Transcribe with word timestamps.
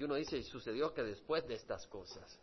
21 0.00 0.14
dice, 0.14 0.38
y 0.38 0.42
sucedió 0.44 0.94
que 0.94 1.02
después 1.02 1.46
de 1.46 1.54
estas 1.54 1.86
cosas. 1.86 2.38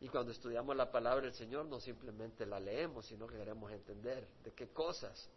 Y 0.00 0.08
cuando 0.08 0.32
estudiamos 0.32 0.76
la 0.76 0.90
palabra 0.90 1.24
del 1.24 1.34
Señor 1.34 1.66
no 1.66 1.80
simplemente 1.80 2.44
la 2.44 2.60
leemos, 2.60 3.06
sino 3.06 3.26
que 3.26 3.36
queremos 3.36 3.70
entender 3.72 4.26
de 4.44 4.52
qué 4.52 4.68
cosas, 4.68 5.30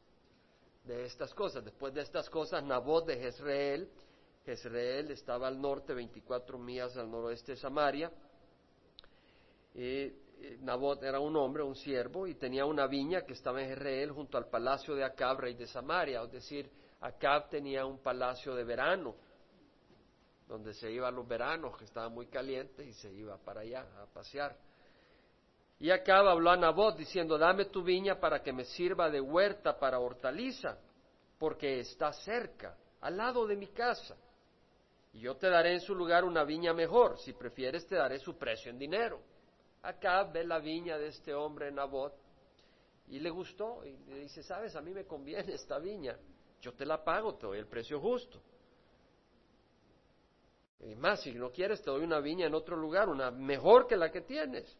de 0.83 1.05
estas 1.05 1.33
cosas. 1.33 1.63
Después 1.63 1.93
de 1.93 2.01
estas 2.01 2.29
cosas, 2.29 2.63
Nabot 2.63 3.05
de 3.05 3.17
Jezreel, 3.17 3.89
Jezreel 4.45 5.11
estaba 5.11 5.47
al 5.47 5.61
norte, 5.61 5.93
24 5.93 6.57
millas 6.57 6.97
al 6.97 7.10
noroeste 7.10 7.53
de 7.53 7.57
Samaria. 7.57 8.12
Y 9.75 10.12
Nabot 10.60 11.01
era 11.03 11.19
un 11.21 11.35
hombre, 11.37 11.63
un 11.63 11.75
siervo, 11.75 12.28
y 12.28 12.35
tenía 12.35 12.65
una 12.65 12.87
viña 12.87 13.21
que 13.21 13.33
estaba 13.33 13.62
en 13.62 13.69
Jezreel 13.69 14.12
junto 14.12 14.37
al 14.37 14.49
palacio 14.49 14.94
de 14.96 15.05
Acab, 15.05 15.39
rey 15.39 15.53
de 15.55 15.67
Samaria. 15.67 16.21
Es 16.21 16.31
decir, 16.31 16.70
Acab 16.99 17.49
tenía 17.49 17.85
un 17.85 17.99
palacio 17.99 18.55
de 18.55 18.63
verano, 18.63 19.16
donde 20.48 20.73
se 20.73 20.91
iba 20.91 21.09
los 21.12 21.27
veranos, 21.27 21.77
que 21.77 21.85
estaba 21.85 22.09
muy 22.09 22.27
caliente, 22.27 22.86
y 22.86 22.94
se 22.94 23.12
iba 23.12 23.38
para 23.38 23.62
allá 23.62 23.86
a 24.02 24.05
pasear. 24.05 24.58
Y 25.80 25.91
Acab 25.91 26.27
habló 26.27 26.52
a 26.52 26.58
Nabot 26.58 26.95
diciendo, 26.95 27.38
dame 27.38 27.66
tu 27.66 27.84
viña 27.84 28.20
para 28.20 28.41
que 28.41 28.54
me 28.54 28.63
sirva 28.66 29.09
de 29.09 29.20
huerta 29.20 29.77
para 29.77 29.99
hortaliza, 29.99 30.77
porque 31.38 31.80
está 31.80 32.13
cerca, 32.13 32.77
al 33.02 33.18
lado 33.18 33.45
de 33.45 33.55
mi 33.55 33.68
casa. 33.68 34.16
Y 35.13 35.20
yo 35.20 35.35
te 35.35 35.49
daré 35.49 35.73
en 35.73 35.82
su 35.82 35.94
lugar 35.94 36.23
una 36.23 36.44
viña 36.44 36.73
mejor, 36.73 37.20
si 37.20 37.34
prefieres 37.34 37.85
te 37.85 37.96
daré 37.96 38.20
su 38.20 38.38
precio 38.38 38.71
en 38.71 38.80
dinero. 38.80 39.21
Acá 39.82 40.23
ve 40.23 40.46
la 40.46 40.60
viña 40.60 40.98
de 40.98 41.07
este 41.07 41.34
hombre 41.34 41.71
Nabot 41.71 42.13
y 43.07 43.20
le 43.20 43.30
gustó 43.30 43.84
y 43.85 43.98
le 44.05 44.21
dice, 44.21 44.41
sabes, 44.41 44.76
a 44.76 44.82
mí 44.82 44.94
me 44.94 45.05
conviene 45.05 45.54
esta 45.54 45.77
viña, 45.77 46.18
yo 46.62 46.73
te 46.73 46.85
la 46.85 47.04
pago, 47.04 47.35
te 47.35 47.46
doy 47.46 47.60
el 47.60 47.68
precio 47.68 47.99
justo. 47.99 48.41
Y 50.80 50.95
más, 50.95 51.22
si 51.22 51.32
no 51.34 51.52
quieres, 51.52 51.82
te 51.82 51.90
doy 51.90 52.04
una 52.04 52.20
viña 52.20 52.48
en 52.48 52.54
otro 52.54 52.76
lugar, 52.76 53.09
una 53.09 53.32
mejor 53.32 53.88
que 53.88 53.95
la 53.95 54.12
que 54.12 54.22
tienes. 54.22 54.77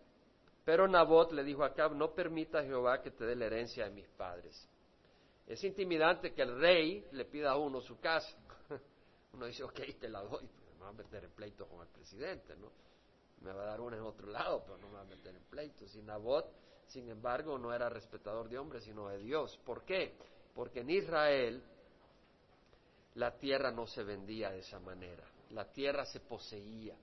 Pero 0.66 0.88
Nabot 0.88 1.32
le 1.32 1.44
dijo 1.44 1.64
a 1.64 1.68
Acab, 1.68 1.94
no 1.96 2.14
permita 2.14 2.60
a 2.60 2.64
Jehová 2.64 3.02
que 3.02 3.12
te 3.12 3.26
dé 3.26 3.36
la 3.36 3.46
herencia 3.46 3.86
de 3.86 3.92
mis 3.92 4.08
padres. 4.10 4.68
Es 5.48 5.64
intimidante 5.64 6.34
que 6.34 6.42
el 6.42 6.60
rey 6.60 7.06
le 7.12 7.26
pida 7.26 7.52
a 7.52 7.58
uno 7.58 7.82
su 7.82 8.00
casa. 8.00 8.38
Uno 9.34 9.46
dice, 9.46 9.64
ok, 9.64 9.80
te 10.00 10.08
la 10.08 10.22
doy, 10.22 10.48
pero 10.56 10.78
no 10.78 10.86
va 10.86 10.90
a 10.90 10.94
meter 10.94 11.24
en 11.24 11.32
pleito 11.32 11.66
con 11.68 11.82
el 11.82 11.88
presidente, 11.88 12.56
¿no? 12.56 12.72
me 13.44 13.52
va 13.52 13.64
a 13.64 13.66
dar 13.68 13.82
una 13.82 13.98
en 13.98 14.04
otro 14.04 14.28
lado, 14.28 14.64
pero 14.66 14.78
no 14.78 14.88
me 14.88 14.96
va 14.96 15.02
a 15.02 15.06
meter 15.06 15.36
en 15.36 15.44
pleitos. 15.44 15.94
Y 15.96 16.02
Nabot, 16.02 16.50
sin 16.88 17.10
embargo, 17.10 17.58
no 17.58 17.74
era 17.74 17.90
respetador 17.90 18.50
de 18.50 18.58
hombres, 18.58 18.84
sino 18.86 19.10
de 19.10 19.20
Dios. 19.20 19.60
¿Por 19.66 19.84
qué? 19.84 20.16
Porque 20.56 20.80
en 20.80 20.90
Israel 20.90 21.62
la 23.16 23.38
tierra 23.38 23.72
no 23.72 23.86
se 23.86 24.04
vendía 24.04 24.50
de 24.50 24.60
esa 24.60 24.80
manera, 24.80 25.24
la 25.52 25.72
tierra 25.72 26.06
se 26.06 26.20
poseía. 26.20 26.96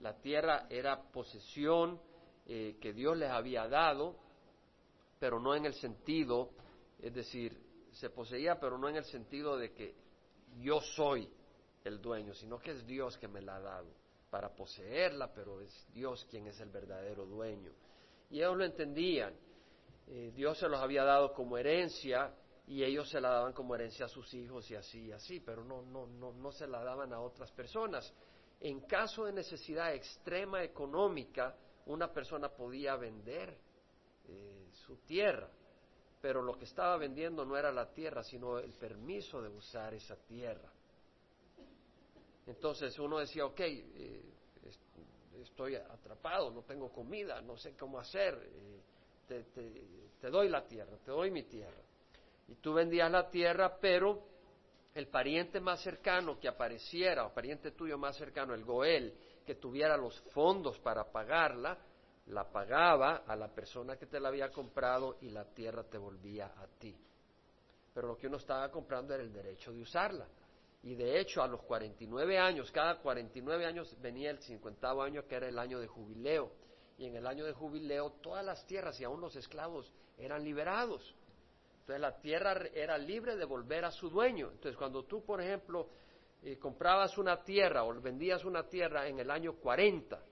La 0.00 0.14
tierra 0.20 0.66
era 0.70 1.10
posesión 1.10 2.00
eh, 2.46 2.76
que 2.80 2.92
Dios 2.92 3.16
les 3.16 3.30
había 3.30 3.68
dado, 3.68 4.16
pero 5.18 5.40
no 5.40 5.54
en 5.54 5.66
el 5.66 5.74
sentido, 5.74 6.50
es 7.00 7.12
decir, 7.14 7.60
se 7.92 8.10
poseía, 8.10 8.60
pero 8.60 8.78
no 8.78 8.88
en 8.88 8.96
el 8.96 9.04
sentido 9.04 9.56
de 9.56 9.72
que 9.72 9.94
yo 10.60 10.80
soy 10.80 11.28
el 11.84 12.00
dueño, 12.00 12.34
sino 12.34 12.58
que 12.58 12.72
es 12.72 12.86
Dios 12.86 13.16
que 13.18 13.28
me 13.28 13.40
la 13.40 13.56
ha 13.56 13.60
dado 13.60 13.88
para 14.30 14.54
poseerla, 14.54 15.32
pero 15.32 15.60
es 15.60 15.86
Dios 15.92 16.26
quien 16.30 16.46
es 16.46 16.60
el 16.60 16.70
verdadero 16.70 17.26
dueño. 17.26 17.72
Y 18.30 18.38
ellos 18.38 18.56
lo 18.56 18.64
entendían. 18.64 19.34
Eh, 20.06 20.32
Dios 20.34 20.58
se 20.58 20.68
los 20.68 20.80
había 20.80 21.04
dado 21.04 21.32
como 21.32 21.56
herencia 21.56 22.34
y 22.68 22.84
ellos 22.84 23.08
se 23.08 23.20
la 23.20 23.30
daban 23.30 23.52
como 23.52 23.74
herencia 23.74 24.06
a 24.06 24.08
sus 24.08 24.32
hijos 24.34 24.70
y 24.70 24.76
así 24.76 25.06
y 25.06 25.12
así, 25.12 25.40
pero 25.40 25.64
no, 25.64 25.82
no, 25.82 26.06
no, 26.06 26.32
no 26.32 26.52
se 26.52 26.66
la 26.66 26.84
daban 26.84 27.12
a 27.12 27.20
otras 27.20 27.50
personas. 27.52 28.12
En 28.60 28.80
caso 28.80 29.24
de 29.24 29.32
necesidad 29.32 29.94
extrema 29.94 30.62
económica, 30.62 31.56
una 31.86 32.12
persona 32.12 32.50
podía 32.50 32.96
vender 32.96 33.56
eh, 34.28 34.68
su 34.72 34.98
tierra, 34.98 35.48
pero 36.20 36.42
lo 36.42 36.58
que 36.58 36.64
estaba 36.64 36.98
vendiendo 36.98 37.44
no 37.44 37.56
era 37.56 37.72
la 37.72 37.90
tierra, 37.92 38.22
sino 38.22 38.58
el 38.58 38.74
permiso 38.74 39.40
de 39.40 39.48
usar 39.48 39.94
esa 39.94 40.16
tierra. 40.16 40.70
Entonces 42.46 42.98
uno 42.98 43.18
decía, 43.18 43.46
ok, 43.46 43.60
eh, 43.60 44.22
estoy 45.40 45.76
atrapado, 45.76 46.50
no 46.50 46.62
tengo 46.62 46.90
comida, 46.90 47.40
no 47.40 47.56
sé 47.56 47.74
cómo 47.76 47.98
hacer, 47.98 48.34
eh, 48.34 49.44
te, 50.20 50.30
doy 50.30 50.48
la 50.48 50.66
tierra, 50.66 50.96
te 50.98 51.10
doy 51.10 51.30
mi 51.30 51.44
tierra. 51.44 51.87
Y 52.48 52.56
tú 52.56 52.74
vendías 52.74 53.10
la 53.10 53.30
tierra, 53.30 53.78
pero 53.80 54.22
el 54.94 55.06
pariente 55.08 55.60
más 55.60 55.80
cercano 55.82 56.40
que 56.40 56.48
apareciera, 56.48 57.26
o 57.26 57.32
pariente 57.32 57.72
tuyo 57.72 57.98
más 57.98 58.16
cercano, 58.16 58.54
el 58.54 58.64
Goel, 58.64 59.14
que 59.46 59.54
tuviera 59.54 59.96
los 59.96 60.18
fondos 60.32 60.78
para 60.80 61.04
pagarla, 61.04 61.78
la 62.26 62.50
pagaba 62.50 63.22
a 63.26 63.36
la 63.36 63.48
persona 63.48 63.96
que 63.96 64.06
te 64.06 64.20
la 64.20 64.28
había 64.28 64.50
comprado 64.50 65.16
y 65.20 65.30
la 65.30 65.44
tierra 65.44 65.84
te 65.84 65.98
volvía 65.98 66.46
a 66.46 66.66
ti. 66.78 66.94
Pero 67.94 68.08
lo 68.08 68.16
que 68.16 68.26
uno 68.26 68.36
estaba 68.36 68.70
comprando 68.70 69.14
era 69.14 69.22
el 69.22 69.32
derecho 69.32 69.72
de 69.72 69.80
usarla. 69.80 70.26
Y 70.82 70.94
de 70.94 71.18
hecho, 71.18 71.42
a 71.42 71.48
los 71.48 71.62
49 71.62 72.38
años, 72.38 72.70
cada 72.70 72.98
49 72.98 73.66
años 73.66 73.96
venía 74.00 74.30
el 74.30 74.38
50 74.38 74.90
año, 75.02 75.26
que 75.26 75.34
era 75.34 75.48
el 75.48 75.58
año 75.58 75.80
de 75.80 75.86
jubileo. 75.86 76.52
Y 76.98 77.06
en 77.06 77.16
el 77.16 77.26
año 77.26 77.44
de 77.44 77.52
jubileo, 77.52 78.10
todas 78.22 78.44
las 78.44 78.64
tierras 78.66 79.00
y 79.00 79.04
aún 79.04 79.20
los 79.20 79.34
esclavos 79.36 79.92
eran 80.16 80.44
liberados. 80.44 81.14
Entonces, 81.88 82.00
la 82.02 82.20
tierra 82.20 82.66
era 82.74 82.98
libre 82.98 83.34
de 83.34 83.46
volver 83.46 83.86
a 83.86 83.90
su 83.90 84.10
dueño. 84.10 84.50
Entonces, 84.50 84.76
cuando 84.76 85.04
tú, 85.04 85.24
por 85.24 85.40
ejemplo, 85.40 85.88
eh, 86.42 86.58
comprabas 86.58 87.16
una 87.16 87.42
tierra 87.42 87.84
o 87.84 87.98
vendías 88.00 88.44
una 88.44 88.68
tierra 88.68 89.08
en 89.08 89.18
el 89.18 89.30
año 89.30 89.54
40, 89.54 90.22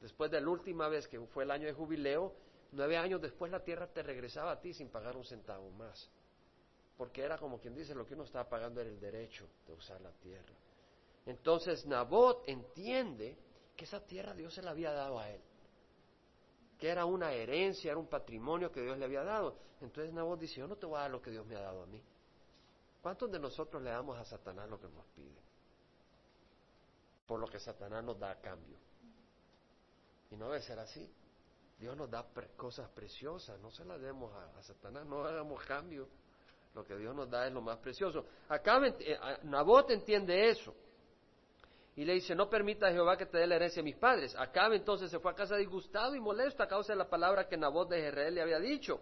después 0.00 0.30
de 0.30 0.40
la 0.40 0.48
última 0.48 0.88
vez 0.88 1.06
que 1.06 1.20
fue 1.26 1.44
el 1.44 1.50
año 1.50 1.66
de 1.66 1.74
jubileo, 1.74 2.34
nueve 2.72 2.96
años 2.96 3.20
después 3.20 3.52
la 3.52 3.62
tierra 3.62 3.88
te 3.88 4.02
regresaba 4.02 4.52
a 4.52 4.60
ti 4.60 4.72
sin 4.72 4.88
pagar 4.88 5.16
un 5.16 5.24
centavo 5.24 5.70
más 5.70 6.10
porque 7.00 7.22
era 7.22 7.38
como 7.38 7.58
quien 7.58 7.74
dice, 7.74 7.94
lo 7.94 8.04
que 8.04 8.12
uno 8.12 8.24
estaba 8.24 8.46
pagando 8.46 8.78
era 8.82 8.90
el 8.90 9.00
derecho 9.00 9.48
de 9.66 9.72
usar 9.72 9.98
la 10.02 10.12
tierra. 10.12 10.52
Entonces 11.24 11.86
Nabot 11.86 12.46
entiende 12.46 13.38
que 13.74 13.86
esa 13.86 14.04
tierra 14.04 14.34
Dios 14.34 14.52
se 14.52 14.60
la 14.60 14.72
había 14.72 14.92
dado 14.92 15.18
a 15.18 15.30
él, 15.30 15.40
que 16.80 16.88
era 16.88 17.04
una 17.04 17.32
herencia, 17.32 17.90
era 17.90 18.00
un 18.00 18.08
patrimonio 18.08 18.72
que 18.72 18.80
Dios 18.80 18.96
le 18.98 19.04
había 19.04 19.22
dado. 19.22 19.56
Entonces 19.82 20.12
Nabot 20.12 20.40
dice, 20.40 20.56
yo 20.56 20.66
no 20.66 20.76
te 20.76 20.86
voy 20.86 20.96
a 20.98 21.02
dar 21.02 21.10
lo 21.10 21.20
que 21.20 21.30
Dios 21.30 21.46
me 21.46 21.54
ha 21.54 21.60
dado 21.60 21.82
a 21.82 21.86
mí. 21.86 22.02
¿Cuántos 23.02 23.30
de 23.30 23.38
nosotros 23.38 23.82
le 23.82 23.90
damos 23.90 24.18
a 24.18 24.24
Satanás 24.24 24.68
lo 24.68 24.80
que 24.80 24.88
nos 24.88 25.04
pide? 25.14 25.40
Por 27.26 27.38
lo 27.38 27.46
que 27.46 27.60
Satanás 27.60 28.02
nos 28.02 28.18
da 28.18 28.30
a 28.30 28.40
cambio. 28.40 28.78
Y 30.30 30.36
no 30.36 30.46
debe 30.46 30.62
ser 30.62 30.78
así. 30.78 31.08
Dios 31.78 31.96
nos 31.96 32.10
da 32.10 32.26
cosas 32.56 32.88
preciosas, 32.90 33.58
no 33.60 33.70
se 33.70 33.84
las 33.84 34.00
demos 34.00 34.32
a 34.34 34.62
Satanás, 34.62 35.06
no 35.06 35.24
hagamos 35.24 35.62
cambio. 35.64 36.08
Lo 36.74 36.84
que 36.84 36.96
Dios 36.96 37.14
nos 37.14 37.28
da 37.28 37.46
es 37.46 37.52
lo 37.52 37.60
más 37.60 37.78
precioso. 37.78 38.24
Acá 38.48 38.80
eh, 38.86 39.18
Nabot 39.42 39.90
entiende 39.90 40.50
eso. 40.50 40.74
Y 41.96 42.04
le 42.04 42.14
dice, 42.14 42.34
no 42.34 42.48
permita 42.48 42.86
a 42.86 42.92
Jehová 42.92 43.16
que 43.16 43.26
te 43.26 43.38
dé 43.38 43.46
la 43.46 43.56
herencia 43.56 43.80
a 43.80 43.84
mis 43.84 43.96
padres. 43.96 44.34
Acabe 44.38 44.76
entonces 44.76 45.10
se 45.10 45.18
fue 45.18 45.32
a 45.32 45.34
casa 45.34 45.56
disgustado 45.56 46.14
y 46.14 46.20
molesto 46.20 46.62
a 46.62 46.68
causa 46.68 46.92
de 46.92 46.98
la 46.98 47.08
palabra 47.08 47.48
que 47.48 47.56
Nabot 47.56 47.88
de 47.88 48.00
Jezreel 48.00 48.34
le 48.34 48.42
había 48.42 48.60
dicho. 48.60 49.00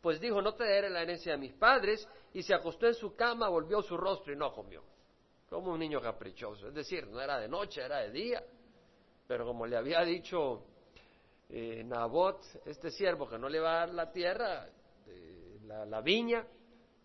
Pues 0.00 0.18
dijo, 0.18 0.40
no 0.40 0.54
te 0.54 0.64
daré 0.64 0.88
la 0.88 1.02
herencia 1.02 1.34
a 1.34 1.36
mis 1.36 1.52
padres. 1.52 2.08
Y 2.32 2.42
se 2.42 2.54
acostó 2.54 2.86
en 2.86 2.94
su 2.94 3.14
cama, 3.14 3.48
volvió 3.48 3.82
su 3.82 3.96
rostro 3.96 4.32
y 4.32 4.36
no 4.36 4.52
comió. 4.52 4.82
Como 5.48 5.72
un 5.72 5.78
niño 5.78 6.00
caprichoso. 6.00 6.68
Es 6.68 6.74
decir, 6.74 7.06
no 7.08 7.20
era 7.20 7.38
de 7.38 7.48
noche, 7.48 7.82
era 7.82 7.98
de 7.98 8.10
día. 8.10 8.42
Pero 9.26 9.44
como 9.44 9.66
le 9.66 9.76
había 9.76 10.00
dicho 10.00 10.64
eh, 11.50 11.84
Nabot, 11.84 12.40
este 12.64 12.90
siervo 12.90 13.28
que 13.28 13.38
no 13.38 13.48
le 13.48 13.60
va 13.60 13.74
a 13.74 13.86
dar 13.86 13.94
la 13.94 14.10
tierra, 14.10 14.66
eh, 15.06 15.58
la 15.66 16.00
viña, 16.00 16.46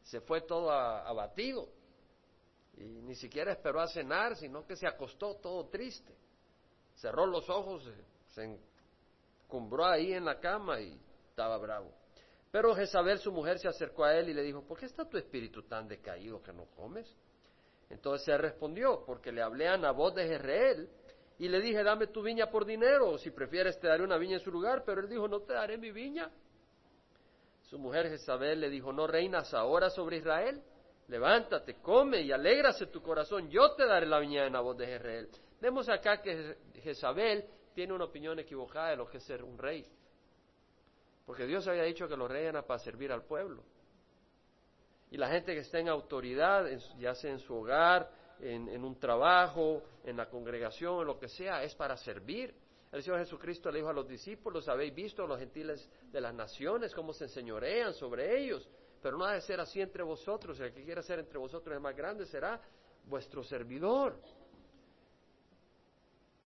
se 0.02 0.22
fue 0.22 0.41
todo 0.41 0.72
abatido 0.72 1.74
y 2.77 2.83
ni 2.83 3.15
siquiera 3.15 3.51
esperó 3.51 3.79
a 3.81 3.87
cenar, 3.87 4.35
sino 4.35 4.65
que 4.65 4.75
se 4.75 4.87
acostó 4.87 5.35
todo 5.35 5.67
triste. 5.67 6.13
Cerró 6.95 7.25
los 7.25 7.49
ojos, 7.49 7.89
se 8.33 8.59
encumbró 9.45 9.85
ahí 9.85 10.13
en 10.13 10.25
la 10.25 10.39
cama 10.39 10.79
y 10.79 10.99
estaba 11.29 11.57
bravo. 11.57 11.91
Pero 12.51 12.73
Jezabel, 12.73 13.19
su 13.19 13.31
mujer, 13.31 13.59
se 13.59 13.67
acercó 13.67 14.05
a 14.05 14.16
él 14.16 14.29
y 14.29 14.33
le 14.33 14.41
dijo, 14.41 14.61
¿por 14.61 14.79
qué 14.79 14.85
está 14.85 15.07
tu 15.07 15.17
espíritu 15.17 15.63
tan 15.63 15.87
decaído 15.87 16.41
que 16.41 16.53
no 16.53 16.66
comes? 16.75 17.13
Entonces 17.89 18.27
él 18.29 18.39
respondió, 18.39 19.03
porque 19.05 19.31
le 19.31 19.41
hablé 19.41 19.67
a 19.67 19.78
Nabot 19.78 20.16
de 20.16 20.28
Jezreel 20.28 20.89
y 21.37 21.49
le 21.49 21.59
dije, 21.59 21.83
dame 21.83 22.07
tu 22.07 22.21
viña 22.21 22.49
por 22.49 22.66
dinero, 22.66 23.09
o 23.11 23.17
si 23.17 23.31
prefieres 23.31 23.78
te 23.79 23.87
daré 23.87 24.03
una 24.03 24.17
viña 24.17 24.37
en 24.37 24.43
su 24.43 24.51
lugar, 24.51 24.83
pero 24.85 25.01
él 25.01 25.09
dijo, 25.09 25.28
no 25.28 25.41
te 25.41 25.53
daré 25.53 25.78
mi 25.78 25.91
viña, 25.91 26.31
su 27.69 27.79
mujer 27.79 28.09
Jezabel 28.09 28.61
le 28.61 28.69
dijo, 28.69 28.93
¿no 28.93 29.07
reinas 29.07 29.53
ahora 29.53 29.89
sobre 29.89 30.17
Israel? 30.17 30.61
Levántate, 31.07 31.75
come 31.81 32.22
y 32.22 32.31
alégrase 32.31 32.87
tu 32.87 33.02
corazón, 33.02 33.49
yo 33.49 33.75
te 33.75 33.85
daré 33.85 34.07
la 34.07 34.19
viña 34.19 34.43
de 34.43 34.49
Nabot 34.49 34.78
de 34.78 34.87
Jezreel. 34.87 35.29
Vemos 35.61 35.87
acá 35.87 36.22
que 36.22 36.57
Jezabel 36.81 37.46
tiene 37.73 37.93
una 37.93 38.05
opinión 38.05 38.40
equivocada 38.40 38.90
de 38.90 38.96
lo 38.96 39.07
que 39.07 39.17
es 39.17 39.23
ser 39.23 39.43
un 39.43 39.57
rey. 39.57 39.85
Porque 41.25 41.46
Dios 41.46 41.67
había 41.67 41.84
dicho 41.84 42.07
que 42.07 42.17
los 42.17 42.29
reyes 42.29 42.49
eran 42.49 42.66
para 42.66 42.79
servir 42.79 43.11
al 43.11 43.23
pueblo. 43.23 43.63
Y 45.11 45.17
la 45.17 45.29
gente 45.29 45.53
que 45.53 45.61
está 45.61 45.79
en 45.79 45.90
autoridad, 45.90 46.66
ya 46.97 47.13
sea 47.16 47.31
en 47.31 47.40
su 47.40 47.55
hogar, 47.55 48.09
en, 48.40 48.84
un 48.84 48.99
trabajo, 48.99 49.84
en 50.03 50.17
la 50.17 50.29
congregación, 50.29 51.02
en 51.02 51.07
lo 51.07 51.19
que 51.19 51.28
sea, 51.28 51.63
es 51.63 51.75
para 51.75 51.96
servir. 51.97 52.53
El 52.91 53.03
Señor 53.03 53.19
Jesucristo 53.19 53.72
le 53.72 53.79
dijo 53.79 53.90
a 53.90 53.93
los 53.93 54.07
discípulos, 54.07 54.67
habéis 54.67 54.93
visto 54.93 55.23
a 55.23 55.28
los 55.28 55.40
gentiles 55.40 55.90
de 56.11 56.22
las 56.22 56.34
naciones 56.34 56.93
cómo 56.93 57.13
se 57.13 57.25
enseñorean 57.25 57.93
sobre 57.93 58.40
ellos, 58.40 58.67
pero 59.05 59.19
no 59.19 59.25
ha 59.25 59.34
de 59.34 59.41
ser 59.41 59.59
así 59.59 59.79
entre 59.79 60.02
vosotros, 60.02 60.59
el 60.59 60.73
que 60.73 60.84
quiera 60.84 61.03
ser 61.03 61.19
entre 61.19 61.37
vosotros 61.37 61.75
el 61.75 61.79
más 61.79 61.96
grande 61.96 62.25
será 62.25 62.59
vuestro 63.03 63.43
servidor. 63.43 64.19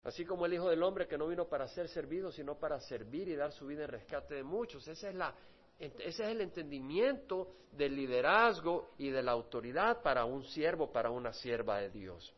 Así 0.04 0.26
como 0.26 0.46
el 0.46 0.56
Hijo 0.56 0.68
del 0.68 0.84
Hombre 0.84 1.08
que 1.08 1.18
no 1.18 1.30
vino 1.30 1.48
para 1.48 1.66
ser 1.70 1.88
servido, 1.88 2.30
sino 2.30 2.60
para 2.60 2.82
servir 2.82 3.30
y 3.30 3.38
dar 3.38 3.54
su 3.54 3.68
vida 3.68 3.86
en 3.86 3.92
rescate 3.92 4.36
de 4.36 4.44
muchos. 4.44 4.86
Esa 4.86 5.08
es 5.08 5.16
la, 5.16 5.34
ese 5.80 6.04
es 6.06 6.20
el 6.20 6.42
entendimiento 6.42 7.56
del 7.72 7.96
liderazgo 7.96 8.96
y 8.98 9.12
de 9.12 9.24
la 9.24 9.32
autoridad 9.32 10.02
para 10.02 10.26
un 10.26 10.44
siervo, 10.44 10.92
para 10.92 11.10
una 11.10 11.32
sierva 11.32 11.78
de 11.78 11.90
Dios. 11.90 12.36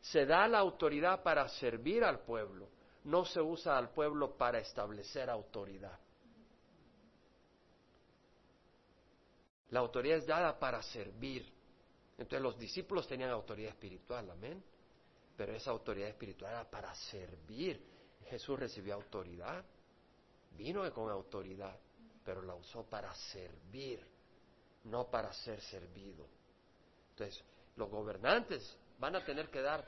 Se 0.00 0.26
da 0.26 0.48
la 0.48 0.58
autoridad 0.58 1.22
para 1.22 1.46
servir 1.50 2.02
al 2.02 2.18
pueblo, 2.24 2.68
no 3.04 3.24
se 3.24 3.40
usa 3.40 3.78
al 3.78 3.90
pueblo 3.90 4.36
para 4.36 4.58
establecer 4.58 5.30
autoridad. 5.30 6.00
La 9.70 9.80
autoridad 9.80 10.18
es 10.18 10.26
dada 10.26 10.58
para 10.58 10.82
servir. 10.82 11.52
Entonces 12.18 12.40
los 12.40 12.58
discípulos 12.58 13.06
tenían 13.06 13.30
autoridad 13.30 13.70
espiritual, 13.70 14.30
amén 14.30 14.62
pero 15.36 15.54
esa 15.54 15.70
autoridad 15.70 16.08
espiritual 16.08 16.52
era 16.52 16.70
para 16.70 16.94
servir. 16.94 17.80
Jesús 18.28 18.58
recibió 18.58 18.94
autoridad, 18.94 19.64
vino 20.52 20.90
con 20.92 21.10
autoridad, 21.10 21.78
pero 22.24 22.42
la 22.42 22.54
usó 22.54 22.84
para 22.84 23.14
servir, 23.14 24.00
no 24.84 25.08
para 25.08 25.32
ser 25.32 25.60
servido. 25.60 26.26
Entonces, 27.10 27.44
los 27.76 27.90
gobernantes 27.90 28.76
van 28.98 29.16
a 29.16 29.24
tener 29.24 29.50
que 29.50 29.60
dar 29.60 29.86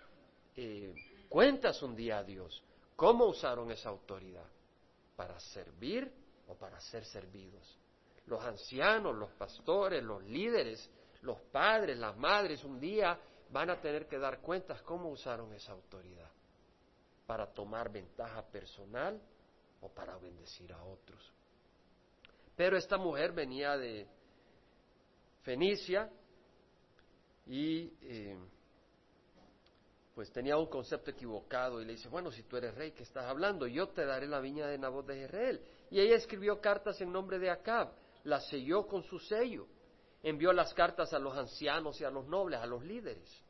eh, 0.54 0.94
cuentas 1.28 1.82
un 1.82 1.96
día 1.96 2.18
a 2.18 2.24
Dios. 2.24 2.62
¿Cómo 2.94 3.26
usaron 3.26 3.70
esa 3.70 3.88
autoridad? 3.88 4.46
¿Para 5.16 5.40
servir 5.40 6.12
o 6.46 6.54
para 6.54 6.80
ser 6.80 7.04
servidos? 7.06 7.76
Los 8.28 8.44
ancianos, 8.44 9.16
los 9.16 9.30
pastores, 9.32 10.02
los 10.02 10.22
líderes, 10.22 10.90
los 11.22 11.40
padres, 11.50 11.98
las 11.98 12.16
madres, 12.16 12.62
un 12.62 12.78
día 12.78 13.18
van 13.50 13.70
a 13.70 13.80
tener 13.80 14.06
que 14.06 14.18
dar 14.18 14.40
cuentas 14.40 14.82
cómo 14.82 15.08
usaron 15.08 15.52
esa 15.54 15.72
autoridad 15.72 16.30
para 17.26 17.46
tomar 17.46 17.90
ventaja 17.90 18.42
personal 18.42 19.20
o 19.80 19.88
para 19.88 20.16
bendecir 20.18 20.72
a 20.72 20.82
otros. 20.84 21.32
Pero 22.54 22.76
esta 22.76 22.98
mujer 22.98 23.32
venía 23.32 23.76
de 23.76 24.06
Fenicia 25.42 26.10
y 27.46 27.92
eh, 28.02 28.38
pues 30.14 30.32
tenía 30.32 30.56
un 30.56 30.66
concepto 30.66 31.12
equivocado 31.12 31.80
y 31.80 31.84
le 31.84 31.92
dice, 31.92 32.08
bueno, 32.08 32.32
si 32.32 32.42
tú 32.42 32.56
eres 32.56 32.74
rey, 32.74 32.90
¿qué 32.90 33.04
estás 33.04 33.24
hablando? 33.26 33.66
Yo 33.68 33.88
te 33.90 34.04
daré 34.04 34.26
la 34.26 34.40
viña 34.40 34.66
de 34.66 34.76
Nabot 34.76 35.06
de 35.06 35.22
Israel. 35.22 35.62
Y 35.90 36.00
ella 36.00 36.16
escribió 36.16 36.60
cartas 36.60 37.00
en 37.00 37.12
nombre 37.12 37.38
de 37.38 37.48
Acab, 37.50 37.92
las 38.28 38.46
selló 38.48 38.86
con 38.86 39.02
su 39.02 39.18
sello 39.18 39.66
envió 40.22 40.52
las 40.52 40.74
cartas 40.74 41.12
a 41.12 41.18
los 41.18 41.36
ancianos 41.36 42.00
y 42.00 42.04
a 42.04 42.10
los 42.10 42.26
nobles, 42.26 42.60
a 42.60 42.66
los 42.66 42.84
líderes 42.84 43.42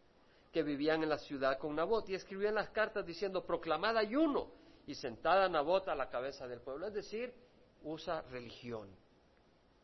que 0.53 0.63
vivían 0.63 1.03
en 1.03 1.09
la 1.09 1.19
ciudad 1.19 1.59
con 1.59 1.75
Nabot 1.75 2.09
y 2.09 2.15
escribió 2.15 2.49
en 2.49 2.55
las 2.55 2.71
cartas 2.71 3.05
diciendo 3.05 3.45
proclamad 3.45 3.97
ayuno 3.97 4.51
y 4.87 4.95
sentada 4.95 5.49
Nabot 5.49 5.87
a 5.89 5.95
la 5.95 6.09
cabeza 6.09 6.47
del 6.47 6.61
pueblo, 6.61 6.87
es 6.87 6.95
decir, 6.95 7.35
usa 7.83 8.23
religión 8.23 8.89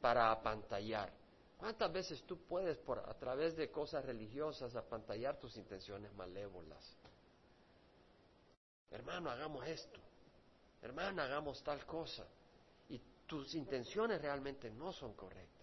para 0.01 0.31
apantallar. 0.31 1.13
¿Cuántas 1.59 1.93
veces 1.93 2.23
tú 2.25 2.39
puedes 2.47 2.79
por 2.79 2.99
a 2.99 3.15
través 3.15 3.57
de 3.57 3.71
cosas 3.71 4.05
religiosas 4.05 4.75
apantallar 4.77 5.39
tus 5.39 5.57
intenciones 5.57 6.13
malévolas? 6.15 6.97
Hermano, 8.91 9.31
hagamos 9.31 9.67
esto. 9.67 10.01
Hermana, 10.83 11.25
hagamos 11.25 11.63
tal 11.63 11.85
cosa. 11.87 12.27
Tus 13.35 13.55
intenciones 13.55 14.21
realmente 14.21 14.71
no 14.71 14.93
son 14.93 15.15
correctas 15.15 15.55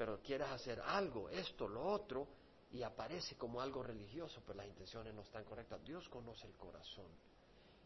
pero 0.00 0.18
quieres 0.22 0.48
hacer 0.48 0.80
algo, 0.80 1.28
esto, 1.28 1.68
lo 1.68 1.86
otro, 1.86 2.26
y 2.72 2.82
aparece 2.82 3.36
como 3.36 3.60
algo 3.60 3.82
religioso, 3.82 4.40
pero 4.46 4.56
las 4.56 4.66
intenciones 4.66 5.12
no 5.12 5.20
están 5.20 5.44
correctas. 5.44 5.84
Dios 5.84 6.08
conoce 6.08 6.46
el 6.46 6.54
corazón 6.54 7.04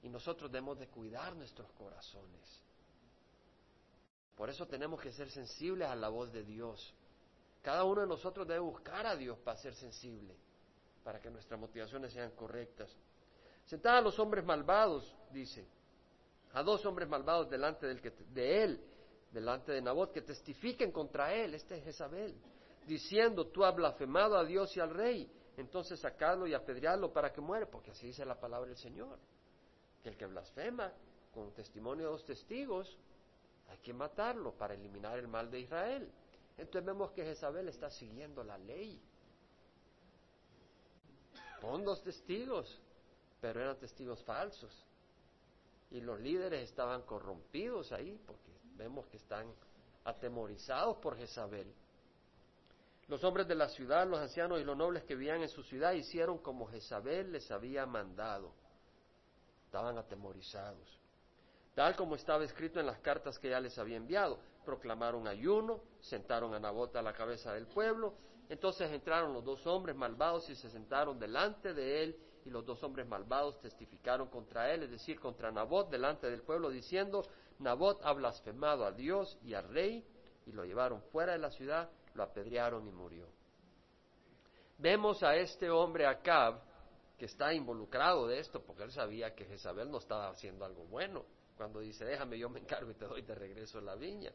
y 0.00 0.08
nosotros 0.08 0.48
debemos 0.48 0.78
de 0.78 0.86
cuidar 0.86 1.34
nuestros 1.34 1.68
corazones. 1.72 2.60
Por 4.36 4.48
eso 4.48 4.64
tenemos 4.64 5.00
que 5.00 5.10
ser 5.10 5.28
sensibles 5.28 5.88
a 5.88 5.96
la 5.96 6.08
voz 6.08 6.32
de 6.32 6.44
Dios. 6.44 6.94
Cada 7.60 7.82
uno 7.82 8.02
de 8.02 8.06
nosotros 8.06 8.46
debe 8.46 8.60
buscar 8.60 9.08
a 9.08 9.16
Dios 9.16 9.36
para 9.40 9.58
ser 9.58 9.74
sensible, 9.74 10.36
para 11.02 11.20
que 11.20 11.30
nuestras 11.30 11.58
motivaciones 11.58 12.12
sean 12.12 12.30
correctas. 12.36 12.96
Sentada 13.66 13.98
a 13.98 14.02
los 14.02 14.16
hombres 14.20 14.44
malvados, 14.44 15.16
dice, 15.32 15.66
a 16.54 16.62
dos 16.62 16.84
hombres 16.86 17.08
malvados 17.08 17.50
delante 17.50 17.86
del 17.86 18.00
que, 18.00 18.10
de 18.10 18.64
él, 18.64 18.80
delante 19.32 19.72
de 19.72 19.82
Nabot, 19.82 20.12
que 20.12 20.22
testifiquen 20.22 20.92
contra 20.92 21.34
él, 21.34 21.54
este 21.54 21.76
es 21.76 21.84
Jezabel, 21.84 22.34
diciendo, 22.86 23.48
tú 23.48 23.64
has 23.64 23.74
blasfemado 23.74 24.38
a 24.38 24.44
Dios 24.44 24.76
y 24.76 24.80
al 24.80 24.90
rey, 24.90 25.30
entonces 25.56 25.98
sacadlo 25.98 26.46
y 26.46 26.54
apedreadlo 26.54 27.12
para 27.12 27.32
que 27.32 27.40
muere, 27.40 27.66
porque 27.66 27.90
así 27.90 28.06
dice 28.06 28.24
la 28.24 28.38
palabra 28.38 28.68
del 28.68 28.78
Señor, 28.78 29.18
que 30.02 30.10
el 30.10 30.16
que 30.16 30.26
blasfema 30.26 30.92
con 31.32 31.52
testimonio 31.52 32.06
de 32.06 32.12
dos 32.12 32.24
testigos, 32.24 32.96
hay 33.68 33.78
que 33.78 33.92
matarlo 33.92 34.52
para 34.52 34.74
eliminar 34.74 35.18
el 35.18 35.26
mal 35.26 35.50
de 35.50 35.60
Israel. 35.60 36.12
Entonces 36.56 36.84
vemos 36.84 37.10
que 37.10 37.24
Jezabel 37.24 37.68
está 37.68 37.90
siguiendo 37.90 38.44
la 38.44 38.56
ley. 38.58 39.02
Pon 41.60 41.82
dos 41.82 42.00
testigos, 42.02 42.80
pero 43.40 43.60
eran 43.60 43.76
testigos 43.78 44.22
falsos. 44.22 44.86
Y 45.90 46.00
los 46.00 46.20
líderes 46.20 46.68
estaban 46.68 47.02
corrompidos 47.02 47.92
ahí, 47.92 48.20
porque 48.26 48.50
vemos 48.76 49.06
que 49.06 49.16
están 49.16 49.46
atemorizados 50.04 50.96
por 50.98 51.16
Jezabel. 51.16 51.72
Los 53.08 53.22
hombres 53.22 53.46
de 53.46 53.54
la 53.54 53.68
ciudad, 53.68 54.08
los 54.08 54.18
ancianos 54.18 54.60
y 54.60 54.64
los 54.64 54.76
nobles 54.76 55.04
que 55.04 55.14
vivían 55.14 55.42
en 55.42 55.48
su 55.48 55.62
ciudad 55.62 55.92
hicieron 55.92 56.38
como 56.38 56.66
Jezabel 56.66 57.32
les 57.32 57.50
había 57.50 57.84
mandado. 57.84 58.52
Estaban 59.66 59.98
atemorizados. 59.98 60.98
Tal 61.74 61.96
como 61.96 62.14
estaba 62.14 62.44
escrito 62.44 62.80
en 62.80 62.86
las 62.86 63.00
cartas 63.00 63.38
que 63.38 63.50
ya 63.50 63.60
les 63.60 63.76
había 63.78 63.96
enviado. 63.96 64.38
Proclamaron 64.64 65.26
ayuno, 65.26 65.80
sentaron 66.00 66.54
a 66.54 66.60
Nabota 66.60 67.00
a 67.00 67.02
la 67.02 67.12
cabeza 67.12 67.52
del 67.52 67.66
pueblo. 67.66 68.14
Entonces 68.48 68.90
entraron 68.90 69.32
los 69.32 69.44
dos 69.44 69.66
hombres 69.66 69.96
malvados 69.96 70.48
y 70.48 70.54
se 70.54 70.70
sentaron 70.70 71.18
delante 71.18 71.74
de 71.74 72.04
él 72.04 72.16
y 72.44 72.50
los 72.50 72.64
dos 72.64 72.82
hombres 72.82 73.06
malvados 73.06 73.60
testificaron 73.60 74.28
contra 74.28 74.72
él, 74.72 74.82
es 74.82 74.90
decir, 74.90 75.18
contra 75.18 75.50
Nabot 75.50 75.90
delante 75.90 76.30
del 76.30 76.42
pueblo, 76.42 76.70
diciendo, 76.70 77.22
Nabot 77.58 78.00
ha 78.04 78.12
blasfemado 78.12 78.84
a 78.84 78.92
Dios 78.92 79.38
y 79.42 79.54
al 79.54 79.68
rey, 79.68 80.04
y 80.46 80.52
lo 80.52 80.64
llevaron 80.64 81.00
fuera 81.10 81.32
de 81.32 81.38
la 81.38 81.50
ciudad, 81.50 81.90
lo 82.14 82.22
apedrearon 82.22 82.86
y 82.86 82.92
murió. 82.92 83.26
Vemos 84.78 85.22
a 85.22 85.36
este 85.36 85.70
hombre 85.70 86.06
Acab, 86.06 86.60
que 87.16 87.26
está 87.26 87.54
involucrado 87.54 88.26
de 88.26 88.40
esto, 88.40 88.62
porque 88.62 88.82
él 88.82 88.92
sabía 88.92 89.34
que 89.34 89.44
Jezabel 89.44 89.90
no 89.90 89.98
estaba 89.98 90.28
haciendo 90.28 90.64
algo 90.64 90.84
bueno, 90.84 91.24
cuando 91.56 91.80
dice, 91.80 92.04
déjame, 92.04 92.38
yo 92.38 92.50
me 92.50 92.60
encargo 92.60 92.90
y 92.90 92.94
te 92.94 93.06
doy 93.06 93.22
de 93.22 93.34
regreso 93.34 93.80
la 93.80 93.94
viña. 93.94 94.32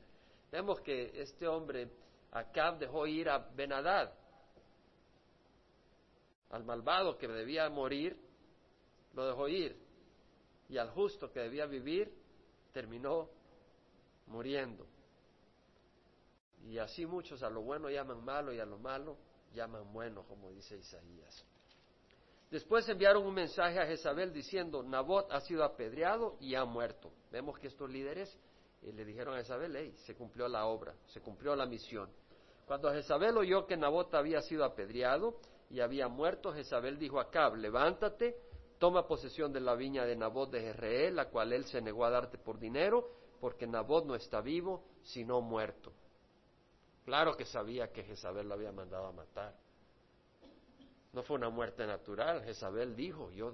Vemos 0.51 0.79
que 0.81 1.11
este 1.21 1.47
hombre, 1.47 1.89
Acab, 2.31 2.79
dejó 2.79 3.05
ir 3.05 3.29
a 3.29 3.37
Benadad, 3.37 4.11
al 6.49 6.63
malvado 6.63 7.17
que 7.17 7.27
debía 7.27 7.69
morir, 7.69 8.17
lo 9.13 9.25
dejó 9.25 9.47
ir. 9.47 9.77
Y 10.67 10.77
al 10.77 10.89
justo 10.91 11.31
que 11.31 11.39
debía 11.39 11.65
vivir, 11.65 12.13
terminó 12.71 13.29
muriendo. 14.27 14.85
Y 16.63 16.77
así 16.77 17.05
muchos 17.05 17.41
a 17.43 17.49
lo 17.49 17.61
bueno 17.61 17.89
llaman 17.89 18.23
malo 18.23 18.53
y 18.53 18.59
a 18.59 18.65
lo 18.65 18.77
malo 18.77 19.17
llaman 19.53 19.91
bueno, 19.91 20.23
como 20.27 20.51
dice 20.51 20.77
Isaías. 20.77 21.45
Después 22.51 22.87
enviaron 22.89 23.25
un 23.25 23.33
mensaje 23.33 23.79
a 23.79 23.85
Jezabel 23.85 24.33
diciendo, 24.33 24.81
Nabot 24.81 25.31
ha 25.31 25.39
sido 25.41 25.63
apedreado 25.63 26.35
y 26.39 26.55
ha 26.55 26.65
muerto. 26.65 27.11
Vemos 27.31 27.59
que 27.59 27.67
estos 27.67 27.89
líderes 27.89 28.35
eh, 28.81 28.91
le 28.91 29.05
dijeron 29.05 29.35
a 29.35 29.37
Jezabel, 29.37 29.75
hey, 29.75 29.93
se 30.05 30.15
cumplió 30.15 30.47
la 30.47 30.65
obra, 30.65 30.95
se 31.07 31.21
cumplió 31.21 31.55
la 31.55 31.67
misión. 31.67 32.09
Cuando 32.65 32.91
Jezabel 32.91 33.37
oyó 33.37 33.65
que 33.65 33.77
Nabot 33.77 34.13
había 34.15 34.41
sido 34.41 34.63
apedreado, 34.63 35.39
y 35.69 35.81
había 35.81 36.07
muerto, 36.07 36.51
Jezabel 36.51 36.97
dijo 36.97 37.19
a 37.19 37.23
Acab, 37.23 37.55
levántate, 37.55 38.35
toma 38.79 39.07
posesión 39.07 39.53
de 39.53 39.59
la 39.59 39.75
viña 39.75 40.05
de 40.05 40.15
Nabot 40.15 40.49
de 40.49 40.61
Jezreel, 40.61 41.15
la 41.15 41.29
cual 41.29 41.53
él 41.53 41.65
se 41.65 41.81
negó 41.81 42.05
a 42.05 42.09
darte 42.09 42.37
por 42.37 42.59
dinero, 42.59 43.07
porque 43.39 43.67
Nabot 43.67 44.05
no 44.05 44.15
está 44.15 44.41
vivo, 44.41 44.83
sino 45.03 45.41
muerto. 45.41 45.91
Claro 47.05 47.37
que 47.37 47.45
sabía 47.45 47.91
que 47.91 48.03
Jezabel 48.03 48.47
lo 48.47 48.55
había 48.55 48.71
mandado 48.71 49.07
a 49.07 49.11
matar. 49.11 49.55
No 51.13 51.23
fue 51.23 51.37
una 51.37 51.49
muerte 51.49 51.85
natural, 51.85 52.43
Jezabel 52.43 52.95
dijo, 52.95 53.31
yo, 53.31 53.53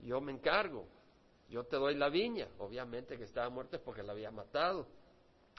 yo 0.00 0.20
me 0.20 0.32
encargo, 0.32 0.86
yo 1.48 1.64
te 1.64 1.76
doy 1.76 1.94
la 1.94 2.08
viña. 2.08 2.48
Obviamente 2.58 3.16
que 3.16 3.24
estaba 3.24 3.48
muerto 3.48 3.76
es 3.76 3.82
porque 3.82 4.02
la 4.02 4.12
había 4.12 4.30
matado. 4.30 4.86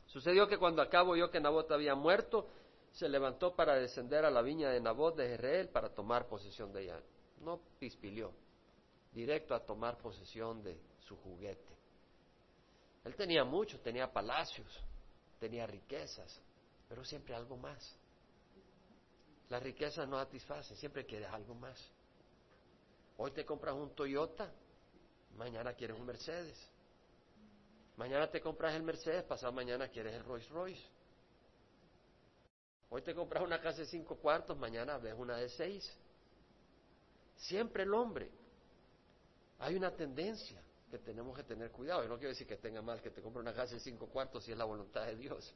Sucedió 0.08 0.48
que 0.48 0.58
cuando 0.58 0.82
acabo 0.82 1.16
yo 1.16 1.32
que 1.32 1.40
Nabot 1.40 1.70
había 1.72 1.96
muerto, 1.96 2.48
se 2.96 3.10
levantó 3.10 3.54
para 3.54 3.75
descender 3.75 4.24
a 4.24 4.32
la 4.32 4.42
viña 4.42 4.70
de 4.70 4.80
Nabot 4.80 5.18
de 5.18 5.28
Jezreel 5.28 5.68
para 5.68 5.94
tomar 5.94 6.28
posesión 6.28 6.72
de 6.72 6.84
ella. 6.84 7.02
No 7.42 7.60
pispilió, 7.78 8.32
directo 9.12 9.54
a 9.54 9.60
tomar 9.60 9.98
posesión 9.98 10.64
de 10.64 10.80
su 11.00 11.18
juguete. 11.18 11.75
Él 13.04 13.14
tenía 13.18 13.44
mucho, 13.44 13.82
tenía 13.82 14.12
palacios, 14.12 14.82
tenía 15.40 15.68
riquezas, 15.68 16.42
pero 16.88 17.04
siempre 17.04 17.36
algo 17.36 17.58
más. 17.58 18.00
Las 19.50 19.62
riquezas 19.62 20.08
no 20.08 20.18
satisfacen, 20.18 20.78
siempre 20.78 21.06
quieres 21.06 21.28
algo 21.28 21.54
más. 21.54 21.78
Hoy 23.18 23.32
te 23.32 23.46
compras 23.46 23.75
un 23.75 23.94
Toyota, 23.94 24.50
mañana 25.36 25.74
quieres 25.74 26.00
un 26.00 26.06
Mercedes. 26.06 26.72
Mañana 27.98 28.32
te 28.32 28.40
compras 28.40 28.74
el 28.74 28.84
Mercedes, 28.84 29.24
pasado 29.24 29.52
mañana 29.52 29.90
quieres 29.90 30.14
el 30.14 30.24
Rolls 30.24 30.48
Royce. 30.50 30.95
Hoy 32.89 33.01
te 33.01 33.13
compras 33.13 33.44
una 33.44 33.60
casa 33.60 33.80
de 33.80 33.88
cinco 33.88 34.15
cuartos, 34.15 34.58
mañana 34.58 34.98
ves 34.98 35.15
una 35.18 35.38
de 35.38 35.50
seis. 35.50 35.92
Siempre 37.38 37.84
el 37.84 37.94
hombre. 37.94 38.30
Hay 39.60 39.75
una 39.75 39.92
tendencia 39.92 40.62
que 40.89 41.00
tenemos 41.00 41.36
que 41.36 41.44
tener 41.44 41.72
cuidado. 41.72 42.04
Yo 42.04 42.10
no 42.10 42.15
quiero 42.15 42.30
decir 42.30 42.48
que 42.48 42.58
tenga 42.58 42.82
mal 42.82 43.01
que 43.01 43.10
te 43.10 43.22
compre 43.22 43.42
una 43.42 43.54
casa 43.54 43.74
de 43.74 43.80
cinco 43.80 44.08
cuartos 44.08 44.44
si 44.44 44.51
es 44.51 44.58
la 44.58 44.65
voluntad 44.65 45.06
de 45.06 45.15
Dios. 45.15 45.54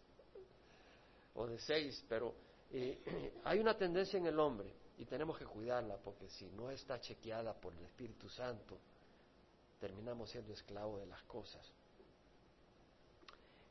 O 1.36 1.48
de 1.48 1.60
seis, 1.60 2.04
pero 2.10 2.34
eh, 2.72 3.34
hay 3.46 3.60
una 3.60 3.78
tendencia 3.78 4.18
en 4.18 4.26
el 4.26 4.40
hombre 4.40 4.74
y 4.98 5.06
tenemos 5.06 5.38
que 5.38 5.46
cuidarla 5.46 5.98
porque 5.98 6.28
si 6.30 6.50
no 6.50 6.70
está 6.70 7.00
chequeada 7.00 7.54
por 7.54 7.74
el 7.74 7.86
Espíritu 7.86 8.28
Santo, 8.30 8.78
terminamos 9.80 10.30
siendo 10.30 10.54
esclavos 10.54 11.00
de 11.00 11.06
las 11.06 11.24
cosas. 11.24 11.66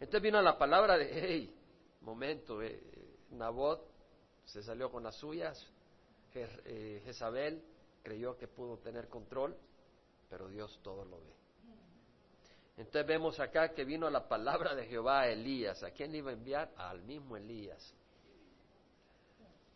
Entonces 0.00 0.23
vino 0.23 0.41
la 0.41 0.57
palabra 0.57 0.97
de, 0.97 1.11
hey, 1.12 1.55
momento, 2.03 2.62
eh, 2.62 2.81
Nabot 3.31 3.87
se 4.45 4.63
salió 4.63 4.91
con 4.91 5.03
las 5.03 5.17
suyas, 5.17 5.67
eh, 6.35 7.03
Jezabel 7.05 7.63
creyó 8.03 8.37
que 8.37 8.49
pudo 8.49 8.79
tener 8.79 9.09
control, 9.09 9.57
pero 10.29 10.49
Dios 10.49 10.79
todo 10.83 11.05
lo 11.05 11.19
ve. 11.21 11.35
Entonces 12.77 13.07
vemos 13.07 13.41
acá 13.41 13.75
que 13.75 13.85
vino 13.85 14.09
la 14.09 14.29
palabra 14.29 14.75
de 14.75 14.87
Jehová 14.87 15.23
a 15.23 15.29
Elías. 15.29 15.83
¿A 15.83 15.91
quién 15.91 16.13
le 16.13 16.19
iba 16.19 16.31
a 16.31 16.35
enviar? 16.35 16.73
Al 16.77 17.03
mismo 17.03 17.37
Elías 17.37 17.95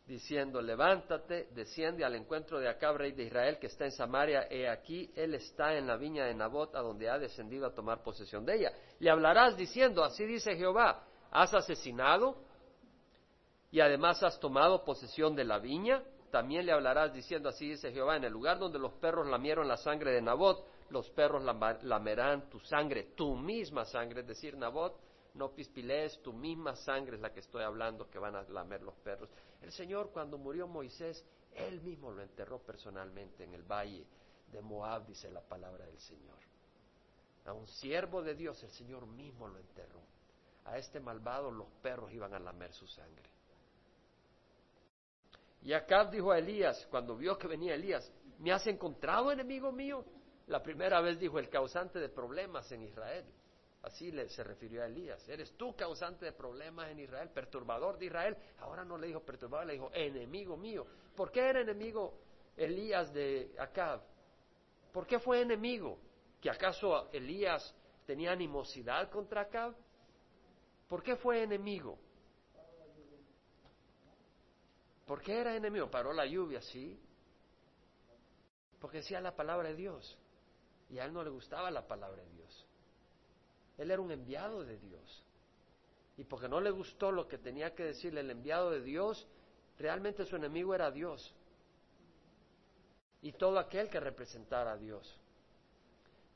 diciendo, 0.07 0.61
levántate, 0.61 1.49
desciende 1.55 2.05
al 2.05 2.15
encuentro 2.15 2.59
de 2.59 2.69
Acab, 2.69 2.97
rey 2.97 3.13
de 3.13 3.25
Israel, 3.25 3.59
que 3.59 3.69
está 3.69 3.85
en 3.85 3.93
Samaria, 3.93 4.47
he 4.51 4.69
aquí, 4.69 5.11
él 5.15 5.35
está 5.35 5.75
en 5.75 5.87
la 5.87 5.97
viña 5.97 6.25
de 6.27 6.35
Nabot, 6.35 6.75
a 6.75 6.81
donde 6.81 7.09
ha 7.09 7.19
descendido 7.19 7.67
a 7.67 7.75
tomar 7.75 8.03
posesión 8.03 8.45
de 8.45 8.57
ella. 8.57 8.73
Le 8.99 9.11
hablarás 9.11 9.57
diciendo, 9.57 10.03
así 10.03 10.25
dice 10.25 10.57
Jehová, 10.57 11.05
has 11.31 11.55
asesinado 11.55 12.37
y 13.73 13.81
además 13.81 14.23
has 14.23 14.39
tomado 14.39 14.85
posesión 14.85 15.35
de 15.35 15.45
la 15.45 15.59
viña. 15.59 16.05
También 16.31 16.67
le 16.67 16.73
hablarás 16.73 17.13
diciendo, 17.13 17.49
así 17.49 17.71
dice 17.71 17.91
Jehová, 17.91 18.17
en 18.17 18.25
el 18.25 18.33
lugar 18.33 18.59
donde 18.59 18.79
los 18.79 18.93
perros 18.95 19.27
lamieron 19.27 19.67
la 19.67 19.79
sangre 19.79 20.13
de 20.13 20.23
Nabot, 20.23 20.65
los 20.91 21.11
perros 21.11 21.43
lamerán 21.83 22.51
tu 22.51 22.61
sangre, 22.61 23.15
tu 23.17 23.35
misma 23.35 23.87
sangre, 23.87 24.21
es 24.21 24.27
decir, 24.27 24.57
Nabot 24.57 25.01
no 25.35 25.55
pispilees, 25.55 26.21
tu 26.23 26.35
misma 26.35 26.77
sangre 26.77 27.17
es 27.17 27.23
la 27.23 27.33
que 27.33 27.41
estoy 27.41 27.63
hablando 27.63 28.11
que 28.11 28.19
van 28.19 28.37
a 28.37 28.43
lamer 28.43 28.83
los 28.83 28.95
perros. 28.97 29.31
El 29.63 29.73
Señor 29.73 30.11
cuando 30.13 30.37
murió 30.37 30.69
Moisés, 30.69 31.25
él 31.55 31.81
mismo 31.81 32.11
lo 32.11 32.23
enterró 32.23 32.59
personalmente 32.59 33.45
en 33.45 33.55
el 33.55 33.63
valle 33.63 34.07
de 34.53 34.61
Moab, 34.61 35.07
dice 35.07 35.31
la 35.31 35.41
palabra 35.41 35.87
del 35.87 35.99
Señor. 35.99 36.39
A 37.47 37.55
un 37.55 37.67
siervo 37.67 38.23
de 38.23 38.35
Dios 38.35 38.63
el 38.63 38.71
Señor 38.71 39.07
mismo 39.07 39.49
lo 39.49 39.59
enterró. 39.59 40.01
A 40.67 40.77
este 40.77 41.01
malvado 41.01 41.51
los 41.51 41.69
perros 41.83 42.13
iban 42.13 42.35
a 42.35 42.39
lamer 42.39 42.73
su 42.75 42.87
sangre. 42.87 43.33
Y 45.63 45.73
Acab 45.73 46.11
dijo 46.11 46.33
a 46.33 46.39
Elías, 46.39 46.87
cuando 46.91 47.17
vio 47.17 47.39
que 47.39 47.47
venía 47.47 47.75
Elías, 47.75 48.11
¿me 48.39 48.53
has 48.53 48.67
encontrado 48.67 49.31
enemigo 49.31 49.71
mío? 49.71 50.05
La 50.49 50.63
primera 50.63 51.01
vez 51.01 51.19
dijo 51.19 51.39
el 51.39 51.49
causante 51.49 52.01
de 52.01 52.09
problemas 52.09 52.71
en 52.73 52.83
Israel. 52.83 53.25
Así 53.83 54.13
le, 54.13 54.29
se 54.29 54.45
refirió 54.45 54.83
a 54.83 54.87
Elías. 54.87 55.29
Eres 55.29 55.57
tú 55.57 55.75
causante 55.75 56.25
de 56.25 56.33
problemas 56.33 56.91
en 56.91 57.01
Israel, 57.01 57.31
perturbador 57.31 57.99
de 57.99 58.07
Israel. 58.07 58.37
Ahora 58.59 58.85
no 58.85 58.97
le 58.97 59.09
dijo 59.09 59.21
perturbador, 59.21 59.67
le 59.67 59.73
dijo 59.75 59.91
enemigo 59.93 60.57
mío. 60.57 60.87
¿Por 61.17 61.31
qué 61.31 61.49
era 61.49 61.61
enemigo 61.61 62.19
Elías 62.57 63.13
de 63.13 63.55
Acab? 63.59 64.03
¿Por 64.93 65.07
qué 65.07 65.19
fue 65.19 65.41
enemigo? 65.41 65.99
¿Que 66.41 66.51
acaso 66.51 67.09
Elías 67.13 67.75
tenía 68.05 68.33
animosidad 68.33 69.11
contra 69.11 69.43
Acab? 69.43 69.75
¿Por 70.89 71.03
qué 71.03 71.17
fue 71.17 71.43
enemigo? 71.43 71.99
¿Por 75.07 75.21
qué 75.21 75.41
era 75.41 75.57
enemigo? 75.57 75.91
Paró 75.91 76.13
la 76.13 76.27
lluvia, 76.27 76.61
sí. 76.61 76.99
Porque 78.81 78.99
decía 78.99 79.21
la 79.21 79.35
palabra 79.35 79.69
de 79.69 79.77
Dios. 79.77 80.19
Y 80.91 80.99
a 80.99 81.05
él 81.05 81.13
no 81.13 81.23
le 81.23 81.31
gustaba 81.31 81.71
la 81.71 81.87
palabra 81.87 82.23
de 82.23 82.31
Dios. 82.31 82.67
Él 83.79 83.91
era 83.91 84.01
un 84.01 84.11
enviado 84.11 84.65
de 84.65 84.79
Dios. 84.79 85.25
Y 86.17 86.25
porque 86.25 86.49
no 86.49 86.61
le 86.61 86.71
gustó 86.71 87.11
lo 87.11 87.27
que 87.27 87.39
tenía 87.39 87.75
que 87.75 87.85
decirle 87.85 88.21
el 88.21 88.31
enviado 88.31 88.71
de 88.71 88.83
Dios, 88.83 89.27
realmente 89.79 90.25
su 90.25 90.37
enemigo 90.37 90.75
era 90.75 90.91
Dios. 90.91 91.35
Y 93.23 93.33
todo 93.33 93.59
aquel 93.59 93.89
que 93.89 94.01
representara 94.01 94.73
a 94.73 94.77
Dios. 94.77 95.19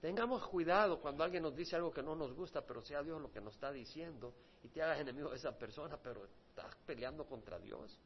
Tengamos 0.00 0.46
cuidado 0.48 1.00
cuando 1.00 1.24
alguien 1.24 1.42
nos 1.42 1.54
dice 1.54 1.76
algo 1.76 1.90
que 1.90 2.02
no 2.02 2.14
nos 2.14 2.32
gusta, 2.32 2.64
pero 2.64 2.82
sea 2.82 3.02
Dios 3.02 3.20
lo 3.20 3.30
que 3.30 3.40
nos 3.40 3.54
está 3.54 3.72
diciendo 3.72 4.34
y 4.62 4.68
te 4.68 4.82
hagas 4.82 5.00
enemigo 5.00 5.30
de 5.30 5.36
esa 5.36 5.56
persona, 5.56 5.96
pero 5.96 6.24
estás 6.48 6.74
peleando 6.86 7.24
contra 7.24 7.58
Dios. 7.58 7.98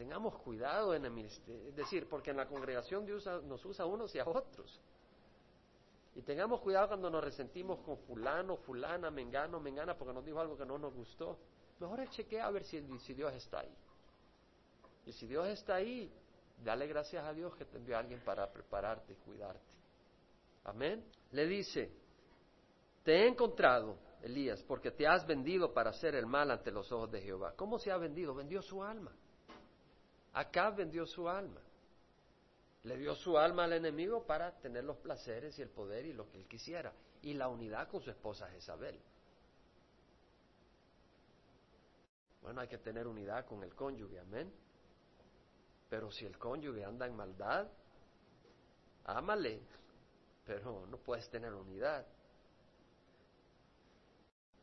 Tengamos 0.00 0.38
cuidado 0.38 0.94
en 0.94 1.04
el 1.04 1.10
ministerio, 1.10 1.68
es 1.68 1.76
decir, 1.76 2.08
porque 2.08 2.30
en 2.30 2.38
la 2.38 2.48
congregación 2.48 3.04
Dios 3.04 3.22
nos 3.44 3.62
usa 3.66 3.84
a 3.84 3.86
unos 3.86 4.14
y 4.14 4.18
a 4.18 4.26
otros. 4.26 4.80
Y 6.14 6.22
tengamos 6.22 6.62
cuidado 6.62 6.88
cuando 6.88 7.10
nos 7.10 7.22
resentimos 7.22 7.80
con 7.80 7.98
fulano, 7.98 8.56
fulana, 8.56 9.10
mengano, 9.10 9.60
mengana, 9.60 9.98
porque 9.98 10.14
nos 10.14 10.24
dijo 10.24 10.40
algo 10.40 10.56
que 10.56 10.64
no 10.64 10.78
nos 10.78 10.94
gustó. 10.94 11.36
Mejor 11.80 12.00
es 12.00 12.08
chequear 12.12 12.46
a 12.46 12.50
ver 12.50 12.64
si, 12.64 12.80
si 13.00 13.12
Dios 13.12 13.34
está 13.34 13.60
ahí. 13.60 13.76
Y 15.04 15.12
si 15.12 15.26
Dios 15.26 15.46
está 15.48 15.74
ahí, 15.74 16.10
dale 16.64 16.86
gracias 16.86 17.22
a 17.22 17.34
Dios 17.34 17.54
que 17.56 17.66
te 17.66 17.76
envió 17.76 17.96
a 17.96 17.98
alguien 17.98 18.20
para 18.24 18.50
prepararte 18.50 19.12
y 19.12 19.16
cuidarte. 19.16 19.74
Amén. 20.64 21.04
Le 21.32 21.46
dice, 21.46 21.92
te 23.02 23.16
he 23.16 23.28
encontrado, 23.28 23.98
Elías, 24.22 24.62
porque 24.62 24.92
te 24.92 25.06
has 25.06 25.26
vendido 25.26 25.74
para 25.74 25.90
hacer 25.90 26.14
el 26.14 26.24
mal 26.24 26.50
ante 26.50 26.70
los 26.70 26.90
ojos 26.90 27.10
de 27.10 27.20
Jehová. 27.20 27.52
¿Cómo 27.54 27.78
se 27.78 27.92
ha 27.92 27.98
vendido? 27.98 28.34
Vendió 28.34 28.62
su 28.62 28.82
alma. 28.82 29.14
Acá 30.32 30.70
vendió 30.70 31.06
su 31.06 31.28
alma. 31.28 31.60
Le 32.84 32.96
dio 32.96 33.14
su 33.14 33.36
alma 33.36 33.64
al 33.64 33.74
enemigo 33.74 34.24
para 34.24 34.52
tener 34.60 34.84
los 34.84 34.96
placeres 34.96 35.58
y 35.58 35.62
el 35.62 35.68
poder 35.68 36.06
y 36.06 36.12
lo 36.12 36.30
que 36.30 36.38
él 36.38 36.46
quisiera. 36.46 36.92
Y 37.22 37.34
la 37.34 37.48
unidad 37.48 37.88
con 37.88 38.00
su 38.00 38.10
esposa 38.10 38.48
Jezabel. 38.48 38.98
Bueno, 42.42 42.62
hay 42.62 42.68
que 42.68 42.78
tener 42.78 43.06
unidad 43.06 43.44
con 43.44 43.62
el 43.62 43.74
cónyuge, 43.74 44.18
amén. 44.18 44.50
Pero 45.90 46.10
si 46.10 46.24
el 46.24 46.38
cónyuge 46.38 46.84
anda 46.84 47.06
en 47.06 47.16
maldad, 47.16 47.66
ámale, 49.04 49.60
pero 50.46 50.86
no 50.86 50.96
puedes 50.96 51.28
tener 51.28 51.52
unidad. 51.52 52.06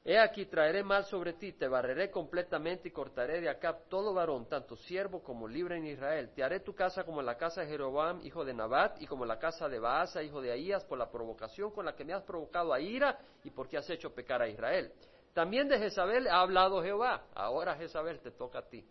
He 0.10 0.18
aquí 0.18 0.46
traeré 0.46 0.84
mal 0.84 1.04
sobre 1.04 1.34
ti, 1.34 1.52
te 1.52 1.68
barreré 1.68 2.10
completamente 2.10 2.88
y 2.88 2.92
cortaré 2.92 3.42
de 3.42 3.50
acá 3.50 3.78
todo 3.90 4.14
varón, 4.14 4.48
tanto 4.48 4.78
siervo 4.78 5.22
como 5.22 5.50
libre 5.50 5.76
en 5.76 5.86
Israel. 5.86 6.32
Te 6.34 6.46
haré 6.46 6.62
tu 6.62 6.74
casa 6.74 7.04
como 7.04 7.22
la 7.22 7.36
casa 7.36 7.60
de 7.60 7.68
Jeroboam, 7.68 8.22
hijo 8.24 8.46
de 8.46 8.54
Nabat, 8.54 9.02
y 9.02 9.06
como 9.06 9.26
la 9.26 9.38
casa 9.38 9.68
de 9.68 9.80
Baasa, 9.80 10.24
hijo 10.24 10.40
de 10.40 10.54
Ahías, 10.54 10.86
por 10.86 10.98
la 10.98 11.12
provocación 11.12 11.72
con 11.72 11.84
la 11.84 11.94
que 11.94 12.06
me 12.06 12.14
has 12.14 12.24
provocado 12.24 12.74
a 12.74 12.80
ira 12.80 13.20
y 13.44 13.52
porque 13.52 13.76
has 13.76 13.90
hecho 13.90 14.16
pecar 14.16 14.42
a 14.42 14.48
Israel. 14.48 14.94
También 15.34 15.68
de 15.68 15.78
Jezabel 15.78 16.30
ha 16.30 16.40
hablado 16.40 16.82
Jehová. 16.82 17.26
Ahora 17.36 17.76
Jezabel 17.76 18.22
te 18.22 18.32
toca 18.32 18.60
a 18.60 18.70
ti. 18.70 18.88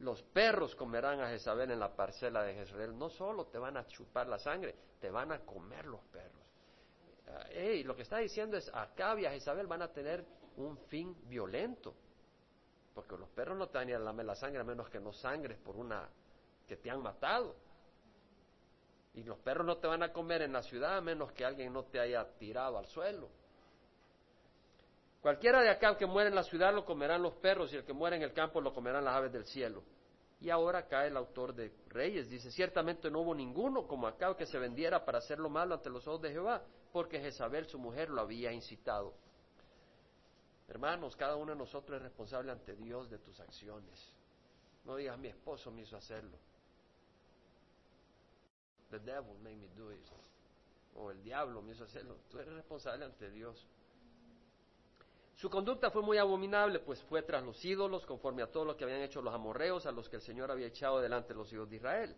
Los 0.00 0.20
perros 0.24 0.74
comerán 0.74 1.20
a 1.20 1.28
Jezabel 1.28 1.70
en 1.70 1.78
la 1.78 1.94
parcela 1.94 2.42
de 2.42 2.54
Jezreel. 2.54 2.98
No 2.98 3.08
solo 3.08 3.46
te 3.46 3.58
van 3.58 3.76
a 3.76 3.86
chupar 3.86 4.26
la 4.26 4.40
sangre, 4.40 4.74
te 5.00 5.10
van 5.10 5.30
a 5.30 5.38
comer 5.46 5.86
los 5.86 6.02
perros. 6.06 6.37
Eh, 7.50 7.82
lo 7.84 7.94
que 7.94 8.02
está 8.02 8.18
diciendo 8.18 8.56
es, 8.56 8.70
Acab 8.72 9.18
y 9.18 9.26
a 9.26 9.34
Isabel 9.34 9.66
van 9.66 9.82
a 9.82 9.92
tener 9.92 10.24
un 10.56 10.76
fin 10.88 11.16
violento. 11.28 11.94
Porque 12.94 13.16
los 13.16 13.28
perros 13.30 13.56
no 13.56 13.68
te 13.68 13.78
van 13.78 13.90
a 13.90 14.22
la 14.22 14.34
sangre 14.34 14.60
a 14.60 14.64
menos 14.64 14.88
que 14.88 14.98
no 14.98 15.12
sangres 15.12 15.58
por 15.58 15.76
una 15.76 16.08
que 16.66 16.76
te 16.76 16.90
han 16.90 17.02
matado. 17.02 17.56
Y 19.14 19.22
los 19.22 19.38
perros 19.38 19.66
no 19.66 19.78
te 19.78 19.86
van 19.86 20.02
a 20.02 20.12
comer 20.12 20.42
en 20.42 20.52
la 20.52 20.62
ciudad 20.62 20.98
a 20.98 21.00
menos 21.00 21.32
que 21.32 21.44
alguien 21.44 21.72
no 21.72 21.84
te 21.84 22.00
haya 22.00 22.24
tirado 22.38 22.78
al 22.78 22.86
suelo. 22.86 23.28
Cualquiera 25.20 25.60
de 25.60 25.70
acá 25.70 25.96
que 25.96 26.06
muere 26.06 26.28
en 26.28 26.36
la 26.36 26.44
ciudad 26.44 26.72
lo 26.72 26.84
comerán 26.84 27.22
los 27.22 27.34
perros 27.34 27.72
y 27.72 27.76
el 27.76 27.84
que 27.84 27.92
muere 27.92 28.16
en 28.16 28.22
el 28.22 28.32
campo 28.32 28.60
lo 28.60 28.72
comerán 28.72 29.04
las 29.04 29.14
aves 29.14 29.32
del 29.32 29.44
cielo. 29.44 29.82
Y 30.40 30.50
ahora 30.50 30.86
cae 30.86 31.08
el 31.08 31.16
autor 31.16 31.54
de 31.54 31.72
Reyes, 31.88 32.30
dice, 32.30 32.52
ciertamente 32.52 33.10
no 33.10 33.20
hubo 33.20 33.34
ninguno 33.34 33.88
como 33.88 34.06
acá 34.06 34.36
que 34.36 34.46
se 34.46 34.58
vendiera 34.58 35.04
para 35.04 35.18
hacer 35.18 35.38
lo 35.40 35.48
malo 35.48 35.74
ante 35.74 35.90
los 35.90 36.06
ojos 36.06 36.22
de 36.22 36.30
Jehová, 36.30 36.62
porque 36.92 37.18
Jezabel, 37.20 37.66
su 37.66 37.78
mujer, 37.78 38.08
lo 38.08 38.20
había 38.20 38.52
incitado. 38.52 39.14
Hermanos, 40.68 41.16
cada 41.16 41.34
uno 41.36 41.52
de 41.52 41.58
nosotros 41.58 41.96
es 41.96 42.02
responsable 42.02 42.52
ante 42.52 42.76
Dios 42.76 43.10
de 43.10 43.18
tus 43.18 43.40
acciones. 43.40 44.12
No 44.84 44.96
digas, 44.96 45.18
mi 45.18 45.28
esposo 45.28 45.70
me 45.72 45.82
hizo 45.82 45.96
hacerlo. 45.96 46.38
The 48.90 49.00
devil 49.00 49.34
made 49.42 49.56
me 49.56 49.68
do 49.68 49.92
it. 49.92 50.06
O 50.94 51.10
el 51.10 51.22
diablo 51.22 51.62
me 51.62 51.72
hizo 51.72 51.84
hacerlo. 51.84 52.16
Tú 52.30 52.38
eres 52.38 52.52
responsable 52.54 53.04
ante 53.04 53.30
Dios. 53.30 53.66
Su 55.38 55.48
conducta 55.48 55.92
fue 55.92 56.02
muy 56.02 56.18
abominable, 56.18 56.80
pues 56.80 57.00
fue 57.04 57.22
tras 57.22 57.44
los 57.44 57.64
ídolos, 57.64 58.04
conforme 58.04 58.42
a 58.42 58.50
todo 58.50 58.64
lo 58.64 58.76
que 58.76 58.82
habían 58.82 59.02
hecho 59.02 59.22
los 59.22 59.32
amorreos, 59.32 59.86
a 59.86 59.92
los 59.92 60.08
que 60.08 60.16
el 60.16 60.22
Señor 60.22 60.50
había 60.50 60.66
echado 60.66 61.00
delante 61.00 61.28
de 61.28 61.36
los 61.36 61.52
hijos 61.52 61.70
de 61.70 61.76
Israel. 61.76 62.16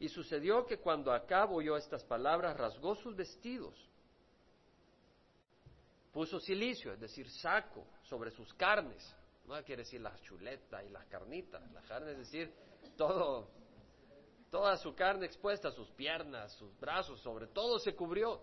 Y 0.00 0.08
sucedió 0.08 0.66
que 0.66 0.78
cuando 0.78 1.12
Acab 1.12 1.52
oyó 1.52 1.76
estas 1.76 2.02
palabras, 2.02 2.56
rasgó 2.56 2.96
sus 2.96 3.14
vestidos, 3.14 3.88
puso 6.10 6.40
silicio, 6.40 6.92
es 6.92 6.98
decir, 6.98 7.30
saco, 7.30 7.86
sobre 8.02 8.32
sus 8.32 8.52
carnes. 8.54 9.14
No 9.44 9.54
quiere 9.62 9.84
decir 9.84 10.00
las 10.00 10.20
chuletas 10.22 10.84
y 10.84 10.88
las 10.88 11.06
carnitas, 11.06 11.70
la 11.70 11.82
carne 11.82 12.10
es 12.12 12.18
decir, 12.18 12.52
todo, 12.96 13.48
toda 14.50 14.76
su 14.76 14.92
carne 14.92 15.26
expuesta, 15.26 15.70
sus 15.70 15.88
piernas, 15.92 16.52
sus 16.54 16.76
brazos, 16.80 17.20
sobre 17.20 17.46
todo 17.46 17.78
se 17.78 17.94
cubrió. 17.94 18.40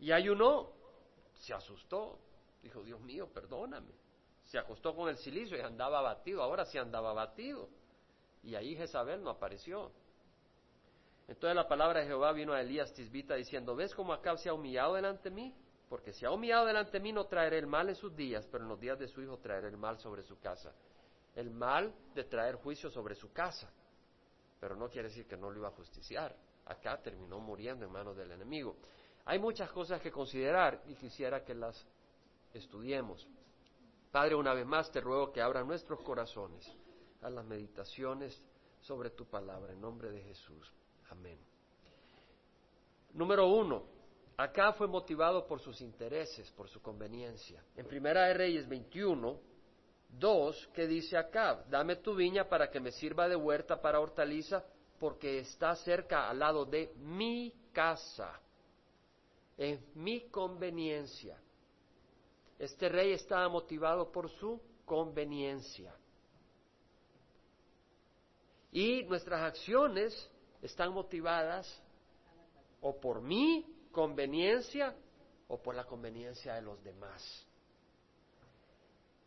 Y 0.00 0.10
ayunó, 0.10 0.72
se 1.34 1.54
asustó, 1.54 2.25
Dijo, 2.66 2.82
Dios 2.82 3.00
mío, 3.00 3.28
perdóname. 3.32 3.92
Se 4.42 4.58
acostó 4.58 4.92
con 4.96 5.08
el 5.08 5.16
silicio 5.18 5.56
y 5.56 5.60
andaba 5.60 6.00
abatido. 6.00 6.42
Ahora 6.42 6.64
sí 6.64 6.78
andaba 6.78 7.10
abatido. 7.10 7.68
Y 8.42 8.56
ahí 8.56 8.74
Jezabel 8.74 9.22
no 9.22 9.30
apareció. 9.30 9.92
Entonces 11.28 11.54
la 11.54 11.68
palabra 11.68 12.00
de 12.00 12.06
Jehová 12.06 12.32
vino 12.32 12.52
a 12.52 12.60
Elías 12.60 12.92
Tisbita 12.92 13.36
diciendo, 13.36 13.76
¿ves 13.76 13.94
cómo 13.94 14.12
Acab 14.12 14.38
se 14.38 14.48
ha 14.48 14.52
humillado 14.54 14.94
delante 14.94 15.30
de 15.30 15.34
mí? 15.36 15.54
Porque 15.88 16.12
si 16.12 16.26
ha 16.26 16.32
humillado 16.32 16.66
delante 16.66 16.90
de 16.90 17.00
mí 17.00 17.12
no 17.12 17.26
traeré 17.26 17.58
el 17.58 17.68
mal 17.68 17.88
en 17.88 17.94
sus 17.94 18.16
días, 18.16 18.44
pero 18.50 18.64
en 18.64 18.70
los 18.70 18.80
días 18.80 18.98
de 18.98 19.06
su 19.06 19.22
hijo 19.22 19.38
traeré 19.38 19.68
el 19.68 19.76
mal 19.76 19.98
sobre 19.98 20.24
su 20.24 20.40
casa. 20.40 20.72
El 21.36 21.52
mal 21.52 21.94
de 22.16 22.24
traer 22.24 22.56
juicio 22.56 22.90
sobre 22.90 23.14
su 23.14 23.32
casa. 23.32 23.70
Pero 24.58 24.74
no 24.74 24.88
quiere 24.88 25.06
decir 25.06 25.28
que 25.28 25.36
no 25.36 25.50
lo 25.50 25.58
iba 25.58 25.68
a 25.68 25.72
justiciar. 25.72 26.34
Acá 26.64 27.00
terminó 27.00 27.38
muriendo 27.38 27.84
en 27.84 27.92
manos 27.92 28.16
del 28.16 28.32
enemigo. 28.32 28.76
Hay 29.24 29.38
muchas 29.38 29.70
cosas 29.70 30.00
que 30.00 30.10
considerar 30.10 30.82
y 30.86 30.96
quisiera 30.96 31.44
que 31.44 31.54
las 31.54 31.86
estudiemos. 32.58 33.26
Padre, 34.10 34.34
una 34.34 34.54
vez 34.54 34.66
más 34.66 34.90
te 34.90 35.00
ruego 35.00 35.32
que 35.32 35.42
abra 35.42 35.62
nuestros 35.62 36.00
corazones 36.02 36.66
a 37.22 37.30
las 37.30 37.44
meditaciones 37.44 38.42
sobre 38.80 39.10
tu 39.10 39.26
palabra, 39.26 39.72
en 39.72 39.80
nombre 39.80 40.10
de 40.10 40.22
Jesús. 40.22 40.72
Amén. 41.10 41.38
Número 43.12 43.48
uno, 43.48 43.84
acá 44.36 44.72
fue 44.72 44.86
motivado 44.86 45.46
por 45.46 45.60
sus 45.60 45.80
intereses, 45.80 46.50
por 46.52 46.68
su 46.68 46.80
conveniencia. 46.80 47.62
En 47.76 47.86
Primera 47.86 48.26
de 48.26 48.34
Reyes 48.34 48.68
21, 48.68 49.40
2, 50.10 50.68
que 50.74 50.86
dice 50.86 51.16
acá, 51.16 51.64
dame 51.68 51.96
tu 51.96 52.14
viña 52.14 52.48
para 52.48 52.70
que 52.70 52.80
me 52.80 52.92
sirva 52.92 53.28
de 53.28 53.36
huerta 53.36 53.80
para 53.80 54.00
hortaliza, 54.00 54.64
porque 54.98 55.40
está 55.40 55.74
cerca 55.76 56.28
al 56.28 56.38
lado 56.38 56.64
de 56.64 56.92
mi 56.96 57.52
casa. 57.72 58.40
Es 59.56 59.80
mi 59.94 60.28
conveniencia. 60.28 61.38
Este 62.58 62.88
rey 62.88 63.12
estaba 63.12 63.48
motivado 63.48 64.10
por 64.10 64.30
su 64.30 64.60
conveniencia. 64.84 65.94
Y 68.72 69.04
nuestras 69.04 69.42
acciones 69.42 70.30
están 70.62 70.92
motivadas 70.92 71.82
o 72.80 72.98
por 72.98 73.20
mi 73.20 73.64
conveniencia 73.92 74.94
o 75.48 75.58
por 75.58 75.74
la 75.74 75.84
conveniencia 75.84 76.54
de 76.54 76.62
los 76.62 76.82
demás. 76.82 77.46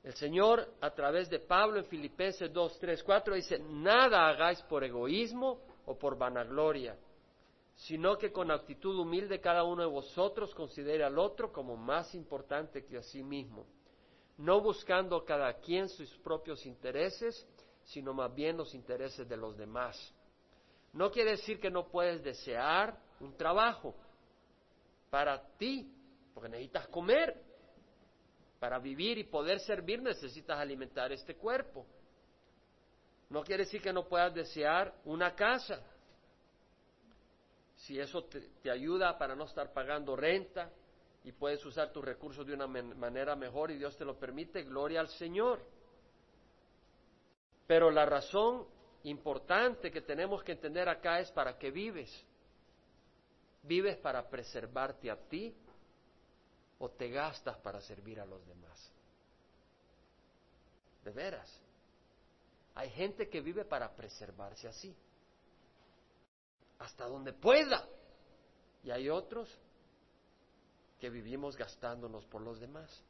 El 0.04 0.14
Señor, 0.14 0.76
a 0.80 0.92
través 0.92 1.30
de 1.30 1.40
Pablo 1.40 1.80
en 1.80 1.86
Filipenses 1.86 2.52
2, 2.52 2.80
3, 2.80 3.04
4, 3.04 3.36
dice, 3.36 3.60
nada 3.60 4.28
hagáis 4.28 4.62
por 4.64 4.84
egoísmo 4.84 5.60
o 5.86 5.98
por 5.98 6.18
vanagloria 6.18 6.98
sino 7.80 8.18
que 8.18 8.32
con 8.32 8.52
actitud 8.52 9.00
humilde 9.00 9.39
cada 9.39 9.63
uno 9.63 9.84
de 9.84 9.88
vosotros 9.88 10.54
considere 10.54 11.04
al 11.06 11.18
otro 11.18 11.52
como 11.54 11.78
más 11.78 12.13
importante 12.13 12.86
que 12.86 12.98
a 12.98 13.04
sí 13.04 13.24
mismo, 13.24 13.65
no 14.38 14.60
buscando 14.60 15.24
cada 15.24 15.54
quien 15.60 15.88
sus 15.88 16.10
propios 16.18 16.65
intereses, 16.65 17.48
sino 17.86 18.13
más 18.13 18.36
bien 18.36 18.58
los 18.58 18.76
intereses 18.76 19.28
de 19.30 19.38
los 19.38 19.58
demás. 19.58 19.98
No 20.92 21.10
quiere 21.10 21.32
decir 21.32 21.60
que 21.60 21.72
no 21.72 21.88
puedes 21.88 22.22
desear 22.22 23.00
un 23.22 23.38
trabajo 23.38 23.96
para 25.10 25.42
ti, 25.58 25.89
porque 26.34 26.50
necesitas 26.50 26.88
comer. 26.89 27.42
Para 28.60 28.78
vivir 28.78 29.18
y 29.18 29.24
poder 29.24 29.62
servir 29.62 30.02
necesitas 30.02 30.60
alimentar 30.60 31.13
este 31.13 31.36
cuerpo. 31.36 31.86
No 33.30 33.42
quiere 33.42 33.63
decir 33.63 33.82
que 33.82 33.94
no 33.94 34.06
puedas 34.06 34.34
desear 34.34 34.94
una 35.06 35.34
casa, 35.34 35.82
si 37.80 38.00
eso 38.00 38.26
te, 38.26 38.70
ayuda 38.70 39.18
para 39.18 39.36
no 39.36 39.46
estar 39.46 39.72
pagando 39.72 40.15
renta 40.15 40.70
y 41.24 41.32
puedes 41.32 41.63
usar 41.65 41.92
tus 41.92 42.04
recursos 42.04 42.46
de 42.46 42.54
una 42.54 42.68
manera 42.68 43.36
mejor 43.36 43.72
y 43.72 43.78
Dios 43.78 43.96
te 43.98 44.06
lo 44.06 44.18
permite, 44.18 44.63
gloria 44.63 45.00
al 45.00 45.08
Señor. 45.10 45.62
Pero 47.68 47.89
la 47.92 48.06
razón 48.06 48.65
importante 49.04 49.92
que 49.92 50.02
tenemos 50.02 50.44
que 50.44 50.54
entender 50.54 50.89
acá 50.89 51.20
es 51.20 51.32
para 51.32 51.58
qué 51.58 51.72
vives. 51.72 52.12
¿Vives 53.63 53.98
para 53.98 54.28
preservarte 54.28 55.12
a 55.12 55.15
ti 55.15 55.56
o 56.80 56.89
te 56.89 57.10
gastas 57.10 57.58
para 57.58 57.80
servir 57.82 58.20
a 58.20 58.26
los 58.26 58.46
demás? 58.46 58.92
De 61.04 61.12
veras. 61.12 61.62
Hay 62.76 62.89
gente 62.89 63.30
que 63.30 63.42
vive 63.42 63.63
para 63.65 63.94
preservarse 63.96 64.68
así 64.68 64.96
hasta 66.80 67.06
donde 67.06 67.34
pueda. 67.34 67.88
Y 68.84 68.92
hay 68.92 69.10
otros 69.10 69.48
que 71.00 71.10
vivimos 71.10 71.56
gastándonos 71.56 72.26
por 72.26 72.42
los 72.42 72.60
demás. 72.60 73.04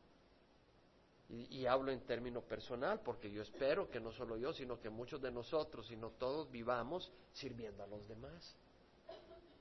Y, 1.31 1.67
hablo 1.67 1.91
en 1.91 2.03
término 2.07 2.41
personal, 2.41 3.01
porque 3.01 3.31
yo 3.31 3.43
espero 3.43 3.87
que 3.87 3.99
no 3.99 4.11
solo 4.11 4.35
yo, 4.35 4.51
sino 4.51 4.79
que 4.79 4.89
muchos 4.89 5.21
de 5.21 5.29
nosotros, 5.29 5.85
sino 5.85 6.09
todos 6.09 6.49
vivamos 6.49 7.11
sirviendo 7.33 7.83
a 7.83 7.87
los 7.87 8.07
demás. 8.07 8.55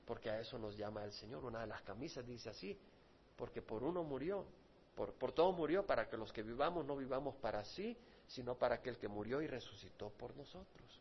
Porque 0.07 0.31
a 0.31 0.39
eso 0.39 0.57
nos 0.57 0.75
llama 0.75 1.03
el 1.03 1.11
Señor. 1.11 1.45
Una 1.45 1.61
de 1.61 1.67
las 1.67 1.83
camisas 1.83 2.25
dice 2.25 2.49
así, 2.49 2.75
porque 3.35 3.61
por 3.61 3.83
uno 3.83 4.03
murió, 4.03 4.47
por, 4.95 5.13
por 5.13 5.31
todo 5.31 5.51
murió, 5.51 5.85
para 5.85 6.09
que 6.09 6.17
los 6.17 6.33
que 6.33 6.41
vivamos 6.41 6.87
no 6.87 6.95
vivamos 6.95 7.35
para 7.35 7.63
sí, 7.63 7.95
sino 8.25 8.55
para 8.55 8.75
aquel 8.75 8.97
que 8.97 9.07
murió 9.07 9.39
y 9.39 9.45
resucitó 9.45 10.09
por 10.09 10.35
nosotros. 10.35 10.99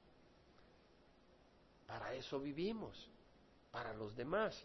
Para 1.89 2.13
eso 2.13 2.39
vivimos, 2.39 3.11
para 3.71 3.95
los 3.95 4.15
demás. 4.15 4.63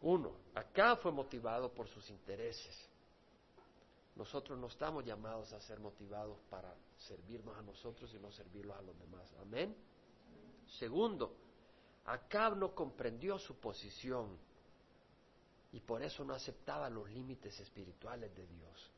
Uno, 0.00 0.36
acá 0.54 0.94
fue 0.94 1.10
motivado 1.10 1.74
por 1.74 1.88
sus 1.88 2.08
intereses. 2.08 2.88
Nosotros 4.14 4.56
no 4.56 4.68
estamos 4.68 5.04
llamados 5.04 5.52
a 5.52 5.60
ser 5.60 5.80
motivados 5.80 6.38
para 6.48 6.72
servirnos 6.96 7.58
a 7.58 7.62
nosotros 7.62 8.14
y 8.14 8.18
no 8.20 8.30
servirlos 8.30 8.76
a 8.76 8.82
los 8.82 8.96
demás. 8.96 9.28
Amén. 9.40 9.76
Segundo, 10.78 11.34
Acab 12.04 12.56
no 12.56 12.72
comprendió 12.76 13.36
su 13.40 13.58
posición 13.58 14.38
y 15.72 15.80
por 15.80 16.00
eso 16.00 16.24
no 16.24 16.32
aceptaba 16.32 16.88
los 16.88 17.10
límites 17.10 17.58
espirituales 17.58 18.32
de 18.36 18.46
Dios. 18.46 18.92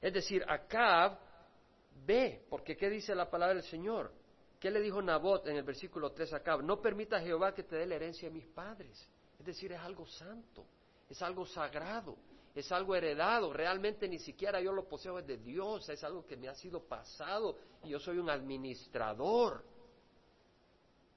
Es 0.00 0.12
decir, 0.12 0.44
Acab 0.48 1.20
ve, 2.04 2.44
porque 2.50 2.76
¿qué 2.76 2.90
dice 2.90 3.14
la 3.14 3.30
palabra 3.30 3.54
del 3.54 3.70
Señor? 3.70 4.21
¿Qué 4.62 4.70
le 4.70 4.80
dijo 4.80 5.02
Nabot 5.02 5.44
en 5.48 5.56
el 5.56 5.64
versículo 5.64 6.12
3 6.12 6.34
acá? 6.34 6.56
No 6.58 6.80
permita 6.80 7.16
a 7.16 7.20
Jehová 7.20 7.52
que 7.52 7.64
te 7.64 7.74
dé 7.74 7.84
la 7.84 7.96
herencia 7.96 8.28
de 8.28 8.34
mis 8.36 8.46
padres. 8.46 9.08
Es 9.36 9.44
decir, 9.44 9.72
es 9.72 9.80
algo 9.80 10.06
santo, 10.06 10.64
es 11.10 11.20
algo 11.20 11.44
sagrado, 11.44 12.16
es 12.54 12.70
algo 12.70 12.94
heredado. 12.94 13.52
Realmente 13.52 14.06
ni 14.06 14.20
siquiera 14.20 14.60
yo 14.60 14.72
lo 14.72 14.86
poseo 14.86 15.20
de 15.20 15.38
Dios, 15.38 15.88
es 15.88 16.04
algo 16.04 16.24
que 16.24 16.36
me 16.36 16.46
ha 16.46 16.54
sido 16.54 16.80
pasado 16.84 17.58
y 17.82 17.88
yo 17.88 17.98
soy 17.98 18.18
un 18.18 18.30
administrador. 18.30 19.64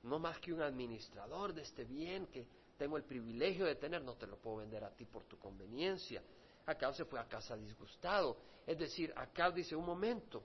No 0.01 0.17
más 0.17 0.39
que 0.39 0.51
un 0.51 0.63
administrador 0.63 1.53
de 1.53 1.61
este 1.61 1.83
bien 1.83 2.25
que 2.25 2.47
tengo 2.79 2.97
el 2.97 3.03
privilegio 3.03 3.67
de 3.67 3.75
tener, 3.75 4.01
no 4.01 4.15
te 4.15 4.25
lo 4.25 4.37
puedo 4.37 4.57
vender 4.57 4.83
a 4.83 4.89
ti 4.89 5.05
por 5.05 5.25
tu 5.25 5.37
conveniencia. 5.37 6.23
Acá 6.65 6.91
se 6.93 7.05
fue 7.05 7.19
a 7.19 7.25
casa 7.25 7.55
disgustado. 7.55 8.37
Es 8.65 8.79
decir, 8.79 9.13
acá 9.15 9.51
dice 9.51 9.75
un 9.75 9.85
momento, 9.85 10.41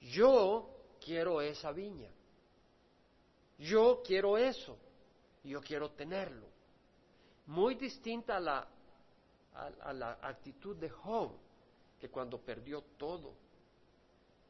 yo 0.00 0.70
quiero 1.04 1.40
esa 1.40 1.72
viña. 1.72 2.12
Yo 3.58 4.02
quiero 4.04 4.38
eso, 4.38 4.76
yo 5.42 5.60
quiero 5.60 5.90
tenerlo. 5.90 6.46
Muy 7.46 7.74
distinta 7.74 8.36
a 8.36 8.40
la, 8.40 8.68
a, 9.54 9.92
la 9.92 10.18
actitud 10.22 10.76
de 10.76 10.88
Job, 10.88 11.32
que 12.00 12.08
cuando 12.08 12.38
perdió 12.38 12.82
todo 12.96 13.34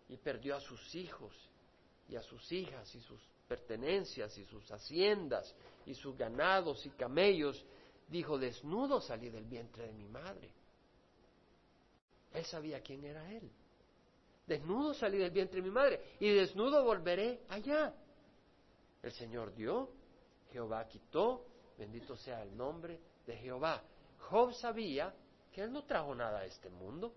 y 0.08 0.16
perdió 0.16 0.56
a 0.56 0.60
sus 0.60 0.94
hijos 0.94 1.34
y 2.08 2.16
a 2.16 2.22
sus 2.22 2.50
hijas 2.52 2.94
y 2.94 3.00
sus 3.00 3.20
pertenencias 3.46 4.36
y 4.36 4.44
sus 4.44 4.70
haciendas 4.70 5.54
y 5.86 5.94
sus 5.94 6.16
ganados 6.16 6.84
y 6.84 6.90
camellos, 6.90 7.64
dijo, 8.08 8.38
desnudo 8.38 9.00
salí 9.00 9.30
del 9.30 9.44
vientre 9.44 9.86
de 9.86 9.92
mi 9.92 10.08
madre. 10.08 10.50
Él 12.34 12.44
sabía 12.44 12.82
quién 12.82 13.04
era 13.04 13.30
Él. 13.32 13.50
Desnudo 14.46 14.92
salí 14.94 15.18
del 15.18 15.30
vientre 15.30 15.60
de 15.60 15.68
mi 15.68 15.72
madre 15.72 16.00
y 16.20 16.30
desnudo 16.30 16.84
volveré 16.84 17.40
allá. 17.48 17.94
El 19.02 19.12
Señor 19.12 19.54
dio, 19.54 19.90
Jehová 20.52 20.86
quitó, 20.88 21.44
bendito 21.76 22.16
sea 22.16 22.42
el 22.42 22.56
nombre 22.56 23.00
de 23.26 23.36
Jehová. 23.36 23.82
Job 24.28 24.52
sabía 24.52 25.14
que 25.52 25.62
Él 25.62 25.72
no 25.72 25.84
trajo 25.84 26.14
nada 26.14 26.40
a 26.40 26.44
este 26.44 26.68
mundo, 26.68 27.14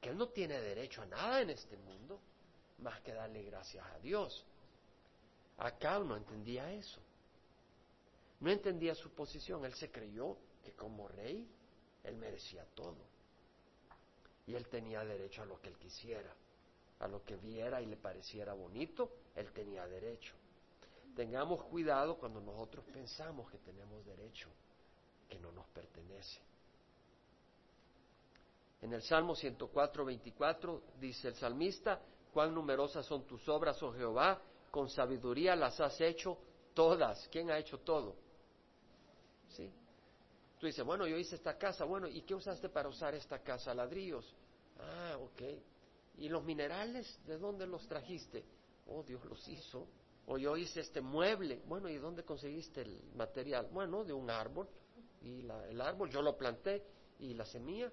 que 0.00 0.10
Él 0.10 0.16
no 0.16 0.28
tiene 0.28 0.60
derecho 0.60 1.02
a 1.02 1.06
nada 1.06 1.40
en 1.42 1.50
este 1.50 1.76
mundo, 1.76 2.20
más 2.78 3.00
que 3.02 3.12
darle 3.12 3.42
gracias 3.42 3.84
a 3.86 3.98
Dios. 3.98 4.44
Acá 5.58 5.98
no 5.98 6.16
entendía 6.16 6.72
eso. 6.72 7.00
No 8.40 8.50
entendía 8.50 8.94
su 8.94 9.10
posición. 9.10 9.64
Él 9.64 9.74
se 9.74 9.90
creyó 9.90 10.36
que 10.64 10.72
como 10.72 11.06
rey, 11.08 11.48
Él 12.02 12.16
merecía 12.16 12.64
todo. 12.74 12.98
Y 14.46 14.54
Él 14.54 14.66
tenía 14.66 15.04
derecho 15.04 15.42
a 15.42 15.46
lo 15.46 15.60
que 15.60 15.68
Él 15.68 15.78
quisiera 15.78 16.34
a 17.02 17.08
lo 17.08 17.24
que 17.24 17.36
viera 17.36 17.82
y 17.82 17.86
le 17.86 17.96
pareciera 17.96 18.54
bonito, 18.54 19.10
él 19.34 19.50
tenía 19.52 19.86
derecho. 19.86 20.34
Tengamos 21.14 21.64
cuidado 21.64 22.16
cuando 22.16 22.40
nosotros 22.40 22.84
pensamos 22.92 23.50
que 23.50 23.58
tenemos 23.58 24.04
derecho, 24.06 24.48
que 25.28 25.38
no 25.38 25.52
nos 25.52 25.66
pertenece. 25.68 26.40
En 28.80 28.92
el 28.92 29.02
Salmo 29.02 29.36
104, 29.36 30.04
24 30.04 30.82
dice 30.98 31.28
el 31.28 31.34
salmista, 31.34 32.00
cuán 32.32 32.54
numerosas 32.54 33.06
son 33.06 33.26
tus 33.26 33.48
obras, 33.48 33.80
oh 33.82 33.92
Jehová, 33.92 34.40
con 34.70 34.88
sabiduría 34.88 35.54
las 35.54 35.78
has 35.80 36.00
hecho 36.00 36.38
todas. 36.74 37.28
¿Quién 37.30 37.50
ha 37.50 37.58
hecho 37.58 37.78
todo? 37.78 38.16
¿Sí? 39.50 39.70
Tú 40.58 40.66
dices, 40.66 40.84
bueno, 40.84 41.06
yo 41.06 41.16
hice 41.16 41.36
esta 41.36 41.58
casa, 41.58 41.84
bueno, 41.84 42.08
¿y 42.08 42.22
qué 42.22 42.34
usaste 42.34 42.68
para 42.68 42.88
usar 42.88 43.14
esta 43.14 43.40
casa? 43.40 43.74
Ladrillos. 43.74 44.34
Ah, 44.78 45.18
ok. 45.20 45.42
¿Y 46.18 46.28
los 46.28 46.42
minerales 46.44 47.18
de 47.26 47.38
dónde 47.38 47.66
los 47.66 47.86
trajiste? 47.86 48.44
Oh, 48.86 49.02
Dios 49.02 49.24
los 49.24 49.46
hizo. 49.48 49.86
O 50.26 50.38
yo 50.38 50.56
hice 50.56 50.80
este 50.80 51.00
mueble. 51.00 51.62
Bueno, 51.66 51.88
¿y 51.88 51.98
dónde 51.98 52.24
conseguiste 52.24 52.82
el 52.82 53.00
material? 53.14 53.68
Bueno, 53.72 54.04
de 54.04 54.12
un 54.12 54.30
árbol. 54.30 54.68
Y 55.20 55.40
el 55.40 55.80
árbol 55.80 56.10
yo 56.10 56.22
lo 56.22 56.36
planté. 56.36 56.84
¿Y 57.18 57.34
la 57.34 57.44
semilla? 57.44 57.92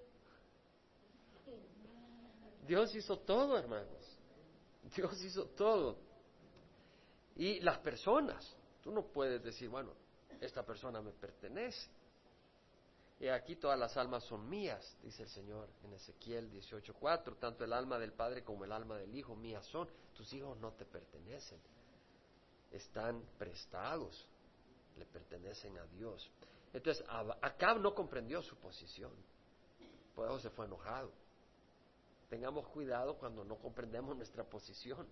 Dios 2.66 2.94
hizo 2.96 3.20
todo, 3.20 3.58
hermanos. 3.58 4.20
Dios 4.96 5.22
hizo 5.24 5.46
todo. 5.50 5.98
Y 7.36 7.60
las 7.62 7.80
personas. 7.80 8.56
Tú 8.82 8.92
no 8.92 9.04
puedes 9.08 9.44
decir, 9.44 9.70
bueno, 9.70 9.94
esta 10.40 10.64
persona 10.64 11.02
me 11.02 11.12
pertenece. 11.12 11.90
Y 13.20 13.28
aquí 13.28 13.58
todas 13.58 13.78
las 13.78 13.98
almas 13.98 14.24
son 14.24 14.48
mías, 14.48 14.98
dice 15.04 15.24
el 15.24 15.30
Señor 15.30 15.68
en 15.84 15.94
Ezequiel 15.94 16.50
18:4. 16.50 17.38
Tanto 17.38 17.66
el 17.66 17.74
alma 17.74 18.00
del 18.00 18.14
Padre 18.14 18.44
como 18.44 18.64
el 18.64 18.72
alma 18.72 18.98
del 18.98 19.14
Hijo 19.14 19.36
mías 19.36 19.66
son. 19.66 19.90
Tus 20.14 20.32
hijos 20.32 20.58
no 20.60 20.72
te 20.74 20.86
pertenecen, 20.86 21.60
están 22.72 23.22
prestados, 23.38 24.28
le 24.98 25.06
pertenecen 25.06 25.78
a 25.78 25.86
Dios. 25.86 26.30
Entonces, 26.74 27.04
Acab 27.42 27.80
no 27.80 27.94
comprendió 27.94 28.42
su 28.42 28.56
posición, 28.58 29.12
por 30.16 30.28
eso 30.28 30.40
se 30.40 30.50
fue 30.50 30.66
enojado. 30.66 31.12
Tengamos 32.30 32.68
cuidado 32.68 33.18
cuando 33.18 33.44
no 33.44 33.56
comprendemos 33.56 34.16
nuestra 34.16 34.44
posición. 34.44 35.08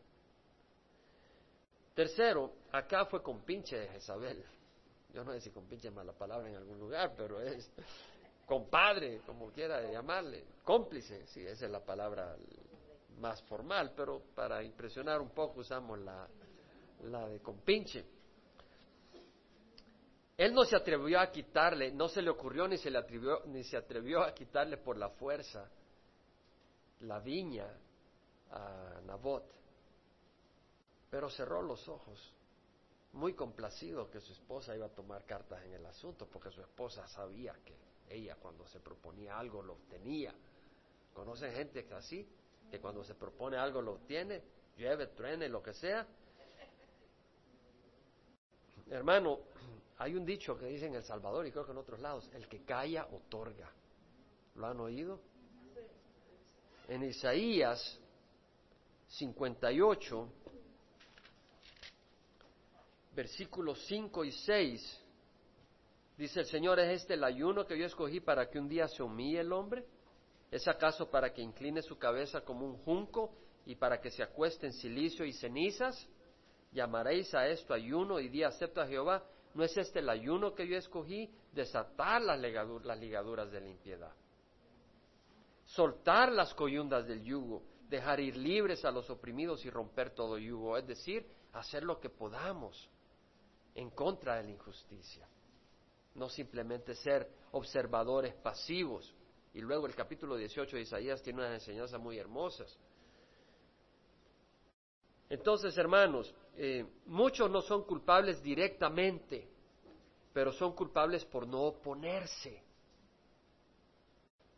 Tercero, 1.96 2.54
Acab 2.72 3.10
fue 3.10 3.24
con 3.24 3.42
pinche 3.42 3.78
de 3.78 3.88
Jezabel 3.88 4.46
yo 5.14 5.24
no 5.24 5.34
sé 5.34 5.42
si 5.42 5.50
compinche 5.50 5.90
mala 5.90 6.14
palabra 6.14 6.50
en 6.50 6.56
algún 6.56 6.80
lugar, 6.80 7.14
pero 7.18 7.42
es 7.42 7.72
compadre, 8.46 9.22
como 9.26 9.52
quiera 9.52 9.82
llamarle, 9.92 10.46
cómplice, 10.64 11.26
sí, 11.28 11.46
esa 11.46 11.66
es 11.66 11.72
la 11.72 11.84
palabra 11.84 12.36
más 13.20 13.42
formal, 13.44 13.94
pero 13.96 14.22
para 14.36 14.64
impresionar 14.64 15.22
un 15.22 15.30
poco 15.30 15.62
usamos 15.62 16.00
la, 16.00 16.28
la 17.04 17.28
de 17.28 17.40
compinche. 17.40 18.06
Él 20.38 20.54
no 20.54 20.66
se 20.66 20.76
atrevió 20.76 21.20
a 21.20 21.32
quitarle, 21.32 21.92
no 21.92 22.08
se 22.08 22.22
le 22.22 22.30
ocurrió 22.30 22.68
ni 22.68 22.78
se 22.78 22.92
le 22.92 23.00
atrevió, 23.00 23.44
ni 23.46 23.64
se 23.64 23.76
atrevió 23.76 24.22
a 24.22 24.34
quitarle 24.34 24.78
por 24.78 24.98
la 24.98 25.10
fuerza 25.10 25.70
la 27.02 27.20
viña 27.20 27.68
a 28.52 29.02
Nabot, 29.06 29.44
pero 31.10 31.30
cerró 31.30 31.62
los 31.62 31.88
ojos 31.88 32.34
muy 33.14 33.34
complacido 33.34 34.10
que 34.12 34.20
su 34.20 34.34
esposa 34.34 34.76
iba 34.76 34.86
a 34.86 34.90
tomar 34.90 35.26
cartas 35.26 35.64
en 35.66 35.74
el 35.74 35.86
asunto, 35.86 36.28
porque 36.28 36.52
su 36.52 36.62
esposa 36.62 37.08
sabía 37.08 37.56
que 37.66 37.76
ella 38.10 38.36
cuando 38.40 38.68
se 38.68 38.80
proponía 38.80 39.38
algo 39.38 39.62
lo 39.62 39.74
obtenía. 39.74 40.34
¿Conocen 41.14 41.52
gente 41.54 41.86
que 41.86 41.94
así? 41.94 42.28
Que 42.70 42.80
cuando 42.80 43.04
se 43.04 43.16
propone 43.16 43.58
algo 43.58 43.82
lo 43.82 43.94
obtiene, 43.94 44.42
llueve, 44.78 45.08
truene, 45.08 45.50
lo 45.50 45.64
que 45.64 45.74
sea. 45.74 46.06
Hermano, 48.90 49.40
hay 49.98 50.16
un 50.16 50.26
dicho 50.26 50.58
que 50.58 50.68
dice 50.68 50.86
en 50.86 50.96
El 50.96 51.04
Salvador 51.04 51.46
y 51.46 51.52
creo 51.52 51.66
que 51.66 51.72
en 51.72 51.78
otros 51.78 52.00
lados, 52.00 52.30
el 52.34 52.48
que 52.48 52.64
calla 52.64 53.08
otorga. 53.12 53.70
¿Lo 54.56 54.68
han 54.68 54.80
oído? 54.80 55.20
En 56.88 57.04
Isaías 57.04 58.00
58, 59.08 60.30
versículos 63.14 63.84
5 63.88 64.24
y 64.24 64.32
6, 64.32 65.04
dice 66.18 66.40
el 66.40 66.46
Señor, 66.46 66.80
¿es 66.80 67.02
este 67.02 67.16
el 67.16 67.24
ayuno 67.24 67.66
que 67.66 67.78
yo 67.78 67.86
escogí 67.86 68.22
para 68.22 68.50
que 68.50 68.60
un 68.60 68.70
día 68.70 68.88
se 68.88 69.04
humille 69.04 69.42
el 69.42 69.52
hombre? 69.52 69.86
¿Es 70.50 70.66
acaso 70.68 71.10
para 71.12 71.34
que 71.34 71.42
incline 71.42 71.82
su 71.82 71.98
cabeza 71.98 72.42
como 72.42 72.66
un 72.66 72.78
junco 72.78 73.34
y 73.66 73.76
para 73.76 74.00
que 74.00 74.12
se 74.12 74.24
acueste 74.24 74.68
en 74.68 74.74
silicio 74.74 75.26
y 75.26 75.34
cenizas? 75.34 76.08
¿Llamaréis 76.72 77.34
a 77.34 77.48
esto 77.48 77.74
ayuno 77.74 78.20
y 78.20 78.30
día 78.30 78.48
acepto 78.48 78.82
a 78.82 78.88
Jehová? 78.88 79.24
¿No 79.54 79.64
es 79.64 79.76
este 79.78 80.00
el 80.00 80.10
ayuno 80.10 80.54
que 80.54 80.68
yo 80.68 80.78
escogí? 80.78 81.30
Desatar 81.54 82.22
las, 82.22 82.40
las 82.40 83.00
ligaduras 83.00 83.52
de 83.52 83.62
la 83.62 83.70
impiedad. 83.70 84.14
Soltar 85.66 86.32
las 86.32 86.54
coyundas 86.54 87.08
del 87.08 87.24
yugo, 87.24 87.64
dejar 87.90 88.20
ir 88.20 88.38
libres 88.38 88.86
a 88.86 88.92
los 88.92 89.10
oprimidos 89.10 89.66
y 89.66 89.70
romper 89.70 90.12
todo 90.12 90.38
yugo, 90.38 90.78
es 90.78 90.86
decir, 90.86 91.26
hacer 91.54 91.84
lo 91.84 92.00
que 92.00 92.10
podamos 92.10 92.90
en 93.76 93.90
contra 93.92 94.36
de 94.36 94.44
la 94.44 94.52
injusticia. 94.52 95.28
No 96.16 96.30
simplemente 96.30 96.96
ser 96.96 97.30
observadores 97.52 98.34
pasivos. 98.36 99.14
Y 99.54 99.62
luego 99.62 99.88
el 99.88 99.96
capítulo 99.96 100.36
18 100.36 100.76
de 100.76 100.82
Isaías 100.84 101.22
tiene 101.22 101.40
unas 101.40 101.54
enseñanzas 101.54 102.00
muy 102.00 102.18
hermosas. 102.18 102.78
Entonces, 105.30 105.78
hermanos, 105.78 106.34
eh, 106.60 106.86
muchos 107.06 107.52
no 107.52 107.62
son 107.62 107.84
culpables 107.84 108.42
directamente, 108.42 109.48
pero 110.34 110.52
son 110.52 110.74
culpables 110.74 111.24
por 111.26 111.48
no 111.48 111.62
oponerse, 111.62 112.64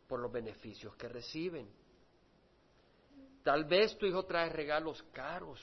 por 0.08 0.18
los 0.18 0.32
beneficios 0.32 0.96
que 0.96 1.08
reciben. 1.08 1.70
Tal 3.44 3.66
vez 3.66 3.98
tu 3.98 4.06
hijo 4.06 4.24
trae 4.24 4.48
regalos 4.48 5.02
caros, 5.12 5.60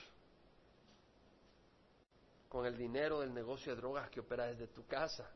con 2.48 2.68
el 2.68 2.78
dinero 2.78 3.20
del 3.22 3.34
negocio 3.34 3.74
de 3.74 3.82
drogas 3.82 4.10
que 4.12 4.20
opera 4.20 4.46
desde 4.46 4.68
tu 4.68 4.86
casa. 4.86 5.28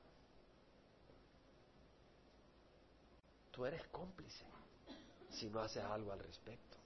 Tú 3.49 3.65
eres 3.65 3.85
cómplice 3.87 4.45
si 5.31 5.49
no 5.49 5.61
haces 5.61 5.83
algo 5.83 6.11
al 6.11 6.19
respecto. 6.19 6.80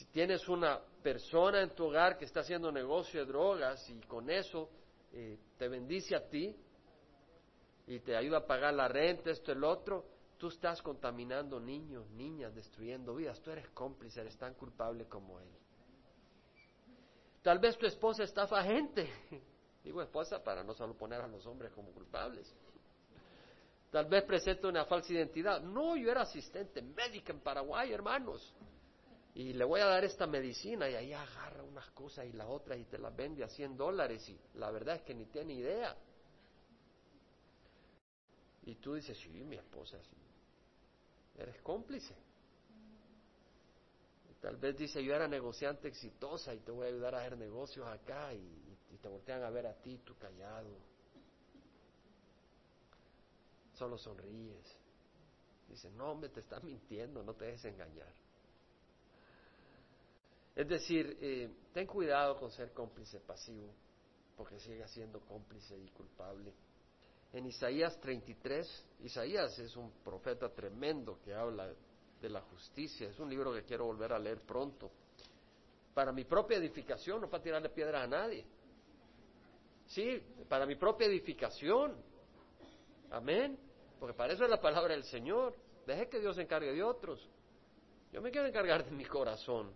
Si 0.00 0.06
tienes 0.06 0.48
una 0.48 0.80
persona 1.02 1.60
en 1.60 1.74
tu 1.74 1.84
hogar 1.84 2.16
que 2.16 2.24
está 2.24 2.40
haciendo 2.40 2.72
negocio 2.72 3.20
de 3.20 3.26
drogas 3.26 3.86
y 3.90 4.00
con 4.06 4.30
eso 4.30 4.70
eh, 5.12 5.38
te 5.58 5.68
bendice 5.68 6.16
a 6.16 6.26
ti 6.26 6.56
y 7.86 7.98
te 8.00 8.16
ayuda 8.16 8.38
a 8.38 8.46
pagar 8.46 8.72
la 8.72 8.88
renta, 8.88 9.30
esto, 9.30 9.52
el 9.52 9.62
otro, 9.62 10.06
tú 10.38 10.48
estás 10.48 10.80
contaminando 10.80 11.60
niños, 11.60 12.08
niñas, 12.12 12.54
destruyendo 12.54 13.14
vidas. 13.14 13.42
Tú 13.42 13.50
eres 13.50 13.68
cómplice, 13.74 14.22
eres 14.22 14.38
tan 14.38 14.54
culpable 14.54 15.04
como 15.04 15.38
él. 15.38 15.50
Tal 17.42 17.58
vez 17.58 17.76
tu 17.76 17.84
esposa 17.84 18.22
estafa 18.22 18.62
gente. 18.62 19.06
Digo 19.84 20.00
esposa 20.00 20.42
para 20.42 20.64
no 20.64 20.72
solo 20.72 20.94
poner 20.94 21.20
a 21.20 21.28
los 21.28 21.44
hombres 21.44 21.72
como 21.74 21.90
culpables. 21.90 22.50
Tal 23.90 24.06
vez 24.06 24.24
presenta 24.24 24.66
una 24.66 24.86
falsa 24.86 25.12
identidad. 25.12 25.60
No, 25.60 25.94
yo 25.94 26.10
era 26.10 26.22
asistente 26.22 26.80
médica 26.80 27.34
en 27.34 27.40
Paraguay, 27.40 27.92
hermanos. 27.92 28.54
Y 29.34 29.52
le 29.52 29.64
voy 29.64 29.80
a 29.80 29.86
dar 29.86 30.04
esta 30.04 30.26
medicina 30.26 30.88
y 30.90 30.94
ahí 30.94 31.12
agarra 31.12 31.62
unas 31.62 31.88
cosas 31.90 32.26
y 32.26 32.32
la 32.32 32.48
otra 32.48 32.76
y 32.76 32.84
te 32.84 32.98
las 32.98 33.14
vende 33.14 33.44
a 33.44 33.48
100 33.48 33.76
dólares 33.76 34.28
y 34.28 34.38
la 34.54 34.70
verdad 34.70 34.96
es 34.96 35.02
que 35.02 35.14
ni 35.14 35.26
tiene 35.26 35.54
idea. 35.54 35.96
Y 38.62 38.74
tú 38.76 38.94
dices, 38.94 39.16
sí, 39.18 39.30
mi 39.30 39.56
esposa, 39.56 39.98
sí. 40.02 40.16
Eres 41.38 41.60
cómplice. 41.62 42.14
Tal 44.40 44.56
vez 44.56 44.76
dice, 44.76 45.04
yo 45.04 45.14
era 45.14 45.28
negociante 45.28 45.88
exitosa 45.88 46.54
y 46.54 46.60
te 46.60 46.70
voy 46.70 46.86
a 46.86 46.88
ayudar 46.88 47.14
a 47.14 47.18
hacer 47.20 47.36
negocios 47.36 47.86
acá 47.86 48.32
y, 48.32 48.66
te 49.00 49.08
voltean 49.08 49.42
a 49.42 49.50
ver 49.50 49.66
a 49.66 49.74
ti, 49.74 49.98
tú 50.04 50.14
callado. 50.18 50.68
Solo 53.72 53.96
sonríes. 53.96 54.76
Dice, 55.68 55.90
no, 55.92 56.10
hombre, 56.10 56.28
te 56.28 56.40
estás 56.40 56.62
mintiendo, 56.62 57.22
no 57.22 57.32
te 57.34 57.46
dejes 57.46 57.64
engañar. 57.66 58.12
Es 60.60 60.68
decir, 60.68 61.16
eh, 61.22 61.48
ten 61.72 61.86
cuidado 61.86 62.36
con 62.36 62.50
ser 62.50 62.74
cómplice 62.74 63.18
pasivo, 63.20 63.72
porque 64.36 64.60
sigue 64.60 64.86
siendo 64.88 65.20
cómplice 65.20 65.74
y 65.78 65.88
culpable. 65.88 66.52
En 67.32 67.46
Isaías 67.46 67.98
33, 67.98 68.86
Isaías 69.04 69.58
es 69.58 69.74
un 69.74 69.90
profeta 70.04 70.50
tremendo 70.50 71.18
que 71.24 71.32
habla 71.32 71.72
de 72.20 72.28
la 72.28 72.42
justicia, 72.42 73.08
es 73.08 73.18
un 73.18 73.30
libro 73.30 73.54
que 73.54 73.62
quiero 73.62 73.86
volver 73.86 74.12
a 74.12 74.18
leer 74.18 74.42
pronto, 74.42 74.90
para 75.94 76.12
mi 76.12 76.24
propia 76.24 76.58
edificación, 76.58 77.22
no 77.22 77.30
para 77.30 77.42
tirarle 77.42 77.70
piedra 77.70 78.02
a 78.02 78.06
nadie. 78.06 78.44
Sí, 79.86 80.22
para 80.46 80.66
mi 80.66 80.74
propia 80.74 81.06
edificación. 81.06 81.96
Amén. 83.10 83.58
Porque 83.98 84.14
para 84.14 84.34
eso 84.34 84.44
es 84.44 84.50
la 84.50 84.60
palabra 84.60 84.92
del 84.92 85.04
Señor. 85.04 85.56
Deje 85.86 86.10
que 86.10 86.20
Dios 86.20 86.36
se 86.36 86.42
encargue 86.42 86.74
de 86.74 86.82
otros. 86.82 87.26
Yo 88.12 88.20
me 88.20 88.30
quiero 88.30 88.46
encargar 88.46 88.84
de 88.84 88.90
mi 88.90 89.06
corazón. 89.06 89.72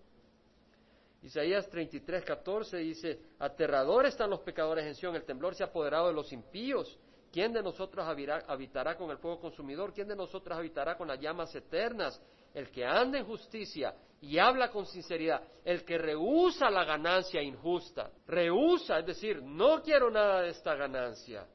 Isaías 1.25 1.67
33, 1.71 2.23
14 2.23 2.77
dice, 2.77 3.19
aterrador 3.39 4.05
están 4.05 4.29
los 4.29 4.41
pecadores 4.41 4.85
en 4.85 4.95
Sion, 4.95 5.17
el 5.17 5.25
temblor 5.25 5.55
se 5.55 5.63
ha 5.63 5.69
apoderado 5.69 6.09
de 6.09 6.13
los 6.13 6.31
impíos. 6.35 6.99
¿Quién 7.33 7.51
de 7.51 7.63
nosotros 7.63 8.07
habitará 8.47 8.95
con 8.97 9.11
el 9.11 9.17
fuego 9.17 9.41
consumidor? 9.41 9.95
¿Quién 9.95 10.07
de 10.07 10.15
nosotros 10.15 10.57
habitará 10.57 10.99
con 10.99 11.09
las 11.09 11.19
llamas 11.19 11.53
eternas? 11.55 12.21
El 12.53 12.71
que 12.71 12.85
anda 12.85 13.19
en 13.19 13.25
justicia 13.25 13.95
y 14.21 14.39
habla 14.39 14.71
con 14.71 14.85
sinceridad, 14.85 15.43
el 15.65 15.83
que 15.83 15.97
rehúsa 15.97 16.69
la 16.69 16.85
ganancia 16.85 17.43
injusta, 17.43 18.11
rehúsa, 18.27 18.99
es 18.99 19.07
decir, 19.07 19.43
no 19.43 19.83
quiero 19.83 20.11
nada 20.11 20.43
de 20.43 20.51
esta 20.51 20.75
ganancia, 20.75 21.47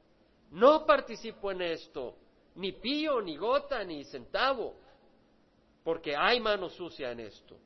no 0.50 0.84
participo 0.84 1.52
en 1.52 1.62
esto, 1.62 2.16
ni 2.56 2.72
pío, 2.72 3.22
ni 3.22 3.36
gota, 3.36 3.84
ni 3.84 4.04
centavo, 4.04 4.74
porque 5.84 6.14
hay 6.16 6.40
mano 6.40 6.68
sucia 6.68 7.12
en 7.12 7.20
esto 7.20 7.56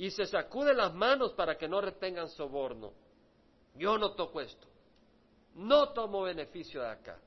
y 0.00 0.10
se 0.10 0.24
sacude 0.24 0.72
las 0.72 0.94
manos 0.94 1.34
para 1.34 1.58
que 1.58 1.68
no 1.68 1.78
retengan 1.78 2.26
soborno. 2.30 2.90
Yo 3.74 3.98
no 3.98 4.14
toco 4.14 4.40
esto. 4.40 4.66
No 5.56 5.92
tomo 5.92 6.22
beneficio 6.22 6.80
de 6.80 6.88
acá. 6.88 7.20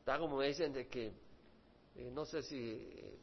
Está 0.00 0.18
como 0.18 0.38
me 0.38 0.48
dicen 0.48 0.72
de 0.72 0.88
que, 0.88 1.12
eh, 1.94 2.10
no 2.12 2.24
sé 2.24 2.42
si, 2.42 2.72
eh, 2.72 3.18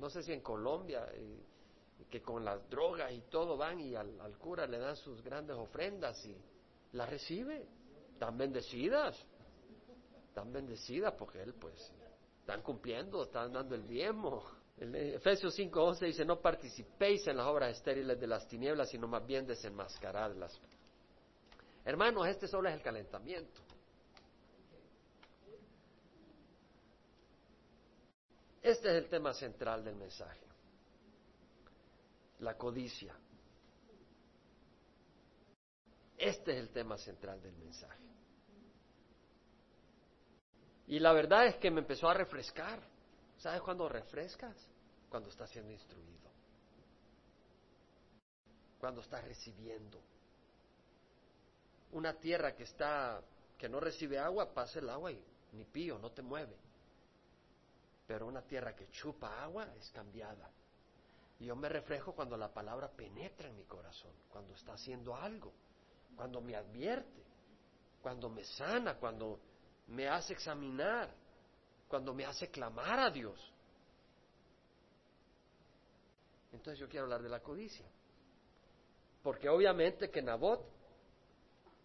no 0.00 0.10
sé 0.10 0.24
si 0.24 0.32
en 0.32 0.40
Colombia, 0.40 1.06
eh, 1.12 1.38
que 2.10 2.20
con 2.22 2.44
las 2.44 2.68
drogas 2.68 3.12
y 3.12 3.20
todo 3.30 3.56
van 3.56 3.78
y 3.78 3.94
al, 3.94 4.36
cura 4.40 4.66
le 4.66 4.80
dan 4.80 4.96
sus 4.96 5.22
grandes 5.22 5.56
ofrendas 5.56 6.26
y 6.26 6.36
las 6.94 7.08
recibe. 7.08 7.68
Están 8.14 8.36
bendecidas. 8.36 9.16
Están 10.26 10.52
bendecidas 10.52 11.14
porque 11.16 11.40
él 11.40 11.54
pues 11.54 11.92
están 12.40 12.62
cumpliendo, 12.62 13.22
están 13.22 13.52
dando 13.52 13.76
el 13.76 13.86
diezmo. 13.86 14.42
En 14.80 14.94
Efesios 14.94 15.54
5:11 15.58 16.06
dice, 16.06 16.24
no 16.24 16.40
participéis 16.40 17.26
en 17.26 17.36
las 17.36 17.46
obras 17.46 17.76
estériles 17.76 18.18
de 18.18 18.26
las 18.26 18.48
tinieblas, 18.48 18.88
sino 18.88 19.06
más 19.06 19.24
bien 19.26 19.46
desenmascaradlas. 19.46 20.58
Hermanos, 21.84 22.26
este 22.26 22.48
solo 22.48 22.70
es 22.70 22.74
el 22.74 22.82
calentamiento. 22.82 23.60
Este 28.62 28.88
es 28.88 29.04
el 29.04 29.08
tema 29.10 29.34
central 29.34 29.84
del 29.84 29.96
mensaje, 29.96 30.46
la 32.40 32.56
codicia. 32.56 33.14
Este 36.16 36.52
es 36.52 36.58
el 36.58 36.70
tema 36.70 36.96
central 36.96 37.40
del 37.42 37.54
mensaje. 37.56 38.04
Y 40.86 40.98
la 40.98 41.12
verdad 41.12 41.46
es 41.46 41.56
que 41.56 41.70
me 41.70 41.80
empezó 41.80 42.08
a 42.08 42.14
refrescar. 42.14 42.89
¿Sabes 43.40 43.62
cuándo 43.62 43.88
refrescas? 43.88 44.54
Cuando 45.08 45.30
estás 45.30 45.48
siendo 45.50 45.72
instruido. 45.72 46.30
Cuando 48.78 49.00
estás 49.00 49.24
recibiendo. 49.24 49.98
Una 51.92 52.14
tierra 52.14 52.54
que 52.54 52.64
está 52.64 53.22
que 53.58 53.68
no 53.68 53.80
recibe 53.80 54.18
agua, 54.18 54.54
pasa 54.54 54.78
el 54.78 54.88
agua 54.88 55.12
y 55.12 55.22
ni 55.52 55.64
pío, 55.64 55.98
no 55.98 56.10
te 56.12 56.22
mueve. 56.22 56.56
Pero 58.06 58.26
una 58.26 58.42
tierra 58.42 58.74
que 58.74 58.88
chupa 58.90 59.42
agua 59.42 59.68
es 59.76 59.90
cambiada. 59.90 60.50
Y 61.38 61.46
yo 61.46 61.56
me 61.56 61.68
reflejo 61.68 62.14
cuando 62.14 62.36
la 62.36 62.52
palabra 62.52 62.90
penetra 62.90 63.48
en 63.48 63.56
mi 63.56 63.64
corazón, 63.64 64.12
cuando 64.30 64.54
está 64.54 64.74
haciendo 64.74 65.14
algo, 65.14 65.52
cuando 66.14 66.40
me 66.40 66.56
advierte, 66.56 67.24
cuando 68.02 68.28
me 68.28 68.44
sana, 68.44 68.96
cuando 68.96 69.40
me 69.88 70.08
hace 70.08 70.34
examinar 70.34 71.10
cuando 71.90 72.14
me 72.14 72.24
hace 72.24 72.48
clamar 72.48 73.00
a 73.00 73.10
Dios. 73.10 73.52
Entonces 76.52 76.78
yo 76.78 76.88
quiero 76.88 77.06
hablar 77.06 77.20
de 77.20 77.28
la 77.28 77.40
codicia. 77.40 77.84
Porque 79.24 79.48
obviamente 79.48 80.08
que 80.08 80.22
Nabot 80.22 80.64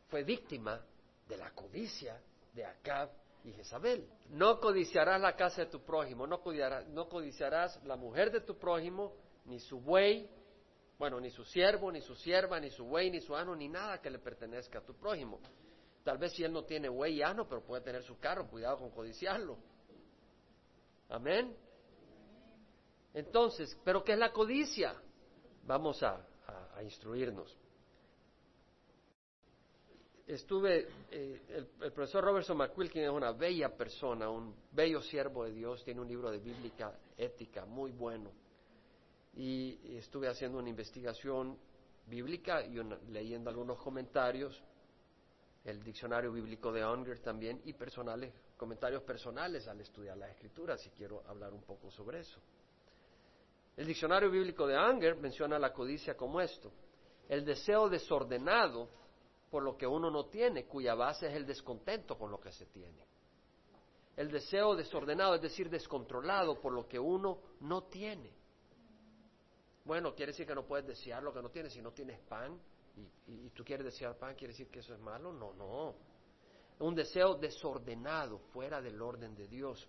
fue 0.10 0.24
víctima 0.24 0.80
de 1.28 1.38
la 1.38 1.50
codicia 1.52 2.22
de 2.54 2.64
Acab 2.64 3.10
y 3.44 3.52
Jezabel. 3.54 4.08
No 4.30 4.60
codiciarás 4.60 5.20
la 5.20 5.36
casa 5.36 5.62
de 5.62 5.72
tu 5.72 5.84
prójimo, 5.84 6.28
no 6.28 6.40
codiciarás, 6.40 6.88
no 6.90 7.10
codiciarás 7.10 7.84
la 7.84 7.96
mujer 7.96 8.32
de 8.32 8.42
tu 8.42 8.60
prójimo, 8.60 9.12
ni 9.46 9.60
su 9.60 9.80
buey, 9.82 10.30
bueno, 11.00 11.20
ni 11.20 11.32
su 11.32 11.44
siervo, 11.46 11.92
ni 11.92 12.02
su 12.02 12.16
sierva, 12.16 12.60
ni 12.60 12.70
su 12.70 12.86
buey, 12.86 13.10
ni 13.10 13.22
su 13.22 13.36
ano, 13.36 13.56
ni 13.56 13.68
nada 13.68 14.00
que 14.00 14.12
le 14.12 14.20
pertenezca 14.20 14.80
a 14.80 14.86
tu 14.86 14.94
prójimo. 14.94 15.40
Tal 16.04 16.20
vez 16.20 16.34
si 16.34 16.44
él 16.44 16.54
no 16.54 16.64
tiene 16.64 16.90
buey 16.90 17.16
y 17.16 17.22
ano, 17.24 17.50
pero 17.50 17.64
puede 17.64 17.82
tener 17.82 18.04
su 18.04 18.20
carro, 18.20 18.48
cuidado 18.48 18.78
con 18.78 18.92
codiciarlo. 18.92 19.58
Amén. 21.10 21.56
Entonces, 23.14 23.78
¿pero 23.84 24.04
qué 24.04 24.14
es 24.14 24.20
la 24.20 24.32
codicia? 24.32 24.94
Vamos 25.64 26.02
a, 26.04 26.28
instruirnos. 26.84 27.58
Estuve, 30.28 30.88
eh, 31.12 31.42
el, 31.82 31.92
profesor 31.94 32.24
Robertson 32.24 32.58
McQuilkin 32.58 33.04
es 33.04 33.10
una 33.10 33.32
bella 33.32 33.70
persona, 33.76 34.30
un 34.30 34.54
bello 34.72 35.02
siervo 35.02 35.46
de 35.46 35.54
Dios, 35.54 35.84
tiene 35.86 36.02
un 36.02 36.08
libro 36.08 36.30
de 36.30 36.40
bíblica 36.40 37.00
ética 37.18 37.66
muy 37.66 37.92
bueno. 37.92 38.32
Y 39.36 39.96
estuve 39.98 40.28
haciendo 40.28 40.60
una 40.60 40.70
investigación 40.70 41.58
bíblica 42.08 42.66
y 42.66 42.78
leyendo 43.10 43.50
algunos 43.50 43.78
comentarios, 43.78 44.62
el 45.66 45.84
diccionario 45.84 46.32
bíblico 46.32 46.72
de 46.72 46.86
Unger 46.86 47.20
también, 47.20 47.62
y 47.66 47.74
personales 47.74 48.34
comentarios 48.56 49.04
personales 49.04 49.68
al 49.68 49.82
estudiar 49.82 50.18
las 50.18 50.30
escrituras 50.32 50.86
y 50.86 50.90
quiero 50.92 51.24
hablar 51.28 51.54
un 51.54 51.64
poco 51.64 51.92
sobre 51.92 52.20
eso. 52.20 52.40
El 53.76 53.86
diccionario 53.86 54.32
bíblico 54.32 54.66
de 54.66 54.78
Anger 54.78 55.18
menciona 55.18 55.60
la 55.60 55.74
codicia 55.74 56.16
como 56.16 56.40
esto, 56.40 56.72
el 57.28 57.44
deseo 57.44 57.90
desordenado 57.90 58.88
por 59.50 59.64
lo 59.64 59.76
que 59.78 59.86
uno 59.86 60.10
no 60.10 60.28
tiene, 60.28 60.66
cuya 60.66 60.96
base 60.96 61.28
es 61.28 61.34
el 61.34 61.46
descontento 61.46 62.18
con 62.18 62.32
lo 62.32 62.40
que 62.40 62.52
se 62.52 62.66
tiene. 62.68 63.06
El 64.16 64.32
deseo 64.32 64.76
desordenado, 64.76 65.36
es 65.36 65.42
decir, 65.42 65.70
descontrolado 65.70 66.62
por 66.62 66.72
lo 66.72 66.88
que 66.88 66.98
uno 66.98 67.40
no 67.60 67.84
tiene. 67.84 68.32
Bueno, 69.84 70.16
quiere 70.16 70.32
decir 70.32 70.48
que 70.48 70.56
no 70.56 70.66
puedes 70.66 70.88
desear 70.88 71.22
lo 71.22 71.34
que 71.34 71.42
no 71.42 71.50
tienes. 71.50 71.74
Si 71.74 71.82
no 71.82 71.92
tienes 71.92 72.20
pan 72.22 72.58
y, 73.28 73.50
tú 73.50 73.64
quieres 73.64 73.86
desear 73.86 74.18
pan, 74.18 74.36
¿quiere 74.36 74.54
decir 74.54 74.70
que 74.70 74.80
eso 74.80 74.94
es 74.94 75.00
malo? 75.00 75.34
No, 75.34 75.54
no 75.54 75.96
un 76.80 76.96
deseo 76.96 77.36
desordenado, 77.36 78.40
fuera 78.52 78.82
del 78.82 79.02
orden 79.02 79.36
de 79.36 79.48
Dios, 79.48 79.88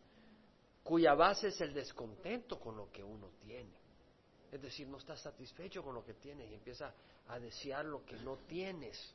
cuya 0.83 1.15
base 1.15 1.49
es 1.49 1.61
el 1.61 1.75
descontento 1.75 2.61
con 2.61 2.77
lo 2.77 2.91
que 2.91 3.03
uno 3.03 3.31
tiene. 3.41 3.75
Es 4.53 4.63
decir, 4.63 4.87
no 4.87 4.99
estás 4.99 5.21
satisfecho 5.21 5.83
con 5.83 5.95
lo 5.95 6.05
que 6.05 6.15
tienes 6.15 6.51
y 6.51 6.55
empieza 6.55 6.95
a 7.27 7.41
desear 7.41 7.85
lo 7.85 8.05
que 8.05 8.17
no 8.19 8.39
tienes. 8.47 9.15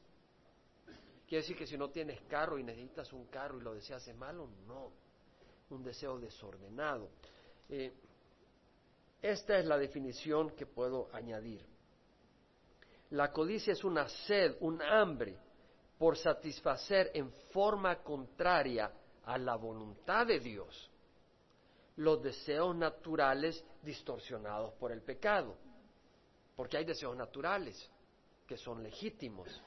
Quiere 1.26 1.44
decir 1.44 1.56
que 1.56 1.66
si 1.66 1.78
no 1.78 1.90
tienes 1.90 2.20
carro 2.24 2.60
y 2.60 2.64
necesitas 2.64 3.14
un 3.14 3.28
carro 3.28 3.58
y 3.58 3.64
lo 3.64 3.74
deseas 3.74 4.06
es 4.06 4.16
malo, 4.16 4.50
no. 4.68 4.92
Un 5.70 5.84
deseo 5.84 6.20
desordenado. 6.20 7.10
Eh, 7.70 7.94
esta 9.22 9.58
es 9.58 9.66
la 9.66 9.78
definición 9.78 10.50
que 10.52 10.66
puedo 10.66 11.08
añadir. 11.14 11.66
La 13.12 13.32
codicia 13.32 13.74
es 13.74 13.84
una 13.84 14.08
sed, 14.08 14.56
un 14.62 14.82
hambre 14.82 15.38
por 15.98 16.18
satisfacer 16.18 17.12
en 17.14 17.32
forma 17.52 18.02
contraria 18.02 18.92
a 19.26 19.38
la 19.38 19.56
voluntad 19.56 20.26
de 20.26 20.40
Dios 20.40 20.90
los 21.98 22.24
deseos 22.24 22.74
naturales 22.76 23.64
distorsionados 23.84 24.74
por 24.76 24.94
el 24.94 25.02
pecado. 25.02 25.58
Porque 26.56 26.78
hay 26.78 26.86
deseos 26.86 27.16
naturales 27.18 27.90
que 28.48 28.56
son 28.56 28.82
legítimos, 28.82 29.62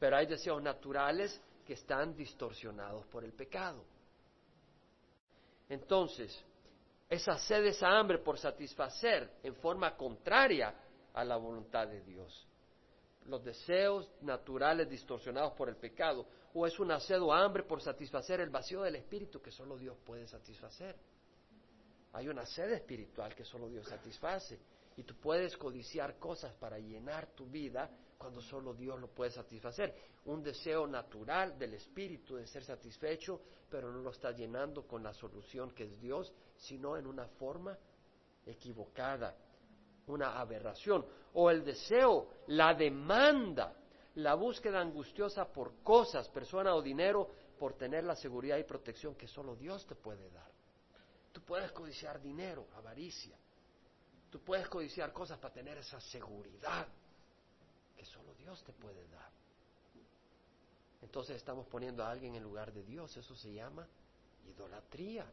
pero 0.00 0.16
hay 0.16 0.26
deseos 0.26 0.60
naturales 0.60 1.40
que 1.64 1.74
están 1.74 2.16
distorsionados 2.16 3.06
por 3.06 3.22
el 3.24 3.32
pecado. 3.32 3.84
Entonces, 5.68 6.44
esa 7.08 7.38
sed, 7.38 7.64
esa 7.64 7.96
hambre 7.96 8.18
por 8.18 8.38
satisfacer 8.38 9.38
en 9.44 9.54
forma 9.54 9.96
contraria 9.96 10.74
a 11.14 11.24
la 11.24 11.36
voluntad 11.36 11.86
de 11.86 12.00
Dios 12.02 12.48
los 13.28 13.44
deseos 13.44 14.10
naturales 14.22 14.88
distorsionados 14.88 15.52
por 15.52 15.68
el 15.68 15.76
pecado, 15.76 16.26
o 16.54 16.66
es 16.66 16.78
un 16.80 16.98
sed 17.00 17.20
o 17.20 17.32
hambre 17.32 17.62
por 17.62 17.80
satisfacer 17.80 18.40
el 18.40 18.50
vacío 18.50 18.82
del 18.82 18.96
espíritu 18.96 19.40
que 19.40 19.50
solo 19.50 19.76
Dios 19.76 19.96
puede 20.04 20.26
satisfacer. 20.26 20.96
Hay 22.12 22.28
una 22.28 22.46
sed 22.46 22.72
espiritual 22.72 23.34
que 23.34 23.44
solo 23.44 23.68
Dios 23.68 23.86
satisface. 23.86 24.58
Y 24.96 25.04
tú 25.04 25.14
puedes 25.14 25.56
codiciar 25.56 26.18
cosas 26.18 26.52
para 26.54 26.78
llenar 26.78 27.28
tu 27.28 27.46
vida 27.46 27.88
cuando 28.16 28.40
solo 28.40 28.74
Dios 28.74 28.98
lo 28.98 29.08
puede 29.08 29.30
satisfacer. 29.30 29.94
Un 30.24 30.42
deseo 30.42 30.86
natural 30.86 31.56
del 31.56 31.74
espíritu 31.74 32.34
de 32.34 32.46
ser 32.46 32.64
satisfecho, 32.64 33.40
pero 33.70 33.92
no 33.92 34.00
lo 34.00 34.10
está 34.10 34.32
llenando 34.32 34.86
con 34.86 35.02
la 35.02 35.12
solución 35.12 35.70
que 35.70 35.84
es 35.84 36.00
Dios, 36.00 36.32
sino 36.56 36.96
en 36.96 37.06
una 37.06 37.28
forma 37.28 37.78
equivocada, 38.44 39.36
una 40.08 40.38
aberración. 40.38 41.04
O 41.34 41.50
el 41.50 41.64
deseo, 41.64 42.28
la 42.48 42.74
demanda, 42.74 43.74
la 44.16 44.34
búsqueda 44.34 44.80
angustiosa 44.80 45.46
por 45.46 45.82
cosas, 45.82 46.28
persona 46.28 46.74
o 46.74 46.82
dinero, 46.82 47.30
por 47.58 47.74
tener 47.74 48.04
la 48.04 48.16
seguridad 48.16 48.56
y 48.58 48.64
protección 48.64 49.14
que 49.14 49.26
solo 49.26 49.56
Dios 49.56 49.86
te 49.86 49.94
puede 49.94 50.30
dar. 50.30 50.50
Tú 51.32 51.42
puedes 51.42 51.70
codiciar 51.72 52.20
dinero, 52.20 52.66
avaricia. 52.76 53.36
Tú 54.30 54.40
puedes 54.40 54.68
codiciar 54.68 55.12
cosas 55.12 55.38
para 55.38 55.54
tener 55.54 55.78
esa 55.78 56.00
seguridad 56.00 56.86
que 57.96 58.04
solo 58.04 58.34
Dios 58.34 58.62
te 58.64 58.72
puede 58.72 59.06
dar. 59.08 59.30
Entonces 61.02 61.36
estamos 61.36 61.66
poniendo 61.66 62.04
a 62.04 62.10
alguien 62.10 62.34
en 62.34 62.42
lugar 62.42 62.72
de 62.72 62.82
Dios. 62.82 63.16
Eso 63.16 63.34
se 63.34 63.52
llama 63.52 63.86
idolatría. 64.46 65.26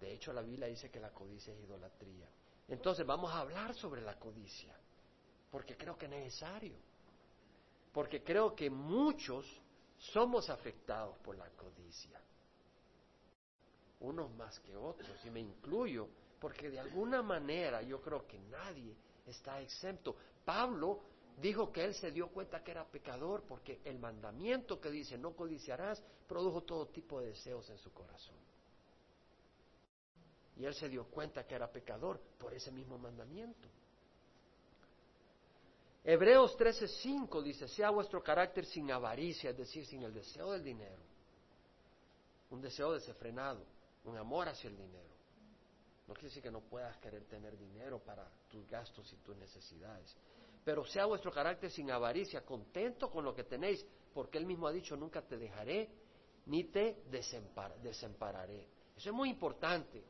De 0.00 0.12
hecho, 0.12 0.32
la 0.32 0.42
Biblia 0.42 0.66
dice 0.66 0.90
que 0.90 1.00
la 1.00 1.10
codicia 1.10 1.54
es 1.54 1.60
idolatría. 1.60 2.28
Entonces 2.68 3.06
vamos 3.06 3.30
a 3.32 3.40
hablar 3.40 3.74
sobre 3.74 4.02
la 4.02 4.18
codicia, 4.18 4.74
porque 5.50 5.76
creo 5.76 5.96
que 5.96 6.06
es 6.06 6.10
necesario. 6.10 6.74
Porque 7.92 8.22
creo 8.22 8.54
que 8.54 8.68
muchos 8.68 9.46
somos 9.98 10.50
afectados 10.50 11.16
por 11.18 11.36
la 11.36 11.48
codicia. 11.50 12.20
Unos 14.00 14.30
más 14.32 14.58
que 14.60 14.76
otros, 14.76 15.24
y 15.24 15.30
me 15.30 15.40
incluyo, 15.40 16.08
porque 16.38 16.70
de 16.70 16.78
alguna 16.78 17.22
manera 17.22 17.82
yo 17.82 18.02
creo 18.02 18.26
que 18.26 18.38
nadie 18.38 18.94
está 19.26 19.60
exento. 19.60 20.16
Pablo 20.44 21.00
dijo 21.40 21.72
que 21.72 21.84
él 21.84 21.94
se 21.94 22.10
dio 22.10 22.28
cuenta 22.28 22.62
que 22.62 22.70
era 22.72 22.84
pecador 22.84 23.42
porque 23.42 23.80
el 23.84 23.98
mandamiento 23.98 24.80
que 24.80 24.90
dice 24.90 25.18
no 25.18 25.34
codiciarás 25.34 26.02
produjo 26.26 26.62
todo 26.62 26.86
tipo 26.88 27.20
de 27.20 27.28
deseos 27.28 27.68
en 27.70 27.78
su 27.78 27.92
corazón. 27.92 28.36
Y 30.56 30.64
él 30.64 30.74
se 30.74 30.88
dio 30.88 31.04
cuenta 31.04 31.46
que 31.46 31.54
era 31.54 31.70
pecador 31.70 32.20
por 32.38 32.54
ese 32.54 32.70
mismo 32.70 32.98
mandamiento. 32.98 33.68
Hebreos 36.02 36.56
13:5 36.56 37.42
dice, 37.42 37.66
sea 37.66 37.90
vuestro 37.90 38.22
carácter 38.22 38.64
sin 38.64 38.90
avaricia, 38.92 39.50
es 39.50 39.56
decir, 39.56 39.84
sin 39.84 40.02
el 40.04 40.14
deseo 40.14 40.52
del 40.52 40.62
dinero, 40.62 41.02
un 42.50 42.60
deseo 42.60 42.92
desenfrenado, 42.92 43.64
un 44.04 44.16
amor 44.16 44.48
hacia 44.48 44.70
el 44.70 44.76
dinero. 44.76 45.16
No 46.06 46.14
quiere 46.14 46.28
decir 46.28 46.44
que 46.44 46.50
no 46.52 46.60
puedas 46.60 46.96
querer 46.98 47.24
tener 47.24 47.58
dinero 47.58 47.98
para 47.98 48.30
tus 48.48 48.64
gastos 48.68 49.12
y 49.12 49.16
tus 49.16 49.36
necesidades, 49.36 50.16
pero 50.64 50.84
sea 50.84 51.06
vuestro 51.06 51.32
carácter 51.32 51.72
sin 51.72 51.90
avaricia, 51.90 52.44
contento 52.44 53.10
con 53.10 53.24
lo 53.24 53.34
que 53.34 53.42
tenéis, 53.42 53.84
porque 54.14 54.38
Él 54.38 54.46
mismo 54.46 54.68
ha 54.68 54.72
dicho, 54.72 54.96
nunca 54.96 55.22
te 55.22 55.36
dejaré 55.36 55.90
ni 56.46 56.64
te 56.64 57.02
desampararé. 57.10 58.68
Eso 58.96 59.10
es 59.10 59.14
muy 59.14 59.28
importante. 59.28 60.04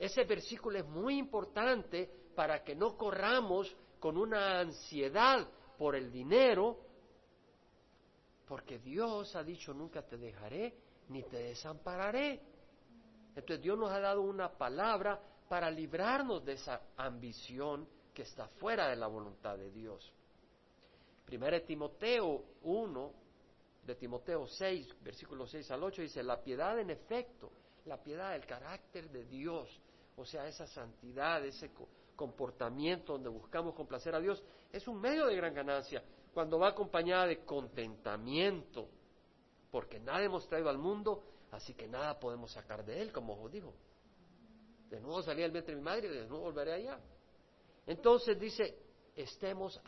Ese 0.00 0.24
versículo 0.24 0.78
es 0.78 0.86
muy 0.86 1.18
importante 1.18 2.10
para 2.34 2.64
que 2.64 2.74
no 2.74 2.96
corramos 2.96 3.76
con 3.98 4.16
una 4.16 4.58
ansiedad 4.58 5.46
por 5.76 5.94
el 5.94 6.10
dinero, 6.10 6.78
porque 8.48 8.78
Dios 8.78 9.36
ha 9.36 9.44
dicho, 9.44 9.74
nunca 9.74 10.00
te 10.00 10.16
dejaré 10.16 10.74
ni 11.10 11.22
te 11.24 11.36
desampararé. 11.36 12.40
Entonces 13.36 13.60
Dios 13.62 13.78
nos 13.78 13.90
ha 13.90 14.00
dado 14.00 14.22
una 14.22 14.48
palabra 14.48 15.20
para 15.50 15.70
librarnos 15.70 16.42
de 16.46 16.54
esa 16.54 16.80
ambición 16.96 17.86
que 18.14 18.22
está 18.22 18.48
fuera 18.48 18.88
de 18.88 18.96
la 18.96 19.06
voluntad 19.06 19.58
de 19.58 19.70
Dios. 19.70 20.10
Primero 21.26 21.56
de 21.56 21.66
Timoteo 21.66 22.42
1, 22.62 23.12
de 23.84 23.94
Timoteo 23.96 24.46
6, 24.46 25.02
versículos 25.02 25.50
6 25.50 25.70
al 25.72 25.84
8, 25.84 26.00
dice, 26.00 26.22
la 26.22 26.42
piedad 26.42 26.78
en 26.78 26.88
efecto, 26.88 27.52
la 27.84 28.02
piedad 28.02 28.32
del 28.32 28.46
carácter 28.46 29.10
de 29.10 29.26
Dios, 29.26 29.68
o 30.16 30.24
sea, 30.24 30.46
esa 30.46 30.66
santidad, 30.66 31.44
ese 31.44 31.70
comportamiento 32.16 33.14
donde 33.14 33.28
buscamos 33.28 33.74
complacer 33.74 34.14
a 34.14 34.20
Dios, 34.20 34.42
es 34.72 34.86
un 34.86 35.00
medio 35.00 35.26
de 35.26 35.36
gran 35.36 35.54
ganancia 35.54 36.02
cuando 36.32 36.58
va 36.58 36.68
acompañada 36.68 37.26
de 37.26 37.44
contentamiento, 37.44 38.88
porque 39.70 39.98
nada 39.98 40.22
hemos 40.22 40.46
traído 40.48 40.68
al 40.68 40.78
mundo, 40.78 41.22
así 41.50 41.74
que 41.74 41.88
nada 41.88 42.18
podemos 42.18 42.52
sacar 42.52 42.84
de 42.84 43.00
él, 43.00 43.12
como 43.12 43.42
os 43.42 43.50
dijo. 43.50 43.72
De 44.88 45.00
nuevo 45.00 45.22
salí 45.22 45.42
del 45.42 45.52
vientre 45.52 45.74
de 45.74 45.80
mi 45.80 45.84
madre 45.84 46.08
y 46.08 46.10
de 46.10 46.26
nuevo 46.26 46.44
volveré 46.44 46.74
allá. 46.74 46.98
Entonces 47.86 48.38
dice, 48.38 48.76
estemos 49.14 49.80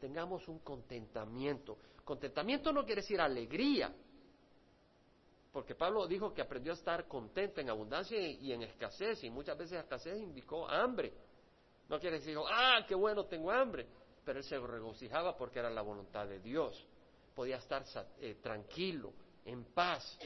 tengamos 0.00 0.46
un 0.48 0.60
contentamiento. 0.60 1.78
Contentamiento 2.04 2.72
no 2.72 2.84
quiere 2.84 3.02
decir 3.02 3.20
alegría, 3.20 3.94
porque 5.52 5.74
Pablo 5.74 6.06
dijo 6.06 6.32
que 6.32 6.42
aprendió 6.42 6.72
a 6.72 6.76
estar 6.76 7.08
contento 7.08 7.60
en 7.60 7.70
abundancia 7.70 8.18
y 8.18 8.52
en 8.52 8.62
escasez, 8.62 9.24
y 9.24 9.30
muchas 9.30 9.56
veces 9.56 9.78
escasez 9.80 10.18
indicó 10.18 10.68
hambre. 10.68 11.12
No 11.88 11.98
quiere 11.98 12.18
decir, 12.18 12.36
ah, 12.48 12.84
qué 12.86 12.94
bueno, 12.94 13.24
tengo 13.24 13.50
hambre, 13.50 13.86
pero 14.24 14.38
él 14.38 14.44
se 14.44 14.58
regocijaba 14.58 15.36
porque 15.36 15.58
era 15.58 15.70
la 15.70 15.82
voluntad 15.82 16.26
de 16.26 16.38
Dios. 16.38 16.86
Podía 17.34 17.56
estar 17.56 17.84
eh, 18.20 18.36
tranquilo, 18.42 19.12
en 19.44 19.64
paz, 19.64 20.18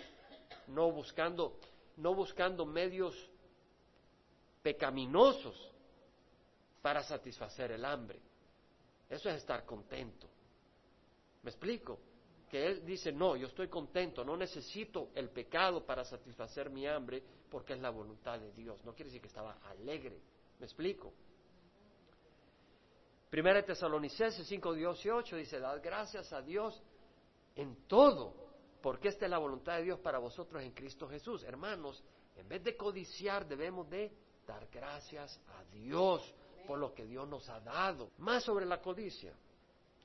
no 0.68 0.90
buscando, 0.90 1.58
no 1.96 2.14
buscando 2.14 2.66
medios 2.66 3.14
pecaminosos 4.62 5.70
para 6.80 7.02
satisfacer 7.04 7.70
el 7.70 7.84
hambre. 7.84 8.18
Eso 9.08 9.28
es 9.28 9.36
estar 9.36 9.64
contento. 9.64 10.26
¿Me 11.42 11.50
explico? 11.50 12.00
Que 12.52 12.66
él 12.66 12.84
dice, 12.84 13.10
no, 13.10 13.34
yo 13.34 13.46
estoy 13.46 13.68
contento, 13.68 14.22
no 14.26 14.36
necesito 14.36 15.08
el 15.14 15.30
pecado 15.30 15.86
para 15.86 16.04
satisfacer 16.04 16.68
mi 16.68 16.86
hambre 16.86 17.22
porque 17.50 17.72
es 17.72 17.80
la 17.80 17.88
voluntad 17.88 18.38
de 18.38 18.52
Dios. 18.52 18.84
No 18.84 18.92
quiere 18.92 19.06
decir 19.06 19.22
que 19.22 19.28
estaba 19.28 19.54
alegre. 19.70 20.20
¿Me 20.58 20.66
explico? 20.66 21.14
Primera 23.30 23.64
Tesalonicenses 23.64 24.46
5, 24.46 24.74
18 24.74 25.36
dice, 25.36 25.60
dad 25.60 25.80
gracias 25.82 26.30
a 26.34 26.42
Dios 26.42 26.78
en 27.56 27.86
todo, 27.86 28.34
porque 28.82 29.08
esta 29.08 29.24
es 29.24 29.30
la 29.30 29.38
voluntad 29.38 29.78
de 29.78 29.84
Dios 29.84 30.00
para 30.00 30.18
vosotros 30.18 30.62
en 30.62 30.72
Cristo 30.72 31.08
Jesús. 31.08 31.42
Hermanos, 31.44 32.04
en 32.36 32.46
vez 32.50 32.62
de 32.62 32.76
codiciar 32.76 33.48
debemos 33.48 33.88
de 33.88 34.12
dar 34.46 34.68
gracias 34.70 35.40
a 35.56 35.64
Dios 35.72 36.34
por 36.66 36.78
lo 36.78 36.92
que 36.92 37.06
Dios 37.06 37.26
nos 37.26 37.48
ha 37.48 37.60
dado. 37.60 38.10
Más 38.18 38.44
sobre 38.44 38.66
la 38.66 38.82
codicia. 38.82 39.32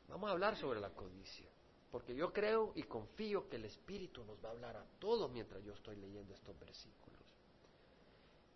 Vamos 0.07 0.29
a 0.29 0.31
hablar 0.31 0.55
sobre 0.55 0.79
la 0.79 0.91
codicia. 0.91 1.49
Porque 1.91 2.13
yo 2.13 2.33
creo 2.33 2.73
y 2.75 2.83
confío 2.83 3.47
que 3.47 3.55
el 3.55 3.65
Espíritu 3.65 4.23
nos 4.23 4.43
va 4.43 4.49
a 4.49 4.51
hablar 4.51 4.77
a 4.77 4.85
todos 4.99 5.31
mientras 5.31 5.63
yo 5.63 5.73
estoy 5.73 5.95
leyendo 5.95 6.33
estos 6.33 6.57
versículos. 6.59 7.07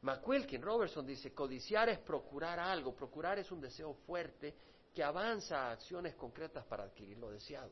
McQuilkin 0.01 0.61
Robertson 0.61 1.05
dice, 1.05 1.33
codiciar 1.33 1.89
es 1.89 1.99
procurar 1.99 2.59
algo, 2.59 2.95
procurar 2.95 3.37
es 3.39 3.51
un 3.51 3.61
deseo 3.61 3.93
fuerte 3.93 4.55
que 4.93 5.03
avanza 5.03 5.67
a 5.67 5.71
acciones 5.71 6.15
concretas 6.15 6.65
para 6.65 6.83
adquirir 6.83 7.17
lo 7.17 7.29
deseado. 7.29 7.71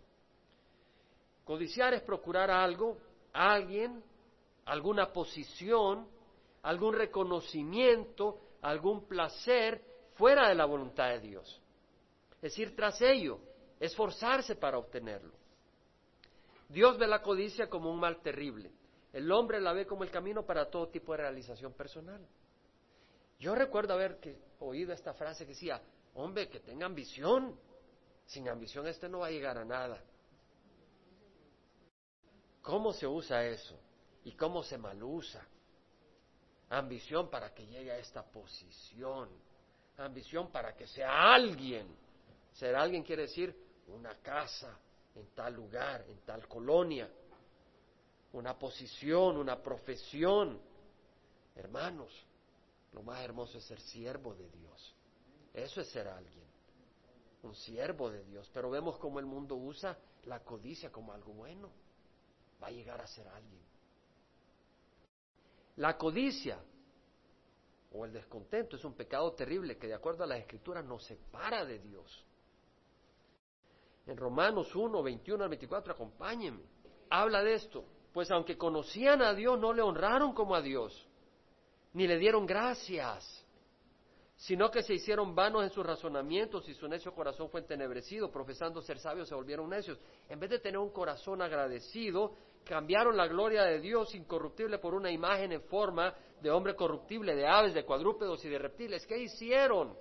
Codiciar 1.43 1.93
es 1.95 2.04
procurar 2.04 2.52
algo, 2.52 2.98
alguien, 3.34 4.04
alguna 4.65 5.12
posición, 5.12 6.08
algún 6.62 6.93
reconocimiento, 6.93 8.39
algún 8.62 9.08
placer 9.08 9.84
fuera 10.13 10.48
de 10.50 10.56
la 10.56 10.65
voluntad 10.65 11.10
de 11.10 11.19
Dios. 11.19 11.62
Es 12.41 12.58
ir 12.60 12.76
tras 12.76 13.02
ello, 13.02 13.39
esforzarse 13.80 14.56
para 14.56 14.78
obtenerlo. 14.78 15.34
Dios 16.70 16.98
ve 16.98 17.08
la 17.08 17.22
codicia 17.22 17.70
como 17.70 17.92
un 17.92 18.00
mal 18.00 18.22
terrible. 18.22 18.72
El 19.12 19.32
hombre 19.32 19.60
la 19.60 19.74
ve 19.74 19.86
como 19.86 20.04
el 20.04 20.12
camino 20.12 20.46
para 20.46 20.70
todo 20.70 20.88
tipo 20.88 21.12
de 21.12 21.17
realización 21.17 21.74
personal. 21.74 22.26
Yo 23.40 23.56
recuerdo 23.56 23.94
haber 23.94 24.20
oído 24.60 24.94
esta 24.94 25.13
frase 25.13 25.46
que 25.46 25.54
decía, 25.54 25.82
hombre, 26.13 26.48
que 26.48 26.60
tenga 26.60 26.86
ambición. 26.86 27.60
Sin 28.26 28.48
ambición 28.48 28.88
este 28.88 29.10
no 29.10 29.20
va 29.20 29.28
a 29.28 29.32
llegar 29.32 29.58
a 29.58 29.65
nada. 29.65 30.02
¿Cómo 32.62 32.94
se 32.94 33.08
usa 33.08 33.46
eso? 33.46 33.78
¿Y 34.24 34.34
cómo 34.34 34.62
se 34.63 34.78
malusa? 34.78 35.46
Ambición 36.70 37.30
para 37.30 37.54
que 37.54 37.65
llegue 37.65 37.92
a 37.92 37.98
esta 37.98 38.24
posición 38.24 39.30
ambición 40.06 40.52
para 40.52 40.76
que 40.76 40.88
sea 40.88 41.34
alguien. 41.34 41.88
Ser 42.54 42.76
alguien 42.76 43.04
quiere 43.04 43.24
decir 43.24 43.56
una 43.88 44.15
casa 44.20 44.78
en 45.20 45.28
tal 45.36 45.54
lugar, 45.54 46.06
en 46.08 46.20
tal 46.22 46.48
colonia, 46.48 47.10
una 48.34 48.58
posición, 48.58 49.38
una 49.38 49.62
profesión. 49.62 50.60
Hermanos, 51.56 52.12
lo 52.94 53.04
más 53.04 53.22
hermoso 53.22 53.58
es 53.58 53.65
ser 53.65 53.80
siervo 53.82 54.34
de 54.34 54.50
Dios. 54.50 54.96
Eso 55.54 55.82
es 55.82 55.90
ser 55.90 56.08
alguien, 56.08 56.46
un 57.44 57.56
siervo 57.56 58.10
de 58.10 58.24
Dios. 58.24 58.50
Pero 58.54 58.70
vemos 58.70 58.98
cómo 58.98 59.20
el 59.20 59.26
mundo 59.26 59.56
usa 59.56 59.98
la 60.26 60.40
codicia 60.44 60.92
como 60.92 61.13
algo 61.13 61.34
bueno. 61.34 61.70
Va 62.62 62.67
a 62.67 62.72
llegar 62.72 63.02
a 63.02 63.08
ser 63.08 63.28
alguien. 63.28 63.62
La 65.78 65.98
codicia 65.98 66.60
o 67.92 68.06
el 68.06 68.13
descontento 68.13 68.76
es 68.76 68.84
un 68.84 68.94
pecado 68.94 69.34
terrible 69.34 69.78
que 69.78 69.88
de 69.88 69.94
acuerdo 69.94 70.24
a 70.24 70.28
las 70.28 70.40
escrituras 70.40 70.86
nos 70.86 71.04
separa 71.04 71.65
de 71.65 71.80
Dios. 71.80 72.26
En 74.06 74.17
Romanos 74.17 74.75
1, 74.75 75.04
21 75.04 75.43
al 75.43 75.50
24, 75.50 75.93
acompáñenme. 75.93 76.63
Habla 77.10 77.43
de 77.43 77.54
esto. 77.54 77.85
Pues 78.13 78.31
aunque 78.31 78.58
conocían 78.58 79.21
a 79.21 79.33
Dios, 79.33 79.60
no 79.60 79.71
le 79.73 79.81
honraron 79.81 80.33
como 80.33 80.56
a 80.56 80.62
Dios, 80.62 81.08
ni 81.93 82.08
le 82.08 82.17
dieron 82.17 82.45
gracias, 82.45 83.45
sino 84.35 84.71
que 84.71 84.81
se 84.81 84.95
hicieron 84.95 85.35
vanos 85.35 85.63
en 85.63 85.69
sus 85.69 85.85
razonamientos 85.85 86.67
y 86.69 86.73
su 86.73 86.87
necio 86.87 87.13
corazón 87.13 87.50
fue 87.50 87.60
entenebrecido, 87.60 88.31
profesando 88.31 88.81
ser 88.81 88.97
sabios 88.97 89.29
se 89.29 89.35
volvieron 89.35 89.69
necios. 89.69 90.00
En 90.27 90.39
vez 90.39 90.50
de 90.50 90.60
tener 90.60 90.79
un 90.79 90.91
corazón 90.91 91.41
agradecido, 91.41 92.35
cambiaron 92.63 93.15
la 93.15 93.27
gloria 93.27 93.63
de 93.63 93.79
Dios 93.79 94.15
incorruptible 94.15 94.79
por 94.79 94.93
una 94.93 95.12
imagen 95.12 95.52
en 95.52 95.62
forma 95.63 96.15
de 96.41 96.50
hombre 96.50 96.75
corruptible, 96.75 97.35
de 97.35 97.45
aves, 97.45 97.73
de 97.73 97.85
cuadrúpedos 97.85 98.43
y 98.45 98.50
de 98.50 98.58
reptiles. 98.58 99.06
¿Qué 99.06 99.17
hicieron? 99.17 99.95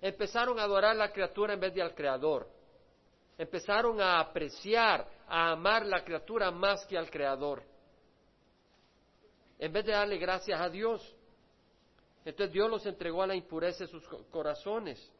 Empezaron 0.00 0.58
a 0.60 0.64
adorar 0.64 0.92
a 0.92 0.94
la 0.94 1.12
criatura 1.12 1.54
en 1.54 1.60
vez 1.60 1.74
de 1.74 1.82
al 1.82 1.94
Creador. 1.94 2.48
Empezaron 3.38 4.00
a 4.00 4.20
apreciar, 4.20 5.06
a 5.26 5.52
amar 5.52 5.86
la 5.86 6.04
criatura 6.04 6.50
más 6.50 6.84
que 6.86 6.96
al 6.96 7.10
Creador. 7.10 7.62
En 9.58 9.72
vez 9.72 9.84
de 9.84 9.92
darle 9.92 10.18
gracias 10.18 10.60
a 10.60 10.68
Dios. 10.68 11.16
Entonces 12.24 12.52
Dios 12.52 12.70
los 12.70 12.86
entregó 12.86 13.22
a 13.22 13.26
la 13.26 13.34
impureza 13.34 13.84
de 13.84 13.90
sus 13.90 14.06
corazones. 14.30 15.10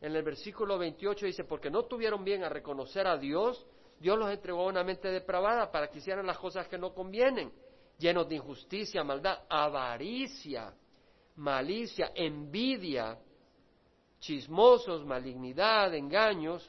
En 0.00 0.16
el 0.16 0.22
versículo 0.22 0.78
28 0.78 1.26
dice, 1.26 1.44
porque 1.44 1.70
no 1.70 1.84
tuvieron 1.84 2.24
bien 2.24 2.42
a 2.42 2.48
reconocer 2.48 3.06
a 3.06 3.16
Dios, 3.16 3.64
Dios 4.00 4.18
los 4.18 4.30
entregó 4.32 4.62
a 4.62 4.66
una 4.66 4.82
mente 4.82 5.08
depravada 5.08 5.70
para 5.70 5.88
que 5.88 5.98
hicieran 5.98 6.26
las 6.26 6.38
cosas 6.38 6.66
que 6.66 6.76
no 6.76 6.92
convienen, 6.92 7.52
llenos 7.98 8.28
de 8.28 8.34
injusticia, 8.34 9.04
maldad, 9.04 9.44
avaricia, 9.48 10.74
malicia, 11.36 12.10
envidia, 12.16 13.16
chismosos, 14.18 15.04
malignidad, 15.04 15.94
engaños. 15.94 16.68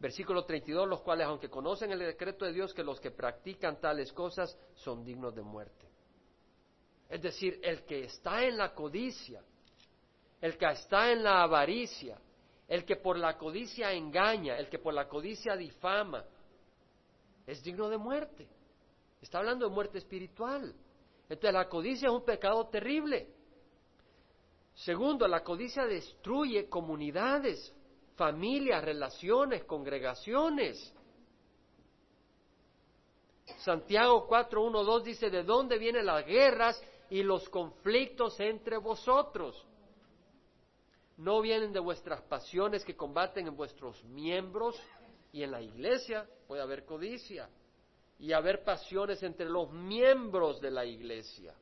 Versículo 0.00 0.46
32, 0.46 0.88
los 0.88 1.02
cuales, 1.02 1.26
aunque 1.26 1.50
conocen 1.50 1.92
el 1.92 1.98
decreto 1.98 2.46
de 2.46 2.54
Dios, 2.54 2.72
que 2.72 2.82
los 2.82 2.98
que 2.98 3.10
practican 3.10 3.78
tales 3.80 4.10
cosas 4.14 4.58
son 4.74 5.04
dignos 5.04 5.34
de 5.34 5.42
muerte. 5.42 5.86
Es 7.10 7.20
decir, 7.20 7.60
el 7.62 7.84
que 7.84 8.04
está 8.04 8.42
en 8.42 8.56
la 8.56 8.74
codicia, 8.74 9.42
el 10.40 10.56
que 10.56 10.70
está 10.70 11.12
en 11.12 11.22
la 11.22 11.42
avaricia, 11.42 12.18
el 12.66 12.86
que 12.86 12.96
por 12.96 13.18
la 13.18 13.36
codicia 13.36 13.92
engaña, 13.92 14.56
el 14.56 14.70
que 14.70 14.78
por 14.78 14.94
la 14.94 15.06
codicia 15.06 15.54
difama, 15.54 16.24
es 17.46 17.62
digno 17.62 17.90
de 17.90 17.98
muerte. 17.98 18.48
Está 19.20 19.38
hablando 19.38 19.68
de 19.68 19.74
muerte 19.74 19.98
espiritual. 19.98 20.74
Entonces 21.28 21.52
la 21.52 21.68
codicia 21.68 22.08
es 22.08 22.14
un 22.14 22.24
pecado 22.24 22.68
terrible. 22.68 23.28
Segundo, 24.76 25.28
la 25.28 25.42
codicia 25.42 25.84
destruye 25.84 26.68
comunidades, 26.68 27.74
familias, 28.20 28.84
relaciones, 28.84 29.64
congregaciones. 29.64 30.92
Santiago 33.60 34.26
4, 34.28 34.62
1, 34.62 34.84
2 34.84 35.04
dice, 35.04 35.30
¿de 35.30 35.42
dónde 35.42 35.78
vienen 35.78 36.04
las 36.04 36.26
guerras 36.26 36.78
y 37.08 37.22
los 37.22 37.48
conflictos 37.48 38.38
entre 38.40 38.76
vosotros? 38.76 39.66
no 41.20 41.42
vienen 41.42 41.70
de 41.72 41.80
vuestras 41.80 42.22
pasiones 42.22 42.82
que 42.82 42.96
combaten 42.96 43.46
en 43.46 43.54
vuestros 43.54 44.02
miembros 44.04 44.74
y 45.32 45.42
en 45.42 45.50
la 45.50 45.60
iglesia 45.60 46.26
puede 46.46 46.62
haber 46.62 46.86
codicia 46.86 47.46
y 48.18 48.32
haber 48.32 48.64
pasiones 48.64 49.22
entre 49.22 49.46
los 49.46 49.70
miembros 49.70 50.62
de 50.62 50.70
la 50.70 50.86
iglesia. 50.86 51.54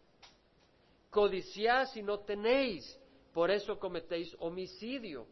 Codiciad 1.11 1.89
si 1.89 2.03
no 2.03 2.21
tenéis, 2.21 3.01
por 3.33 3.51
eso 3.51 3.81
cometéis 3.81 4.37
homicidio. 4.39 5.27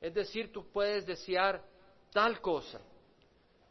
Es 0.00 0.14
decir, 0.14 0.52
tú 0.52 0.70
puedes 0.70 1.06
desear 1.06 1.62
tal 2.12 2.40
cosa. 2.40 2.80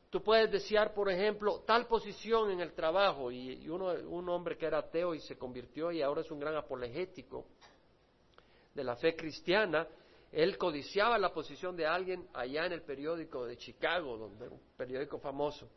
Tú 0.10 0.24
puedes 0.24 0.50
desear, 0.52 0.94
por 0.94 1.10
ejemplo, 1.10 1.64
tal 1.66 1.86
posición 1.86 2.52
en 2.52 2.62
el 2.62 2.74
trabajo. 2.74 3.32
Y, 3.32 3.68
uno, 3.70 3.92
un 4.08 4.30
hombre 4.30 4.58
que 4.58 4.66
era 4.66 4.80
ateo 4.80 5.14
y 5.14 5.20
se 5.20 5.38
convirtió 5.38 5.92
y 5.92 6.02
ahora 6.02 6.22
es 6.22 6.32
un 6.32 6.40
gran 6.40 6.56
apologético 6.56 7.46
de 8.74 8.84
la 8.84 8.96
fe 8.96 9.16
cristiana, 9.16 9.88
él 10.32 10.58
codiciaba 10.58 11.18
la 11.18 11.34
posición 11.34 11.76
de 11.76 11.88
alguien 11.88 12.28
allá 12.34 12.66
en 12.66 12.74
el 12.74 12.84
periódico 12.84 13.46
de 13.46 13.58
Chicago, 13.58 14.18
donde 14.18 14.48
un 14.48 14.62
periódico 14.78 15.18
famoso. 15.20 15.68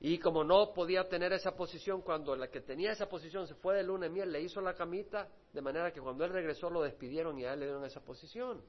Y 0.00 0.18
como 0.18 0.44
no 0.44 0.74
podía 0.74 1.08
tener 1.08 1.32
esa 1.32 1.56
posición, 1.56 2.02
cuando 2.02 2.36
la 2.36 2.48
que 2.48 2.60
tenía 2.60 2.92
esa 2.92 3.08
posición 3.08 3.46
se 3.46 3.54
fue 3.54 3.76
de 3.76 3.82
luna 3.82 4.06
de 4.06 4.10
miel, 4.10 4.30
le 4.30 4.42
hizo 4.42 4.60
la 4.60 4.74
camita, 4.74 5.28
de 5.52 5.62
manera 5.62 5.90
que 5.90 6.00
cuando 6.00 6.24
él 6.24 6.32
regresó 6.32 6.68
lo 6.68 6.82
despidieron 6.82 7.38
y 7.38 7.46
a 7.46 7.54
él 7.54 7.60
le 7.60 7.66
dieron 7.66 7.84
esa 7.84 8.00
posición. 8.00 8.62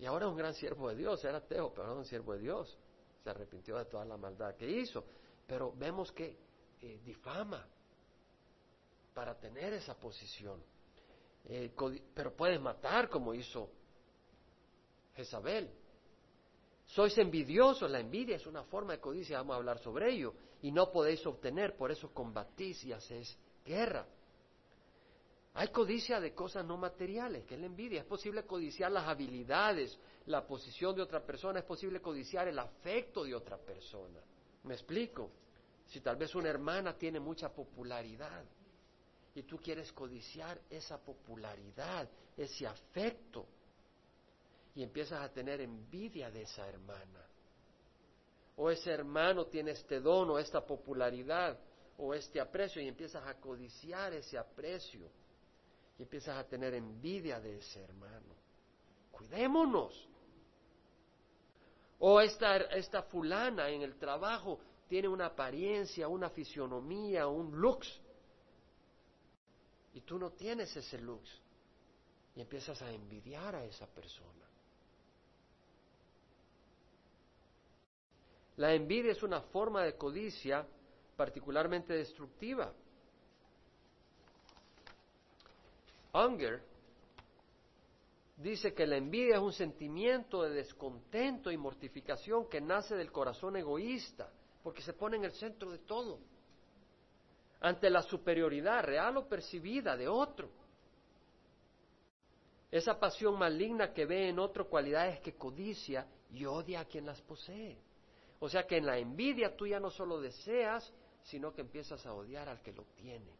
Y 0.00 0.06
ahora 0.06 0.24
es 0.24 0.30
un 0.30 0.38
gran 0.38 0.54
siervo 0.54 0.88
de 0.88 0.96
Dios, 0.96 1.22
era 1.24 1.38
ateo, 1.38 1.70
pero 1.70 1.82
ahora 1.82 2.00
es 2.00 2.06
un 2.06 2.08
siervo 2.08 2.32
de 2.32 2.38
Dios. 2.38 2.74
Se 3.22 3.28
arrepintió 3.28 3.76
de 3.76 3.84
toda 3.84 4.06
la 4.06 4.16
maldad 4.16 4.56
que 4.56 4.66
hizo. 4.66 5.04
Pero 5.46 5.74
vemos 5.76 6.10
que 6.12 6.38
eh, 6.80 7.00
difama, 7.04 7.66
para 9.12 9.38
tener 9.38 9.74
esa 9.74 9.94
posición. 9.94 10.62
Eh, 11.44 11.74
pero 12.14 12.34
puedes 12.34 12.58
matar 12.58 13.10
como 13.10 13.34
hizo 13.34 13.68
Jezabel. 15.16 15.70
Sois 16.86 17.16
envidiosos, 17.18 17.90
la 17.90 18.00
envidia 18.00 18.36
es 18.36 18.46
una 18.46 18.64
forma 18.64 18.94
de 18.94 19.00
codicia, 19.00 19.36
vamos 19.36 19.54
a 19.54 19.56
hablar 19.58 19.78
sobre 19.80 20.10
ello, 20.12 20.32
y 20.62 20.72
no 20.72 20.90
podéis 20.90 21.24
obtener, 21.26 21.76
por 21.76 21.92
eso 21.92 22.10
combatís 22.12 22.82
y 22.84 22.92
hacéis 22.92 23.36
guerra. 23.64 24.06
Hay 25.54 25.68
codicia 25.68 26.20
de 26.20 26.32
cosas 26.32 26.64
no 26.64 26.76
materiales, 26.76 27.44
que 27.44 27.54
es 27.54 27.60
la 27.60 27.66
envidia. 27.66 28.00
Es 28.00 28.06
posible 28.06 28.44
codiciar 28.44 28.92
las 28.92 29.08
habilidades, 29.08 29.98
la 30.26 30.46
posición 30.46 30.94
de 30.94 31.02
otra 31.02 31.24
persona, 31.24 31.58
es 31.58 31.64
posible 31.64 32.00
codiciar 32.00 32.46
el 32.48 32.58
afecto 32.58 33.24
de 33.24 33.34
otra 33.34 33.58
persona. 33.58 34.20
¿Me 34.64 34.74
explico? 34.74 35.30
Si 35.86 36.00
tal 36.00 36.16
vez 36.16 36.34
una 36.34 36.48
hermana 36.48 36.96
tiene 36.96 37.18
mucha 37.18 37.52
popularidad, 37.52 38.44
y 39.34 39.42
tú 39.42 39.58
quieres 39.58 39.92
codiciar 39.92 40.60
esa 40.70 40.98
popularidad, 40.98 42.08
ese 42.36 42.66
afecto, 42.66 43.46
y 44.74 44.82
empiezas 44.82 45.20
a 45.20 45.32
tener 45.32 45.60
envidia 45.60 46.30
de 46.30 46.42
esa 46.42 46.68
hermana. 46.68 47.26
O 48.56 48.70
ese 48.70 48.90
hermano 48.90 49.46
tiene 49.46 49.72
este 49.72 50.00
don 50.00 50.30
o 50.30 50.38
esta 50.38 50.64
popularidad 50.64 51.58
o 51.98 52.14
este 52.14 52.40
aprecio 52.40 52.80
y 52.80 52.88
empiezas 52.88 53.26
a 53.26 53.34
codiciar 53.34 54.12
ese 54.12 54.38
aprecio 54.38 55.10
y 56.00 56.04
empiezas 56.04 56.38
a 56.38 56.48
tener 56.48 56.72
envidia 56.72 57.38
de 57.38 57.58
ese 57.58 57.82
hermano. 57.82 58.34
Cuidémonos. 59.12 60.08
O 61.98 62.22
esta, 62.22 62.56
esta 62.56 63.02
fulana 63.02 63.68
en 63.68 63.82
el 63.82 63.98
trabajo 63.98 64.58
tiene 64.88 65.08
una 65.08 65.26
apariencia, 65.26 66.08
una 66.08 66.30
fisionomía, 66.30 67.26
un 67.28 67.60
looks 67.60 68.00
y 69.92 70.00
tú 70.00 70.18
no 70.18 70.30
tienes 70.30 70.74
ese 70.74 70.98
luz 70.98 71.38
y 72.34 72.40
empiezas 72.40 72.80
a 72.80 72.90
envidiar 72.90 73.56
a 73.56 73.64
esa 73.66 73.86
persona. 73.86 74.48
La 78.56 78.72
envidia 78.72 79.12
es 79.12 79.22
una 79.22 79.42
forma 79.42 79.82
de 79.82 79.98
codicia 79.98 80.66
particularmente 81.14 81.92
destructiva. 81.92 82.72
Unger 86.12 86.62
dice 88.36 88.74
que 88.74 88.86
la 88.86 88.96
envidia 88.96 89.36
es 89.36 89.42
un 89.42 89.52
sentimiento 89.52 90.42
de 90.42 90.50
descontento 90.50 91.50
y 91.50 91.56
mortificación 91.56 92.48
que 92.48 92.60
nace 92.60 92.96
del 92.96 93.12
corazón 93.12 93.56
egoísta, 93.56 94.32
porque 94.62 94.82
se 94.82 94.92
pone 94.92 95.16
en 95.16 95.24
el 95.24 95.32
centro 95.32 95.70
de 95.70 95.78
todo 95.78 96.18
ante 97.60 97.90
la 97.90 98.02
superioridad 98.02 98.82
real 98.82 99.18
o 99.18 99.28
percibida 99.28 99.96
de 99.96 100.08
otro. 100.08 100.48
Esa 102.70 102.98
pasión 102.98 103.38
maligna 103.38 103.92
que 103.92 104.06
ve 104.06 104.28
en 104.28 104.38
otro 104.38 104.68
cualidades 104.68 105.20
que 105.20 105.34
codicia 105.34 106.06
y 106.32 106.44
odia 106.44 106.80
a 106.80 106.84
quien 106.84 107.04
las 107.04 107.20
posee. 107.20 107.76
O 108.38 108.48
sea 108.48 108.66
que 108.66 108.78
en 108.78 108.86
la 108.86 108.96
envidia 108.96 109.54
tú 109.54 109.66
ya 109.66 109.80
no 109.80 109.90
solo 109.90 110.20
deseas, 110.20 110.90
sino 111.22 111.52
que 111.52 111.60
empiezas 111.60 112.06
a 112.06 112.14
odiar 112.14 112.48
al 112.48 112.62
que 112.62 112.72
lo 112.72 112.84
tiene. 112.96 113.30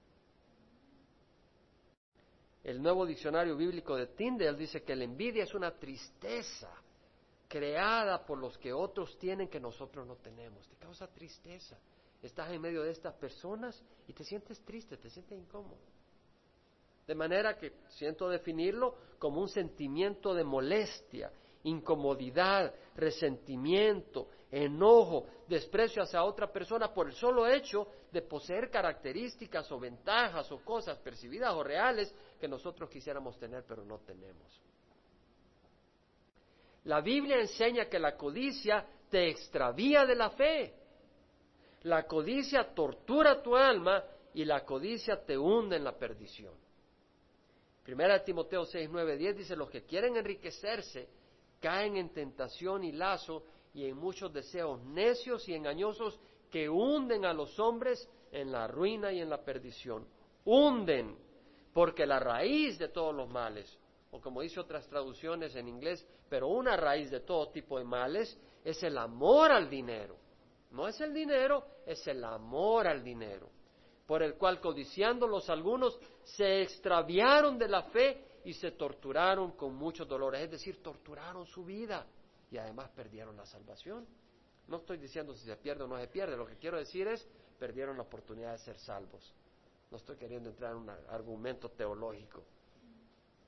El 2.62 2.82
nuevo 2.82 3.06
diccionario 3.06 3.56
bíblico 3.56 3.96
de 3.96 4.08
Tyndale 4.08 4.56
dice 4.56 4.82
que 4.82 4.94
la 4.94 5.04
envidia 5.04 5.44
es 5.44 5.54
una 5.54 5.72
tristeza 5.72 6.70
creada 7.48 8.24
por 8.24 8.38
los 8.38 8.56
que 8.58 8.72
otros 8.72 9.18
tienen 9.18 9.48
que 9.48 9.58
nosotros 9.58 10.06
no 10.06 10.16
tenemos. 10.16 10.68
Te 10.68 10.76
causa 10.76 11.06
tristeza 11.08 11.78
estás 12.22 12.50
en 12.50 12.60
medio 12.60 12.82
de 12.82 12.90
estas 12.90 13.14
personas 13.14 13.82
y 14.06 14.12
te 14.12 14.24
sientes 14.24 14.60
triste, 14.64 14.96
te 14.96 15.10
sientes 15.10 15.38
incómodo. 15.38 15.78
De 17.06 17.14
manera 17.14 17.56
que 17.56 17.72
siento 17.88 18.28
definirlo 18.28 18.94
como 19.18 19.40
un 19.40 19.48
sentimiento 19.48 20.34
de 20.34 20.44
molestia, 20.44 21.32
incomodidad, 21.64 22.74
resentimiento, 22.94 24.28
enojo, 24.50 25.26
desprecio 25.46 26.02
hacia 26.02 26.24
otra 26.24 26.50
persona 26.52 26.92
por 26.92 27.06
el 27.06 27.14
solo 27.14 27.46
hecho 27.46 27.86
de 28.10 28.22
poseer 28.22 28.70
características 28.70 29.70
o 29.70 29.78
ventajas 29.78 30.50
o 30.50 30.64
cosas 30.64 30.98
percibidas 30.98 31.52
o 31.54 31.62
reales 31.62 32.12
que 32.40 32.48
nosotros 32.48 32.90
quisiéramos 32.90 33.38
tener 33.38 33.64
pero 33.66 33.84
no 33.84 33.98
tenemos. 33.98 34.60
La 36.84 37.00
Biblia 37.00 37.38
enseña 37.38 37.86
que 37.86 37.98
la 37.98 38.16
codicia 38.16 38.86
te 39.10 39.28
extravía 39.28 40.06
de 40.06 40.14
la 40.14 40.30
fe. 40.30 40.74
La 41.82 42.06
codicia 42.06 42.74
tortura 42.74 43.42
tu 43.42 43.56
alma 43.56 44.02
y 44.34 44.44
la 44.44 44.64
codicia 44.64 45.24
te 45.24 45.36
hunde 45.36 45.76
en 45.76 45.84
la 45.84 45.96
perdición. 45.96 46.54
Primera 47.82 48.22
Timoteo 48.22 48.64
6, 48.64 48.88
9, 48.90 49.16
10 49.16 49.36
dice, 49.36 49.56
los 49.56 49.70
que 49.70 49.84
quieren 49.84 50.16
enriquecerse 50.16 51.08
caen 51.60 51.96
en 51.96 52.10
tentación 52.10 52.84
y 52.84 52.92
lazo 52.92 53.44
y 53.72 53.86
en 53.86 53.96
muchos 53.96 54.32
deseos 54.32 54.82
necios 54.82 55.48
y 55.48 55.54
engañosos 55.54 56.18
que 56.50 56.68
hunden 56.68 57.24
a 57.24 57.32
los 57.32 57.58
hombres 57.60 58.08
en 58.32 58.50
la 58.50 58.66
ruina 58.66 59.12
y 59.12 59.20
en 59.20 59.30
la 59.30 59.44
perdición. 59.44 60.06
Hunden, 60.44 61.16
porque 61.72 62.06
la 62.06 62.18
raíz 62.18 62.78
de 62.78 62.88
todos 62.88 63.14
los 63.14 63.28
males, 63.28 63.78
o 64.10 64.20
como 64.20 64.40
dice 64.40 64.58
otras 64.58 64.88
traducciones 64.88 65.54
en 65.54 65.68
inglés, 65.68 66.04
pero 66.28 66.48
una 66.48 66.76
raíz 66.76 67.10
de 67.10 67.20
todo 67.20 67.50
tipo 67.50 67.78
de 67.78 67.84
males 67.84 68.36
es 68.64 68.82
el 68.82 68.98
amor 68.98 69.52
al 69.52 69.70
dinero. 69.70 70.16
No 70.72 70.88
es 70.88 71.00
el 71.00 71.12
dinero, 71.12 71.64
es 71.86 72.06
el 72.06 72.22
amor 72.24 72.86
al 72.86 73.02
dinero, 73.02 73.48
por 74.06 74.22
el 74.22 74.34
cual 74.34 74.60
codiciando 74.60 75.26
los 75.26 75.48
algunos 75.50 75.98
se 76.24 76.62
extraviaron 76.62 77.58
de 77.58 77.68
la 77.68 77.82
fe 77.84 78.24
y 78.44 78.52
se 78.54 78.72
torturaron 78.72 79.52
con 79.52 79.74
muchos 79.74 80.08
dolores, 80.08 80.42
es 80.42 80.50
decir, 80.50 80.82
torturaron 80.82 81.46
su 81.46 81.64
vida 81.64 82.06
y 82.50 82.58
además 82.58 82.90
perdieron 82.90 83.36
la 83.36 83.46
salvación. 83.46 84.06
No 84.66 84.78
estoy 84.78 84.98
diciendo 84.98 85.34
si 85.34 85.44
se 85.44 85.56
pierde 85.56 85.84
o 85.84 85.88
no 85.88 85.98
se 85.98 86.08
pierde, 86.08 86.36
lo 86.36 86.46
que 86.46 86.56
quiero 86.56 86.78
decir 86.78 87.06
es 87.08 87.26
perdieron 87.58 87.96
la 87.96 88.02
oportunidad 88.02 88.52
de 88.52 88.58
ser 88.58 88.78
salvos. 88.78 89.34
No 89.90 89.96
estoy 89.96 90.16
queriendo 90.16 90.50
entrar 90.50 90.72
en 90.72 90.78
un 90.78 90.90
argumento 90.90 91.70
teológico. 91.70 92.44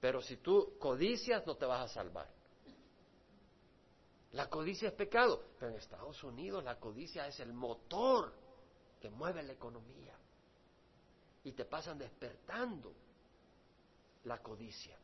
Pero 0.01 0.21
si 0.21 0.39
tú 0.39 0.77
codicias, 0.79 1.47
no 1.47 1.57
te 1.57 1.65
vas 1.65 1.91
a 1.91 1.95
salvar. 1.95 2.29
La 4.33 4.49
codicia 4.49 4.89
es 4.89 4.95
pecado, 4.95 5.45
pero 5.59 5.71
en 5.71 5.79
Estados 5.79 6.23
Unidos 6.25 6.65
la 6.65 6.79
codicia 6.81 7.27
es 7.27 7.39
el 7.41 7.53
motor 7.53 8.33
que 9.01 9.11
mueve 9.11 9.43
la 9.43 9.53
economía. 9.53 10.15
Y 11.45 11.53
te 11.53 11.65
pasan 11.65 11.99
despertando 11.99 12.93
la 14.25 14.39
codicia. 14.43 14.97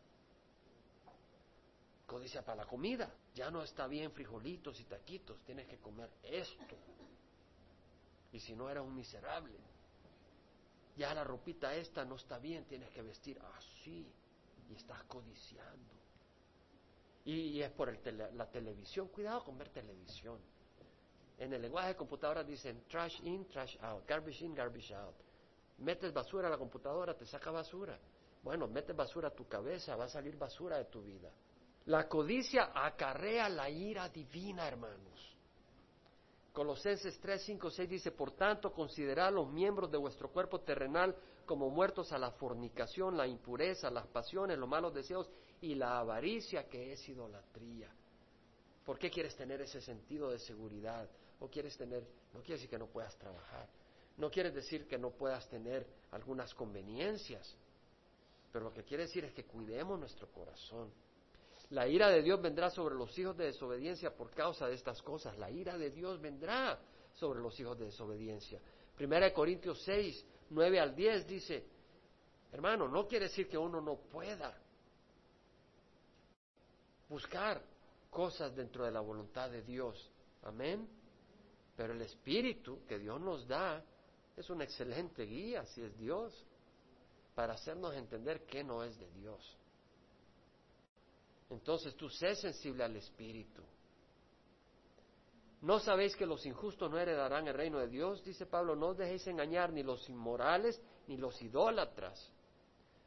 Codicia 2.09 2.43
para 2.43 2.65
la 2.65 2.67
comida. 2.67 3.13
Ya 3.35 3.51
no 3.51 3.63
está 3.63 3.87
bien 3.87 4.11
frijolitos 4.13 4.81
y 4.81 4.85
taquitos, 4.85 5.39
tienes 5.45 5.67
que 5.67 5.77
comer 5.77 6.09
esto. 6.23 6.75
Y 8.33 8.41
si 8.41 8.57
no 8.57 8.71
eres 8.71 8.83
un 8.83 8.95
miserable. 8.95 9.53
Ya 10.97 11.13
la 11.13 11.23
ropita 11.23 11.75
esta 11.75 12.07
no 12.07 12.17
está 12.17 12.39
bien, 12.39 12.65
tienes 12.65 12.89
que 12.93 13.03
vestir 13.03 13.39
así. 13.59 14.11
Y 14.71 14.75
estás 14.75 15.03
codiciando. 15.05 15.93
Y, 17.27 17.61
es 17.61 17.71
por 17.73 17.95
la 18.35 18.47
televisión. 18.47 19.09
Cuidado 19.09 19.45
con 19.45 19.59
ver 19.59 19.69
televisión. 19.69 20.41
En 21.37 21.53
el 21.53 21.61
lenguaje 21.61 21.89
de 21.89 21.97
computadora 21.97 22.43
dicen 22.43 22.85
trash 22.89 23.21
in, 23.23 23.47
trash 23.49 23.77
out, 23.83 24.07
garbage 24.09 24.43
in, 24.47 24.55
garbage 24.55 24.95
out. 24.95 25.15
Metes 25.77 26.11
basura 26.15 26.49
a 26.49 26.51
la 26.51 26.57
computadora, 26.57 27.15
te 27.15 27.27
saca 27.27 27.51
basura. 27.51 27.99
Bueno, 28.43 28.67
metes 28.67 28.97
basura 28.97 29.29
a 29.29 29.31
tu 29.31 29.47
cabeza, 29.47 29.95
va 29.95 30.07
a 30.07 30.09
salir 30.09 30.39
basura 30.39 30.79
de 30.79 30.87
tu 30.87 31.03
vida. 31.03 31.31
La 31.89 32.07
codicia 32.07 32.71
acarrea 32.75 33.49
la 33.49 33.71
ira 33.71 34.11
divina, 34.11 34.69
hermanos. 34.69 35.35
Colosenses 36.53 37.19
3, 37.19 37.43
5, 37.43 37.71
6 37.71 37.89
dice, 37.89 38.11
por 38.11 38.33
tanto, 38.33 38.75
considerad 38.75 39.33
los 39.33 39.49
miembros 39.49 39.91
de 39.91 39.97
vuestro 39.97 40.31
cuerpo 40.31 40.61
terrenal 40.61 41.17
como 41.47 41.71
muertos 41.71 42.13
a 42.13 42.19
la 42.19 42.31
fornicación, 42.33 43.17
la 43.17 43.27
impureza, 43.27 43.91
las 43.91 44.07
pasiones, 44.07 44.59
los 44.59 44.69
malos 44.69 44.93
deseos 44.93 45.31
y 45.63 45.77
la 45.77 45.99
avaricia 45.99 46.69
que 46.69 46.93
es 46.93 47.09
idolatría. 47.09 47.91
¿Por 48.85 48.99
qué 48.99 49.11
quieres 49.11 49.35
tener 49.35 49.63
ese 49.63 49.81
sentido 49.81 50.31
de 50.31 50.41
seguridad? 50.41 51.09
¿O 51.41 51.49
quieres 51.49 51.75
tener, 51.79 52.07
no 52.35 52.41
quiere 52.41 52.57
decir 52.57 52.69
que 52.69 52.79
no 52.79 52.89
puedas 52.89 53.17
trabajar, 53.17 53.67
no 54.19 54.31
quiere 54.31 54.51
decir 54.51 54.87
que 54.87 54.99
no 54.99 55.09
puedas 55.13 55.49
tener 55.49 55.87
algunas 56.11 56.53
conveniencias, 56.53 57.57
pero 58.53 58.67
lo 58.67 58.75
que 58.75 58.85
quiere 58.85 59.05
decir 59.05 59.25
es 59.25 59.33
que 59.33 59.45
cuidemos 59.45 59.99
nuestro 59.99 60.31
corazón 60.31 60.93
la 61.71 61.87
ira 61.87 62.09
de 62.09 62.23
Dios 62.23 62.41
vendrá 62.41 62.71
sobre 62.71 62.95
los 62.95 63.17
hijos 63.19 63.37
de 63.37 63.47
desobediencia 63.47 64.15
por 64.15 64.31
causa 64.31 64.67
de 64.67 64.75
estas 64.75 65.03
cosas. 65.03 65.37
La 65.39 65.51
ira 65.51 65.77
de 65.77 65.91
Dios 65.91 66.21
vendrá 66.21 66.79
sobre 67.15 67.41
los 67.41 67.59
hijos 67.61 67.79
de 67.79 67.87
desobediencia. 67.87 68.61
Primera 68.97 69.27
de 69.27 69.33
Corintios 69.35 69.83
6, 69.85 70.25
9 70.51 70.81
al 70.81 70.95
10 70.95 71.27
dice, 71.27 71.67
hermano, 72.53 72.89
no 72.89 73.07
quiere 73.07 73.27
decir 73.27 73.49
que 73.49 73.59
uno 73.59 73.81
no 73.83 73.97
pueda 73.97 74.57
buscar 77.09 77.63
cosas 78.11 78.55
dentro 78.57 78.85
de 78.85 78.91
la 78.91 79.01
voluntad 79.01 79.51
de 79.51 79.63
Dios. 79.63 80.11
Amén. 80.45 80.89
Pero 81.77 81.93
el 81.93 82.01
Espíritu 82.01 82.85
que 82.87 82.99
Dios 82.99 83.21
nos 83.21 83.47
da 83.47 83.85
es 84.37 84.49
una 84.49 84.65
excelente 84.65 85.25
guía, 85.25 85.67
si 85.67 85.83
es 85.83 85.97
Dios, 85.99 86.47
para 87.35 87.55
hacernos 87.55 87.95
entender 87.95 88.47
que 88.47 88.65
no 88.65 88.83
es 88.83 88.99
de 88.99 89.11
Dios. 89.13 89.59
Entonces 91.51 91.95
tú 91.97 92.09
sé 92.11 92.35
sensible 92.35 92.85
al 92.85 92.97
Espíritu. 92.97 93.63
¿No 95.61 95.81
sabéis 95.81 96.15
que 96.15 96.27
los 96.27 96.45
injustos 96.47 96.91
no 96.91 96.99
heredarán 96.99 97.49
el 97.49 97.55
reino 97.55 97.79
de 97.79 97.89
Dios? 97.89 98.23
Dice 98.23 98.47
Pablo, 98.47 98.77
no 98.77 98.89
os 98.89 98.99
dejéis 98.99 99.27
engañar 99.27 99.73
ni 99.73 99.83
los 99.83 100.09
inmorales, 100.09 100.81
ni 101.09 101.17
los 101.17 101.41
idólatras, 101.43 102.33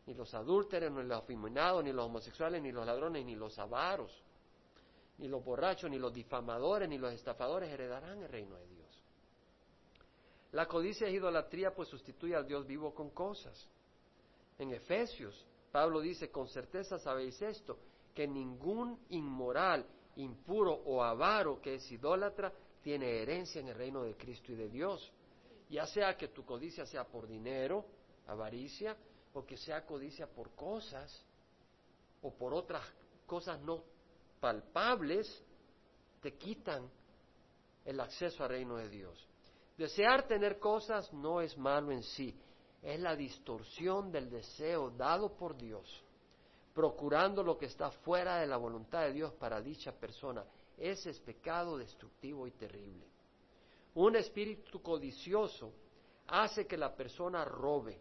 ni 0.06 0.14
los 0.14 0.34
adúlteros, 0.34 0.92
ni 0.92 1.04
los 1.04 1.18
afeminados, 1.18 1.84
ni 1.84 1.94
los 1.94 2.06
homosexuales, 2.06 2.62
ni 2.62 2.72
los 2.72 2.86
ladrones, 2.86 3.26
ni 3.26 3.36
los 3.36 3.58
avaros, 3.58 4.12
ni 5.18 5.30
los 5.30 5.44
borrachos, 5.46 5.90
ni 5.90 5.98
los 5.98 6.14
difamadores, 6.14 6.90
ni 6.90 6.98
los 6.98 7.14
estafadores 7.14 7.70
heredarán 7.70 8.22
el 8.22 8.30
reino 8.30 8.58
de 8.58 8.68
Dios. 8.68 8.82
La 10.52 10.68
codicia 10.68 11.08
es 11.08 11.14
idolatría, 11.14 11.74
pues 11.74 11.88
sustituye 11.88 12.36
al 12.36 12.46
Dios 12.46 12.68
vivo 12.68 12.94
con 12.94 13.12
cosas. 13.12 13.70
En 14.60 14.74
Efesios, 14.74 15.46
Pablo 15.72 16.02
dice, 16.02 16.30
con 16.30 16.50
certeza 16.50 17.00
sabéis 17.00 17.42
esto, 17.42 17.78
que 18.14 18.28
ningún 18.28 19.00
inmoral, 19.10 19.86
impuro 20.16 20.74
o 20.74 21.04
avaro 21.04 21.62
que 21.62 21.76
es 21.76 21.92
idólatra 21.92 22.52
tiene 22.82 23.22
herencia 23.22 23.62
en 23.62 23.70
el 23.70 23.76
reino 23.76 24.04
de 24.04 24.16
Cristo 24.16 24.52
y 24.52 24.56
de 24.56 24.70
Dios. 24.70 25.12
Ya 25.70 25.86
sea 25.86 26.18
que 26.18 26.30
tu 26.30 26.44
codicia 26.44 26.86
sea 26.86 27.06
por 27.06 27.28
dinero, 27.28 27.86
avaricia, 28.28 28.98
o 29.34 29.46
que 29.46 29.56
sea 29.56 29.86
codicia 29.86 30.28
por 30.28 30.52
cosas, 30.52 31.26
o 32.22 32.34
por 32.34 32.54
otras 32.54 32.84
cosas 33.26 33.62
no 33.62 33.84
palpables, 34.40 35.44
te 36.22 36.34
quitan 36.34 36.90
el 37.86 38.00
acceso 38.00 38.44
al 38.44 38.50
reino 38.50 38.76
de 38.76 38.90
Dios. 38.90 39.28
Desear 39.78 40.28
tener 40.28 40.60
cosas 40.60 41.12
no 41.14 41.42
es 41.42 41.58
malo 41.58 41.92
en 41.92 42.04
sí, 42.04 42.36
es 42.82 43.00
la 43.00 43.16
distorsión 43.16 44.12
del 44.12 44.30
deseo 44.30 44.90
dado 44.92 45.36
por 45.38 45.56
Dios 45.56 46.04
procurando 46.74 47.44
lo 47.44 47.58
que 47.58 47.66
está 47.66 47.92
fuera 47.92 48.38
de 48.38 48.48
la 48.48 48.58
voluntad 48.58 49.02
de 49.02 49.14
Dios 49.14 49.34
para 49.34 49.62
dicha 49.62 49.92
persona. 49.92 50.46
Ese 50.78 51.10
es 51.10 51.20
pecado 51.20 51.78
destructivo 51.78 52.48
y 52.48 52.52
terrible. 52.52 53.06
Un 53.96 54.16
espíritu 54.16 54.82
codicioso 54.82 55.74
hace 56.28 56.66
que 56.66 56.78
la 56.78 56.96
persona 56.96 57.44
robe. 57.44 58.00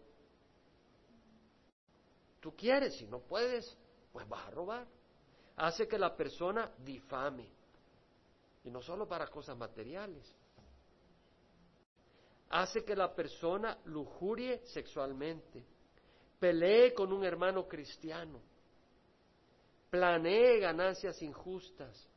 Tú 2.39 2.55
quieres, 2.57 2.97
si 2.97 3.07
no 3.07 3.21
puedes, 3.21 3.77
pues 4.13 4.29
vas 4.29 4.47
a 4.47 4.51
robar. 4.51 4.87
Hace 5.57 5.87
que 5.89 5.99
la 5.99 6.17
persona 6.17 6.73
difame. 6.79 7.51
Y 8.65 8.71
no 8.71 8.81
solo 8.81 9.07
para 9.07 9.27
cosas 9.27 9.57
materiales. 9.57 10.25
Hace 12.51 12.85
que 12.85 12.95
la 12.95 13.15
persona 13.15 13.79
lujurie 13.85 14.65
sexualmente. 14.67 15.65
Pelee 16.39 16.95
con 16.95 17.13
un 17.13 17.25
hermano 17.25 17.67
cristiano 17.67 18.41
planee 19.91 20.61
ganancias 20.61 21.21
injustas, 21.21 22.09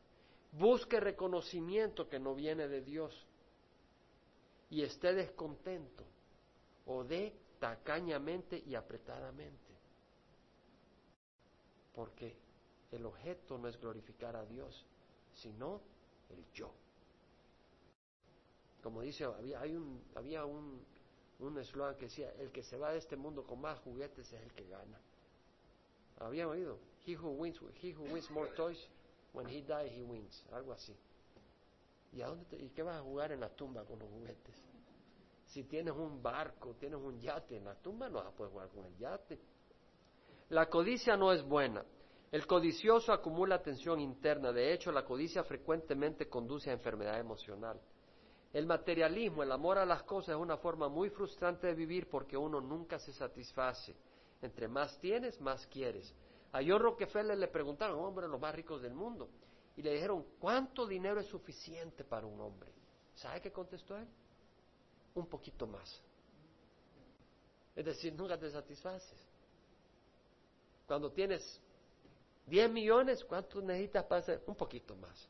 busque 0.52 1.00
reconocimiento 1.00 2.08
que 2.08 2.20
no 2.20 2.36
viene 2.36 2.68
de 2.68 2.82
Dios 2.82 3.28
y 4.70 4.84
esté 4.84 5.14
descontento 5.14 6.04
o 6.86 7.04
dé 7.04 7.34
tacañamente 7.60 8.62
y 8.66 8.76
apretadamente. 8.76 9.74
Porque 11.94 12.36
el 12.92 13.06
objeto 13.06 13.58
no 13.58 13.68
es 13.68 13.80
glorificar 13.80 14.36
a 14.36 14.46
Dios, 14.46 14.86
sino 15.34 15.82
el 16.30 16.46
yo. 16.54 16.72
Como 18.82 19.02
dice, 19.02 19.24
había, 19.24 19.62
un, 19.62 20.04
había 20.16 20.46
un, 20.46 20.84
un 21.40 21.58
eslogan 21.58 21.96
que 21.96 22.06
decía, 22.06 22.32
el 22.40 22.52
que 22.52 22.64
se 22.64 22.78
va 22.78 22.92
de 22.92 22.98
este 22.98 23.16
mundo 23.16 23.44
con 23.44 23.62
más 23.62 23.80
juguetes 23.80 24.32
es 24.32 24.42
el 24.42 24.54
que 24.54 24.68
gana. 24.68 25.00
¿Habían 26.20 26.50
oído? 26.50 26.78
He 27.06 27.16
who 27.16 27.32
wins, 27.32 27.60
he 27.82 27.94
who 27.94 28.04
wins 28.04 28.30
more 28.32 28.50
toys, 28.56 28.78
when 29.34 29.48
he 29.48 29.62
dies, 29.62 29.92
he 29.94 30.02
wins. 30.04 30.46
Algo 30.52 30.72
así. 30.74 30.96
¿Y, 32.14 32.22
a 32.22 32.28
dónde 32.28 32.46
¿Y 32.58 32.70
qué 32.70 32.84
vas 32.84 33.00
a 33.00 33.02
jugar 33.02 33.32
en 33.32 33.40
la 33.40 33.50
tumba 33.50 33.84
con 33.84 34.00
los 34.00 34.10
juguetes? 34.10 34.56
Si 35.48 35.64
tienes 35.64 35.94
un 35.94 36.22
barco, 36.22 36.76
tienes 36.80 37.00
un 37.00 37.20
yate 37.20 37.58
en 37.58 37.66
la 37.66 37.76
tumba, 37.76 38.10
no 38.10 38.20
vas 38.20 38.28
a 38.28 38.32
poder 38.32 38.52
jugar 38.52 38.70
con 38.70 38.86
el 38.86 38.98
yate. 38.98 39.40
La 40.50 40.70
codicia 40.70 41.18
no 41.18 41.32
es 41.32 41.44
buena. 41.44 41.84
El 42.32 42.48
codicioso 42.48 43.14
acumula 43.14 43.62
tensión 43.62 44.00
interna. 44.00 44.52
De 44.52 44.74
hecho, 44.74 44.92
la 44.92 45.06
codicia 45.06 45.44
frecuentemente 45.44 46.28
conduce 46.30 46.70
a 46.70 46.74
enfermedad 46.74 47.20
emocional. 47.20 47.80
El 48.52 48.66
materialismo, 48.66 49.44
el 49.44 49.52
amor 49.52 49.80
a 49.80 49.86
las 49.86 50.04
cosas 50.04 50.36
es 50.36 50.42
una 50.42 50.58
forma 50.58 50.88
muy 50.88 51.10
frustrante 51.10 51.68
de 51.68 51.74
vivir 51.74 52.08
porque 52.08 52.38
uno 52.38 52.62
nunca 52.62 53.00
se 53.00 53.14
satisface. 53.14 53.96
Entre 54.42 54.68
más 54.68 55.00
tienes, 55.00 55.40
más 55.42 55.66
quieres. 55.68 56.14
A 56.54 56.62
John 56.66 56.80
Rockefeller 56.80 57.38
le 57.38 57.48
preguntaron, 57.48 58.00
hombre, 58.00 58.28
los 58.28 58.40
más 58.40 58.54
ricos 58.54 58.82
del 58.82 58.94
mundo, 58.94 59.28
y 59.76 59.82
le 59.82 59.94
dijeron, 59.94 60.24
¿cuánto 60.40 60.86
dinero 60.86 61.20
es 61.20 61.28
suficiente 61.28 62.04
para 62.04 62.28
un 62.28 62.40
hombre? 62.40 62.72
¿Sabe 63.16 63.42
qué 63.42 63.52
contestó 63.52 63.98
él? 63.98 64.08
Un 65.16 65.28
poquito 65.28 65.66
más. 65.66 66.02
Es 67.76 67.86
decir, 67.86 68.14
nunca 68.18 68.38
te 68.38 68.52
satisfaces. 68.52 69.20
Cuando 70.86 71.12
tienes 71.12 71.60
10 72.46 72.70
millones, 72.70 73.24
¿cuánto 73.24 73.60
necesitas 73.62 74.06
para 74.06 74.22
hacer? 74.22 74.44
Un 74.46 74.56
poquito 74.56 74.96
más. 74.96 75.28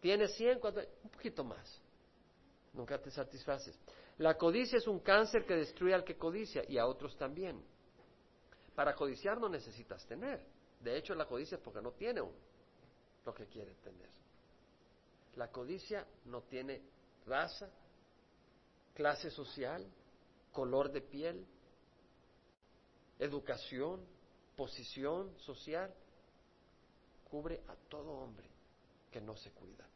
¿Tienes 0.00 0.34
100? 0.36 0.58
¿cuánto? 0.60 0.80
Un 1.04 1.10
poquito 1.10 1.42
más. 1.42 1.80
Nunca 2.74 3.00
te 3.00 3.10
satisfaces. 3.10 3.78
La 4.18 4.36
codicia 4.36 4.76
es 4.76 4.86
un 4.86 5.00
cáncer 5.00 5.46
que 5.46 5.54
destruye 5.54 5.94
al 5.94 6.04
que 6.04 6.18
codicia 6.18 6.64
y 6.68 6.76
a 6.76 6.86
otros 6.86 7.16
también. 7.16 7.64
Para 8.78 8.94
codiciar 8.94 9.40
no 9.40 9.48
necesitas 9.48 10.06
tener. 10.06 10.40
De 10.78 10.96
hecho, 10.96 11.12
la 11.12 11.26
codicia 11.26 11.56
es 11.56 11.60
porque 11.60 11.82
no 11.82 11.90
tiene 11.90 12.20
uno 12.20 12.38
lo 13.24 13.34
que 13.34 13.46
quiere 13.46 13.74
tener. 13.74 14.08
La 15.34 15.50
codicia 15.50 16.06
no 16.26 16.42
tiene 16.42 16.80
raza, 17.26 17.68
clase 18.94 19.32
social, 19.32 19.84
color 20.52 20.92
de 20.92 21.00
piel, 21.00 21.44
educación, 23.18 24.06
posición 24.54 25.36
social 25.40 25.92
cubre 27.28 27.60
a 27.66 27.74
todo 27.88 28.12
hombre 28.12 28.48
que 29.10 29.20
no 29.20 29.34
se 29.34 29.50
cuida. 29.50 29.88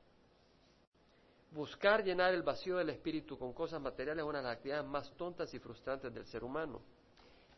Buscar 1.52 2.02
llenar 2.02 2.34
el 2.34 2.42
vacío 2.42 2.78
del 2.78 2.90
espíritu 2.90 3.38
con 3.38 3.52
cosas 3.52 3.80
materiales 3.80 4.24
es 4.24 4.28
una 4.28 4.38
de 4.38 4.44
las 4.44 4.56
actividades 4.56 4.88
más 4.88 5.08
tontas 5.12 5.54
y 5.54 5.60
frustrantes 5.60 6.12
del 6.12 6.26
ser 6.26 6.42
humano. 6.42 6.82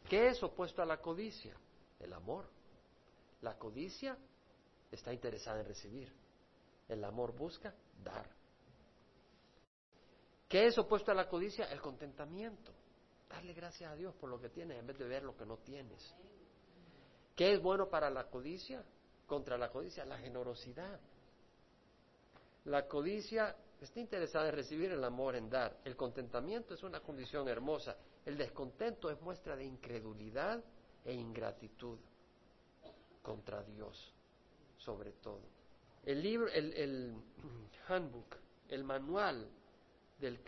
¿Qué 0.08 0.28
es 0.28 0.42
opuesto 0.42 0.82
a 0.82 0.86
la 0.86 0.98
codicia? 1.00 1.54
El 2.00 2.12
amor. 2.12 2.46
La 3.40 3.58
codicia 3.58 4.16
está 4.90 5.12
interesada 5.12 5.60
en 5.60 5.66
recibir. 5.66 6.12
El 6.88 7.04
amor 7.04 7.34
busca 7.34 7.74
dar. 8.02 8.28
¿Qué 10.48 10.66
es 10.66 10.78
opuesto 10.78 11.10
a 11.10 11.14
la 11.14 11.28
codicia? 11.28 11.70
El 11.72 11.80
contentamiento. 11.80 12.72
Darle 13.28 13.54
gracias 13.54 13.90
a 13.90 13.96
Dios 13.96 14.14
por 14.14 14.30
lo 14.30 14.40
que 14.40 14.50
tienes 14.50 14.78
en 14.78 14.86
vez 14.86 14.98
de 14.98 15.06
ver 15.06 15.22
lo 15.22 15.36
que 15.36 15.46
no 15.46 15.56
tienes. 15.58 16.14
¿Qué 17.34 17.54
es 17.54 17.62
bueno 17.62 17.88
para 17.88 18.10
la 18.10 18.28
codicia? 18.28 18.84
contra 19.26 19.56
la 19.58 19.70
codicia, 19.70 20.04
la 20.04 20.18
generosidad. 20.18 21.00
La 22.64 22.86
codicia 22.86 23.56
está 23.80 24.00
interesada 24.00 24.48
en 24.48 24.54
recibir 24.54 24.92
el 24.92 25.04
amor, 25.04 25.36
en 25.36 25.50
dar. 25.50 25.78
El 25.84 25.96
contentamiento 25.96 26.74
es 26.74 26.82
una 26.82 27.00
condición 27.00 27.48
hermosa. 27.48 27.96
El 28.24 28.36
descontento 28.36 29.10
es 29.10 29.20
muestra 29.20 29.56
de 29.56 29.64
incredulidad 29.64 30.62
e 31.04 31.12
ingratitud 31.12 31.98
contra 33.22 33.62
Dios, 33.62 34.14
sobre 34.76 35.12
todo. 35.12 35.42
El 36.04 36.22
libro, 36.22 36.48
el, 36.48 37.14
handbook, 37.88 38.36
el 38.68 38.84
manual 38.84 39.48
del 40.18 40.38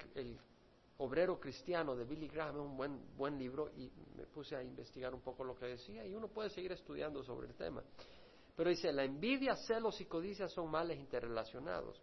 obrero 0.99 1.39
cristiano 1.39 1.95
de 1.95 2.05
Billy 2.05 2.29
Graham 2.29 2.57
es 2.57 2.63
un 2.63 2.77
buen, 2.77 3.17
buen 3.17 3.39
libro 3.39 3.71
y 3.77 3.91
me 4.17 4.25
puse 4.27 4.57
a 4.57 4.63
investigar 4.63 5.15
un 5.15 5.21
poco 5.21 5.45
lo 5.45 5.55
que 5.55 5.67
decía 5.67 6.07
y 6.07 6.15
uno 6.15 6.29
puede 6.29 6.51
seguir 6.51 6.73
estudiando 6.73 7.23
sobre 7.23 7.49
el 7.49 7.55
tema. 7.55 7.83
Pero 8.57 8.71
dice, 8.71 8.91
la 8.93 9.05
envidia, 9.05 9.55
celos 9.55 10.01
y 10.01 10.07
codicia 10.07 10.49
son 10.49 10.71
males 10.71 10.99
interrelacionados. 10.99 12.01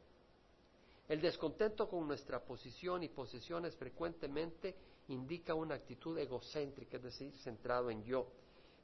El 1.07 1.21
descontento 1.21 1.89
con 1.89 2.07
nuestra 2.07 2.43
posición 2.43 3.03
y 3.03 3.09
posesiones 3.09 3.75
frecuentemente 3.75 4.75
indica 5.09 5.53
una 5.53 5.75
actitud 5.75 6.17
egocéntrica, 6.17 6.97
es 6.97 7.03
decir, 7.03 7.35
centrado 7.39 7.89
en 7.89 8.03
yo, 8.03 8.27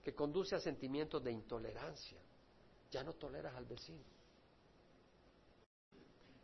que 0.03 0.13
conduce 0.13 0.55
a 0.55 0.59
sentimientos 0.59 1.23
de 1.23 1.31
intolerancia. 1.31 2.19
Ya 2.91 3.03
no 3.03 3.13
toleras 3.13 3.55
al 3.55 3.65
vecino. 3.65 4.03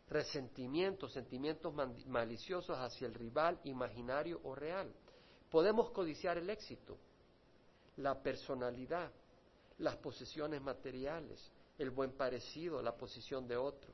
Resentimientos, 0.08 1.12
sentimientos 1.12 1.74
maliciosos 2.06 2.78
hacia 2.78 3.06
el 3.06 3.14
rival 3.14 3.60
imaginario 3.64 4.40
o 4.44 4.54
real. 4.54 4.94
Podemos 5.50 5.90
codiciar 5.90 6.38
el 6.38 6.48
éxito, 6.48 6.96
la 7.96 8.22
personalidad, 8.22 9.10
las 9.78 9.96
posesiones 9.96 10.62
materiales, 10.62 11.52
el 11.76 11.90
buen 11.90 12.12
parecido, 12.12 12.80
la 12.82 12.96
posición 12.96 13.46
de 13.46 13.56
otro. 13.56 13.92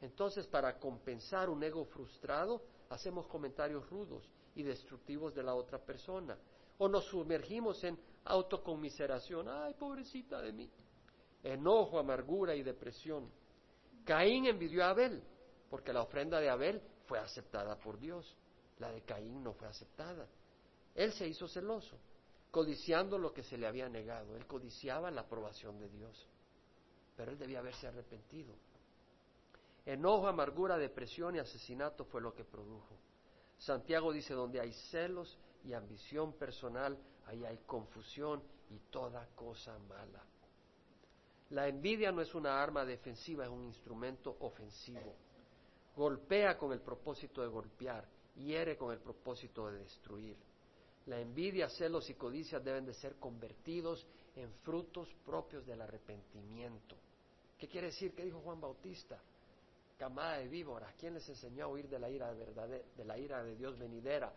Entonces, 0.00 0.46
para 0.46 0.78
compensar 0.78 1.50
un 1.50 1.62
ego 1.62 1.84
frustrado, 1.84 2.62
hacemos 2.88 3.26
comentarios 3.26 3.88
rudos 3.90 4.28
y 4.54 4.62
destructivos 4.62 5.34
de 5.34 5.42
la 5.42 5.54
otra 5.54 5.78
persona. 5.78 6.38
O 6.78 6.88
nos 6.88 7.04
sumergimos 7.06 7.82
en 7.84 7.98
autoconmiseración. 8.24 9.48
Ay, 9.48 9.74
pobrecita 9.74 10.40
de 10.40 10.52
mí. 10.52 10.70
Enojo, 11.42 11.98
amargura 11.98 12.54
y 12.54 12.62
depresión. 12.62 13.30
Caín 14.04 14.46
envidió 14.46 14.84
a 14.84 14.90
Abel, 14.90 15.22
porque 15.68 15.92
la 15.92 16.02
ofrenda 16.02 16.40
de 16.40 16.48
Abel 16.48 16.82
fue 17.06 17.18
aceptada 17.18 17.76
por 17.76 17.98
Dios. 17.98 18.36
La 18.78 18.90
de 18.90 19.02
Caín 19.02 19.42
no 19.42 19.52
fue 19.52 19.68
aceptada. 19.68 20.26
Él 20.94 21.12
se 21.12 21.28
hizo 21.28 21.46
celoso 21.46 21.96
codiciando 22.50 23.16
lo 23.18 23.32
que 23.32 23.42
se 23.42 23.56
le 23.56 23.66
había 23.66 23.88
negado. 23.88 24.36
Él 24.36 24.46
codiciaba 24.46 25.10
la 25.10 25.22
aprobación 25.22 25.78
de 25.78 25.88
Dios, 25.88 26.28
pero 27.16 27.30
él 27.30 27.38
debía 27.38 27.60
haberse 27.60 27.86
arrepentido. 27.86 28.54
Enojo, 29.90 30.28
amargura, 30.28 30.78
depresión 30.78 31.34
y 31.34 31.40
asesinato 31.40 32.04
fue 32.04 32.20
lo 32.20 32.32
que 32.32 32.44
produjo. 32.44 32.96
Santiago 33.58 34.12
dice, 34.12 34.34
donde 34.34 34.60
hay 34.60 34.72
celos 34.72 35.36
y 35.64 35.72
ambición 35.72 36.32
personal, 36.34 36.96
ahí 37.26 37.44
hay 37.44 37.58
confusión 37.66 38.40
y 38.70 38.78
toda 38.88 39.26
cosa 39.34 39.76
mala. 39.80 40.24
La 41.50 41.66
envidia 41.66 42.12
no 42.12 42.22
es 42.22 42.32
una 42.36 42.62
arma 42.62 42.84
defensiva, 42.84 43.44
es 43.44 43.50
un 43.50 43.64
instrumento 43.64 44.36
ofensivo. 44.38 45.16
Golpea 45.96 46.56
con 46.56 46.72
el 46.72 46.80
propósito 46.82 47.42
de 47.42 47.48
golpear, 47.48 48.06
hiere 48.36 48.76
con 48.76 48.92
el 48.92 49.00
propósito 49.00 49.68
de 49.72 49.80
destruir. 49.80 50.36
La 51.06 51.18
envidia, 51.18 51.68
celos 51.68 52.08
y 52.08 52.14
codicias 52.14 52.62
deben 52.62 52.86
de 52.86 52.94
ser 52.94 53.16
convertidos 53.16 54.06
en 54.36 54.52
frutos 54.62 55.08
propios 55.26 55.66
del 55.66 55.80
arrepentimiento. 55.80 56.94
¿Qué 57.58 57.66
quiere 57.66 57.88
decir? 57.88 58.14
¿Qué 58.14 58.24
dijo 58.24 58.38
Juan 58.38 58.60
Bautista? 58.60 59.20
Camada 60.00 60.38
de 60.38 60.48
víboras, 60.48 60.94
¿quién 60.98 61.12
les 61.12 61.28
enseñó 61.28 61.66
a 61.66 61.68
huir 61.68 61.86
de 61.86 61.98
la 61.98 62.08
ira 62.08 62.32
de, 62.32 62.86
de 62.96 63.04
la 63.04 63.18
ira 63.18 63.42
de 63.44 63.54
Dios 63.54 63.78
venidera? 63.78 64.32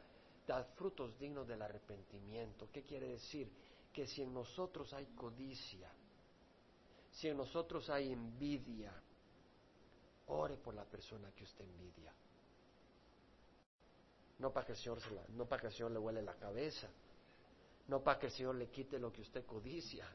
Dad 0.45 0.67
frutos 0.75 1.17
dignos 1.17 1.47
del 1.47 1.61
arrepentimiento. 1.61 2.67
¿Qué 2.69 2.83
quiere 2.83 3.07
decir? 3.07 3.49
Que 3.93 4.05
si 4.05 4.23
en 4.23 4.33
nosotros 4.33 4.91
hay 4.91 5.05
codicia, 5.15 5.89
si 7.11 7.29
en 7.29 7.37
nosotros 7.37 7.89
hay 7.89 8.11
envidia, 8.11 8.91
ore 10.27 10.57
por 10.57 10.73
la 10.73 10.83
persona 10.83 11.31
que 11.31 11.45
usted 11.45 11.63
envidia. 11.63 12.13
No 14.39 14.51
para 14.51 14.65
que 14.65 14.73
el 14.73 14.77
Señor, 14.79 14.99
no 15.29 15.45
para 15.45 15.61
que 15.61 15.67
el 15.67 15.73
Señor 15.73 15.91
le 15.91 15.99
huele 15.99 16.21
la 16.23 16.35
cabeza, 16.35 16.89
no 17.87 18.03
para 18.03 18.19
que 18.19 18.25
el 18.25 18.33
Señor 18.33 18.55
le 18.55 18.67
quite 18.67 18.99
lo 18.99 19.13
que 19.13 19.21
usted 19.21 19.45
codicia, 19.45 20.05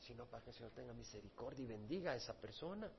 sino 0.00 0.26
para 0.26 0.44
que 0.44 0.50
el 0.50 0.56
Señor 0.56 0.72
tenga 0.72 0.92
misericordia 0.92 1.64
y 1.64 1.68
bendiga 1.68 2.12
a 2.12 2.16
esa 2.16 2.34
persona. 2.34 2.92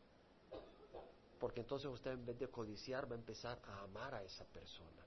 Porque 1.40 1.62
entonces 1.62 1.90
usted 1.90 2.12
en 2.12 2.26
vez 2.26 2.40
de 2.40 2.48
codiciar 2.48 3.10
va 3.10 3.16
a 3.16 3.20
empezar 3.20 3.60
a 3.66 3.82
amar 3.82 4.16
a 4.16 4.24
esa 4.24 4.46
persona. 4.46 5.06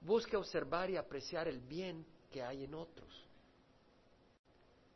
Busque 0.00 0.36
observar 0.36 0.90
y 0.90 0.96
apreciar 0.96 1.48
el 1.48 1.60
bien 1.60 2.06
que 2.30 2.42
hay 2.42 2.64
en 2.64 2.74
otros. 2.74 3.24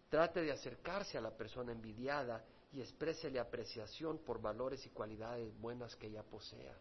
Trate 0.08 0.42
de 0.42 0.52
acercarse 0.52 1.18
a 1.18 1.20
la 1.20 1.30
persona 1.30 1.72
envidiada 1.72 2.44
y 2.72 2.80
exprésele 2.80 3.38
apreciación 3.38 4.18
por 4.18 4.40
valores 4.40 4.84
y 4.86 4.90
cualidades 4.90 5.52
buenas 5.60 5.96
que 5.96 6.08
ella 6.08 6.22
posea 6.22 6.76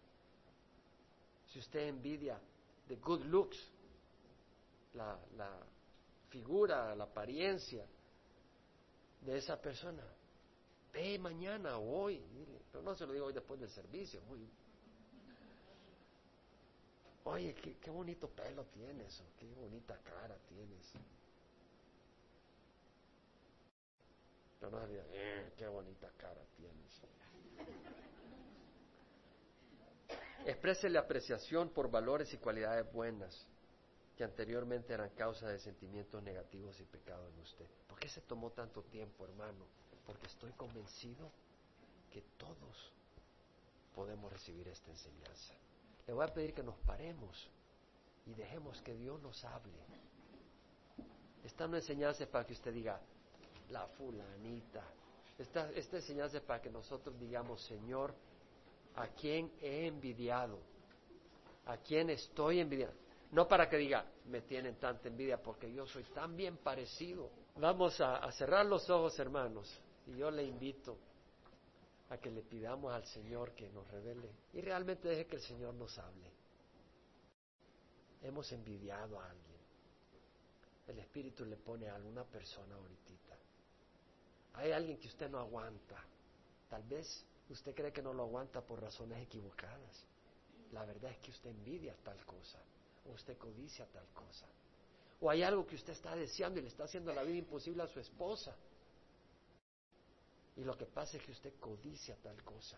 si 1.51 1.59
usted 1.59 1.87
envidia 1.87 2.39
the 2.87 2.95
good 2.95 3.21
looks, 3.25 3.57
la, 4.93 5.17
figura, 6.29 6.95
la 6.95 7.05
apariencia 7.05 7.85
de 9.21 9.37
esa 9.37 9.59
persona, 9.59 10.03
ve 10.93 11.19
mañana 11.19 11.77
o 11.77 12.03
hoy, 12.03 12.21
pero 12.71 12.83
no 12.83 12.95
se 12.95 13.05
lo 13.05 13.13
digo 13.13 13.25
hoy 13.25 13.33
después 13.33 13.59
del 13.59 13.69
servicio, 13.69 14.21
Oye, 17.25 17.53
qué, 17.53 17.91
bonito 17.91 18.27
pelo 18.29 18.65
tienes, 18.65 19.21
qué 19.37 19.45
bonita 19.53 19.95
cara 19.99 20.35
tienes. 20.47 20.93
Pero 24.59 24.71
no 24.71 24.87
diga, 24.87 25.03
eh, 25.11 25.53
qué 25.55 25.67
bonita 25.67 26.09
cara 26.17 26.41
tienes. 26.57 27.01
Exprese 30.45 30.89
la 30.89 31.01
apreciación 31.01 31.69
por 31.69 31.91
valores 31.91 32.33
y 32.33 32.37
cualidades 32.37 32.91
buenas 32.91 33.45
que 34.15 34.23
anteriormente 34.23 34.93
eran 34.93 35.09
causa 35.11 35.47
de 35.47 35.59
sentimientos 35.59 36.23
negativos 36.23 36.79
y 36.79 36.85
pecados 36.85 37.31
en 37.31 37.39
usted. 37.41 37.65
¿Por 37.87 37.99
qué 37.99 38.09
se 38.09 38.21
tomó 38.21 38.51
tanto 38.51 38.81
tiempo, 38.83 39.25
hermano? 39.25 39.65
Porque 40.09 40.25
estoy 40.25 40.51
convencido 40.53 41.29
que 42.11 42.23
todos 42.39 42.91
podemos 43.93 44.33
recibir 44.33 44.67
esta 44.67 44.89
enseñanza. 44.89 45.53
Le 46.07 46.13
voy 46.13 46.25
a 46.25 46.33
pedir 46.33 46.51
que 46.51 46.63
nos 46.63 46.79
paremos 46.79 47.47
y 48.25 48.33
dejemos 48.33 48.81
que 48.81 48.95
Dios 48.95 49.21
nos 49.21 49.45
hable. 49.45 49.77
Esta 51.43 51.67
no 51.67 51.75
enseñanza 51.75 52.23
es 52.23 52.29
para 52.29 52.43
que 52.43 52.53
usted 52.53 52.73
diga, 52.73 52.99
la 53.69 53.85
fulanita. 53.85 54.83
Esta, 55.37 55.69
esta 55.73 55.97
enseñanza 55.97 56.37
es 56.37 56.43
para 56.43 56.59
que 56.59 56.71
nosotros 56.71 57.19
digamos, 57.19 57.61
Señor, 57.65 58.15
¿a 58.95 59.09
quién 59.09 59.51
he 59.61 59.85
envidiado? 59.85 60.57
¿A 61.67 61.77
quién 61.77 62.09
estoy 62.09 62.61
envidiando? 62.61 62.97
No 63.31 63.47
para 63.47 63.69
que 63.69 63.77
diga, 63.77 64.07
me 64.25 64.41
tienen 64.41 64.73
tanta 64.77 65.07
envidia 65.07 65.37
porque 65.37 65.71
yo 65.71 65.85
soy 65.85 66.01
tan 66.05 66.35
bien 66.35 66.57
parecido. 66.57 67.29
Vamos 67.57 68.01
a, 68.01 68.15
a 68.15 68.31
cerrar 68.31 68.65
los 68.65 68.89
ojos, 68.89 69.19
hermanos, 69.19 69.79
y 70.09 70.17
yo 70.17 70.31
le 70.31 70.43
invito 70.43 70.97
a 72.09 72.17
que 72.17 72.31
le 72.31 72.41
pidamos 72.41 72.91
al 72.91 73.05
Señor 73.05 73.53
que 73.53 73.69
nos 73.69 73.87
revele 73.91 74.29
y 74.53 74.61
realmente 74.61 75.07
deje 75.07 75.27
que 75.27 75.35
el 75.35 75.41
Señor 75.41 75.73
nos 75.75 75.97
hable. 75.99 76.31
Hemos 78.21 78.51
envidiado 78.51 79.19
a 79.19 79.29
alguien. 79.29 79.59
El 80.87 80.99
Espíritu 80.99 81.45
le 81.45 81.55
pone 81.57 81.87
a 81.87 81.95
alguna 81.95 82.23
persona 82.23 82.75
ahorita. 82.75 83.37
Hay 84.55 84.71
alguien 84.71 84.97
que 84.97 85.07
usted 85.07 85.29
no 85.29 85.39
aguanta. 85.39 86.03
Tal 86.67 86.83
vez 86.83 87.23
usted 87.49 87.75
cree 87.75 87.93
que 87.93 88.01
no 88.01 88.13
lo 88.13 88.23
aguanta 88.23 88.61
por 88.61 88.81
razones 88.81 89.21
equivocadas. 89.21 90.05
La 90.71 90.83
verdad 90.85 91.11
es 91.11 91.19
que 91.19 91.31
usted 91.31 91.51
envidia 91.51 91.95
tal 92.03 92.25
cosa 92.25 92.59
o 93.05 93.13
usted 93.13 93.37
codicia 93.37 93.85
tal 93.85 94.07
cosa. 94.07 94.47
O 95.21 95.29
hay 95.29 95.43
algo 95.43 95.65
que 95.65 95.75
usted 95.75 95.93
está 95.93 96.15
deseando 96.15 96.59
y 96.59 96.63
le 96.63 96.69
está 96.69 96.85
haciendo 96.85 97.13
la 97.13 97.23
vida 97.23 97.37
imposible 97.37 97.83
a 97.83 97.87
su 97.87 97.99
esposa. 97.99 98.55
Y 100.55 100.63
lo 100.63 100.77
que 100.77 100.85
pasa 100.85 101.17
es 101.17 101.23
que 101.23 101.31
usted 101.31 101.53
codicia 101.59 102.15
tal 102.21 102.43
cosa. 102.43 102.77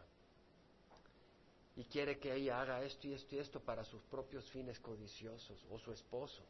Y 1.76 1.86
quiere 1.86 2.20
que 2.20 2.34
ella 2.34 2.62
haga 2.62 2.84
esto 2.84 3.08
y 3.08 3.14
esto 3.14 3.36
y 3.36 3.40
esto 3.40 3.60
para 3.60 3.84
sus 3.84 4.02
propios 4.04 4.50
fines 4.52 4.80
codiciosos. 4.80 5.66
O 5.72 5.80
su 5.80 5.92
esposo. 5.92 6.44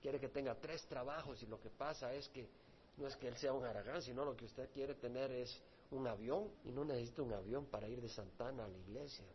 Quiere 0.00 0.20
que 0.20 0.28
tenga 0.28 0.54
tres 0.54 0.86
trabajos 0.86 1.42
y 1.42 1.46
lo 1.46 1.60
que 1.60 1.70
pasa 1.70 2.12
es 2.14 2.28
que 2.28 2.48
no 2.96 3.06
es 3.06 3.16
que 3.16 3.28
él 3.28 3.36
sea 3.36 3.52
un 3.52 3.64
aragán, 3.64 4.02
sino 4.02 4.24
lo 4.24 4.36
que 4.36 4.44
usted 4.44 4.70
quiere 4.70 4.94
tener 4.94 5.30
es 5.30 5.60
un 5.90 6.06
avión 6.06 6.50
y 6.64 6.70
no 6.70 6.84
necesita 6.84 7.22
un 7.22 7.32
avión 7.32 7.66
para 7.66 7.88
ir 7.88 8.00
de 8.00 8.08
Santana 8.08 8.64
a 8.64 8.68
la 8.68 8.78
iglesia. 8.78 9.26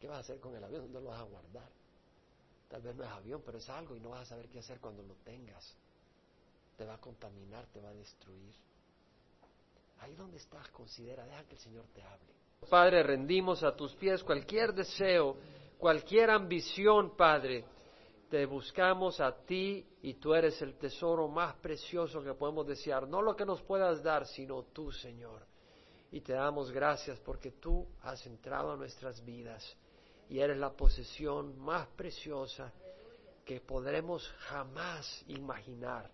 ¿Qué 0.00 0.08
vas 0.08 0.18
a 0.18 0.20
hacer 0.20 0.40
con 0.40 0.54
el 0.54 0.62
avión? 0.62 0.82
¿Dónde 0.82 1.00
lo 1.00 1.08
vas 1.08 1.20
a 1.20 1.24
guardar? 1.24 1.70
Tal 2.68 2.82
vez 2.82 2.94
no 2.94 3.04
es 3.04 3.10
avión, 3.10 3.42
pero 3.44 3.58
es 3.58 3.68
algo 3.68 3.96
y 3.96 4.00
no 4.00 4.10
vas 4.10 4.22
a 4.22 4.26
saber 4.26 4.48
qué 4.48 4.58
hacer 4.58 4.80
cuando 4.80 5.02
lo 5.02 5.14
tengas 5.16 5.76
te 6.76 6.84
va 6.84 6.94
a 6.94 7.00
contaminar, 7.00 7.66
te 7.72 7.80
va 7.80 7.88
a 7.88 7.94
destruir. 7.94 8.54
Ahí 10.00 10.14
donde 10.14 10.36
estás, 10.36 10.68
considera, 10.70 11.24
deja 11.24 11.44
que 11.44 11.54
el 11.54 11.60
Señor 11.60 11.86
te 11.94 12.02
hable. 12.02 12.34
Padre, 12.68 13.02
rendimos 13.02 13.62
a 13.62 13.74
tus 13.74 13.94
pies 13.94 14.22
cualquier 14.22 14.74
deseo, 14.74 15.36
cualquier 15.78 16.30
ambición, 16.30 17.16
Padre. 17.16 17.64
Te 18.28 18.44
buscamos 18.44 19.20
a 19.20 19.32
ti 19.44 19.86
y 20.02 20.14
tú 20.14 20.34
eres 20.34 20.60
el 20.60 20.76
tesoro 20.76 21.28
más 21.28 21.54
precioso 21.56 22.22
que 22.22 22.34
podemos 22.34 22.66
desear. 22.66 23.08
No 23.08 23.22
lo 23.22 23.36
que 23.36 23.46
nos 23.46 23.62
puedas 23.62 24.02
dar, 24.02 24.26
sino 24.26 24.64
tú, 24.64 24.90
Señor. 24.90 25.46
Y 26.10 26.20
te 26.20 26.32
damos 26.32 26.70
gracias 26.70 27.18
porque 27.20 27.52
tú 27.52 27.86
has 28.02 28.24
entrado 28.26 28.72
a 28.72 28.76
nuestras 28.76 29.24
vidas 29.24 29.76
y 30.28 30.40
eres 30.40 30.56
la 30.56 30.72
posesión 30.72 31.58
más 31.58 31.86
preciosa 31.88 32.72
que 33.44 33.60
podremos 33.60 34.28
jamás 34.48 35.24
imaginar 35.28 36.10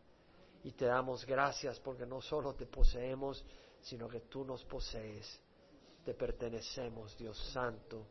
y 0.65 0.73
te 0.73 0.87
damos 0.87 1.27
gracias 1.27 1.81
porque 1.81 2.07
no 2.07 2.21
solo 2.21 2.55
te 2.55 2.67
poseemos, 2.67 3.45
sino 3.81 4.09
que 4.09 4.21
tú 4.21 4.45
nos 4.45 4.65
posees. 4.65 5.41
Te 6.05 6.15
pertenecemos, 6.15 7.17
Dios 7.17 7.39
Santo. 7.53 8.07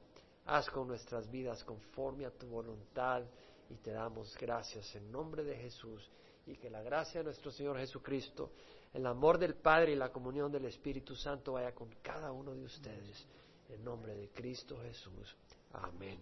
Haz 0.46 0.70
con 0.70 0.88
nuestras 0.88 1.30
vidas 1.30 1.64
conforme 1.64 2.26
a 2.26 2.32
tu 2.32 2.48
voluntad 2.48 3.24
y 3.70 3.76
te 3.76 3.92
damos 3.92 4.36
gracias 4.38 4.96
en 4.96 5.12
nombre 5.12 5.44
de 5.44 5.56
Jesús 5.56 6.10
y 6.46 6.56
que 6.56 6.70
la 6.70 6.82
gracia 6.82 7.20
de 7.22 7.26
nuestro 7.26 7.52
Señor 7.52 7.78
Jesucristo, 7.78 8.52
el 8.94 9.06
amor 9.06 9.38
del 9.38 9.56
Padre 9.56 9.94
y 9.94 9.96
la 9.96 10.12
comunión 10.12 10.52
del 10.52 10.66
Espíritu 10.66 11.16
Santo 11.16 11.54
vaya 11.54 11.74
con 11.74 11.90
cada 12.02 12.32
uno 12.32 12.54
de 12.54 12.64
ustedes. 12.64 13.26
En 13.70 13.84
nombre 13.86 14.14
de 14.16 14.30
Cristo 14.30 14.78
Jesús. 14.82 15.36
Amén. 15.72 16.20